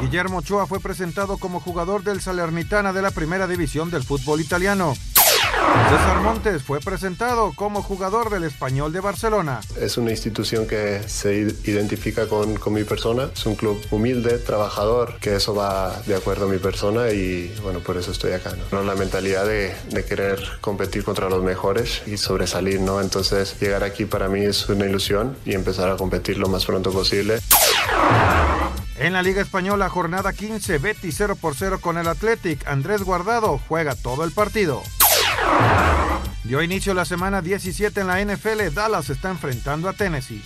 Guillermo 0.00 0.38
Ochoa 0.38 0.66
fue 0.66 0.80
presentado 0.80 1.36
como 1.36 1.60
jugador 1.60 2.02
del 2.02 2.22
Salernitana 2.22 2.92
de 2.92 3.02
la 3.02 3.10
primera 3.10 3.46
división 3.46 3.90
del 3.90 4.04
fútbol 4.04 4.40
italiano. 4.40 4.94
César 5.88 6.20
Montes 6.20 6.62
fue 6.62 6.80
presentado 6.80 7.52
como 7.54 7.82
jugador 7.82 8.30
del 8.30 8.44
Español 8.44 8.92
de 8.92 9.00
Barcelona. 9.00 9.60
Es 9.80 9.96
una 9.96 10.10
institución 10.10 10.66
que 10.66 11.00
se 11.06 11.34
identifica 11.64 12.28
con, 12.28 12.56
con 12.56 12.72
mi 12.72 12.84
persona. 12.84 13.28
Es 13.32 13.46
un 13.46 13.54
club 13.54 13.80
humilde, 13.90 14.38
trabajador, 14.38 15.18
que 15.20 15.36
eso 15.36 15.54
va 15.54 16.00
de 16.06 16.16
acuerdo 16.16 16.46
a 16.46 16.48
mi 16.48 16.58
persona 16.58 17.10
y 17.10 17.54
bueno, 17.62 17.80
por 17.80 17.96
eso 17.96 18.10
estoy 18.10 18.32
acá. 18.32 18.52
¿no? 18.72 18.82
La 18.82 18.94
mentalidad 18.94 19.46
de, 19.46 19.74
de 19.90 20.04
querer 20.04 20.40
competir 20.60 21.04
contra 21.04 21.28
los 21.28 21.42
mejores 21.42 22.02
y 22.06 22.16
sobresalir, 22.16 22.80
¿no? 22.80 23.00
Entonces 23.00 23.58
llegar 23.60 23.84
aquí 23.84 24.04
para 24.06 24.28
mí 24.28 24.44
es 24.44 24.68
una 24.68 24.86
ilusión 24.86 25.36
y 25.44 25.54
empezar 25.54 25.90
a 25.90 25.96
competir 25.96 26.38
lo 26.38 26.48
más 26.48 26.64
pronto 26.64 26.90
posible. 26.90 27.38
En 28.98 29.12
la 29.12 29.22
Liga 29.22 29.42
Española, 29.42 29.88
jornada 29.90 30.32
15, 30.32 30.78
Betis 30.78 31.14
0 31.18 31.36
por 31.40 31.54
0 31.54 31.80
con 31.80 31.98
el 31.98 32.08
Athletic. 32.08 32.66
Andrés 32.66 33.02
Guardado 33.02 33.60
juega 33.68 33.94
todo 33.94 34.24
el 34.24 34.32
partido. 34.32 34.82
Dio 36.46 36.62
inicio 36.62 36.94
la 36.94 37.04
semana 37.04 37.42
17 37.42 38.00
en 38.00 38.06
la 38.06 38.24
NFL. 38.24 38.72
Dallas 38.72 39.10
está 39.10 39.30
enfrentando 39.30 39.88
a 39.88 39.92
Tennessee. 39.92 40.40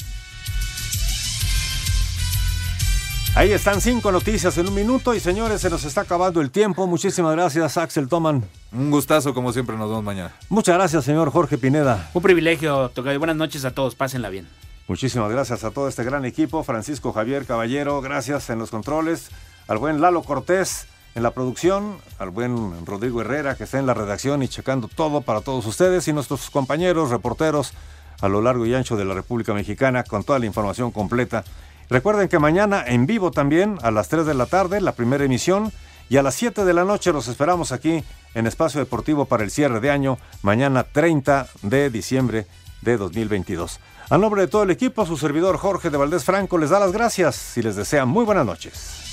Ahí 3.34 3.52
están 3.52 3.82
cinco 3.82 4.10
noticias 4.10 4.56
en 4.56 4.68
un 4.68 4.74
minuto 4.74 5.14
y 5.14 5.20
señores, 5.20 5.60
se 5.60 5.68
nos 5.68 5.84
está 5.84 6.00
acabando 6.00 6.40
el 6.40 6.50
tiempo. 6.50 6.86
Muchísimas 6.86 7.32
gracias, 7.32 7.76
Axel 7.76 8.08
Toman. 8.08 8.42
Un 8.72 8.90
gustazo, 8.90 9.34
como 9.34 9.52
siempre, 9.52 9.76
nos 9.76 9.90
vemos 9.90 10.02
mañana. 10.02 10.32
Muchas 10.48 10.74
gracias, 10.74 11.04
señor 11.04 11.30
Jorge 11.30 11.58
Pineda. 11.58 12.10
Un 12.14 12.22
privilegio, 12.22 12.88
Tocayo. 12.88 13.18
Buenas 13.18 13.36
noches 13.36 13.66
a 13.66 13.72
todos, 13.72 13.94
pásenla 13.94 14.30
bien. 14.30 14.48
Muchísimas 14.88 15.30
gracias 15.30 15.64
a 15.64 15.70
todo 15.70 15.86
este 15.86 16.02
gran 16.02 16.24
equipo. 16.24 16.64
Francisco 16.64 17.12
Javier 17.12 17.44
Caballero, 17.44 18.00
gracias 18.00 18.48
en 18.48 18.58
los 18.58 18.70
controles. 18.70 19.28
Al 19.68 19.76
buen 19.76 20.00
Lalo 20.00 20.22
Cortés 20.22 20.86
en 21.14 21.22
la 21.22 21.32
producción. 21.32 21.98
Al 22.18 22.30
buen 22.30 22.86
Rodrigo 22.86 23.20
Herrera 23.20 23.54
que 23.56 23.64
está 23.64 23.78
en 23.78 23.86
la 23.86 23.94
redacción 23.94 24.42
y 24.42 24.48
checando 24.48 24.88
todo 24.88 25.20
para 25.20 25.40
todos 25.40 25.66
ustedes. 25.66 26.08
Y 26.08 26.12
nuestros 26.12 26.50
compañeros 26.50 27.10
reporteros 27.10 27.72
a 28.20 28.28
lo 28.28 28.42
largo 28.42 28.66
y 28.66 28.74
ancho 28.74 28.96
de 28.96 29.04
la 29.04 29.14
República 29.14 29.54
Mexicana 29.54 30.04
con 30.04 30.24
toda 30.24 30.38
la 30.38 30.46
información 30.46 30.90
completa. 30.90 31.44
Recuerden 31.88 32.28
que 32.28 32.38
mañana 32.38 32.84
en 32.86 33.06
vivo 33.06 33.30
también 33.30 33.78
a 33.82 33.90
las 33.90 34.08
3 34.08 34.26
de 34.26 34.34
la 34.34 34.46
tarde, 34.46 34.80
la 34.80 34.92
primera 34.92 35.24
emisión. 35.24 35.72
Y 36.08 36.16
a 36.16 36.22
las 36.22 36.34
7 36.34 36.64
de 36.64 36.74
la 36.74 36.84
noche 36.84 37.12
los 37.12 37.28
esperamos 37.28 37.70
aquí 37.70 38.02
en 38.34 38.46
Espacio 38.46 38.80
Deportivo 38.80 39.26
para 39.26 39.44
el 39.44 39.50
cierre 39.50 39.80
de 39.80 39.90
año, 39.90 40.18
mañana 40.42 40.82
30 40.82 41.46
de 41.62 41.88
diciembre 41.88 42.46
de 42.82 42.96
2022. 42.96 43.78
A 44.08 44.18
nombre 44.18 44.42
de 44.42 44.48
todo 44.48 44.64
el 44.64 44.70
equipo, 44.70 45.06
su 45.06 45.16
servidor 45.16 45.56
Jorge 45.56 45.88
de 45.88 45.96
Valdés 45.96 46.24
Franco 46.24 46.58
les 46.58 46.70
da 46.70 46.80
las 46.80 46.90
gracias 46.90 47.56
y 47.56 47.62
les 47.62 47.76
desea 47.76 48.06
muy 48.06 48.24
buenas 48.24 48.44
noches. 48.44 49.09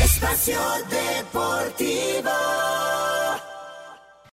Espacio 0.00 0.60
Deportivo. 0.88 2.30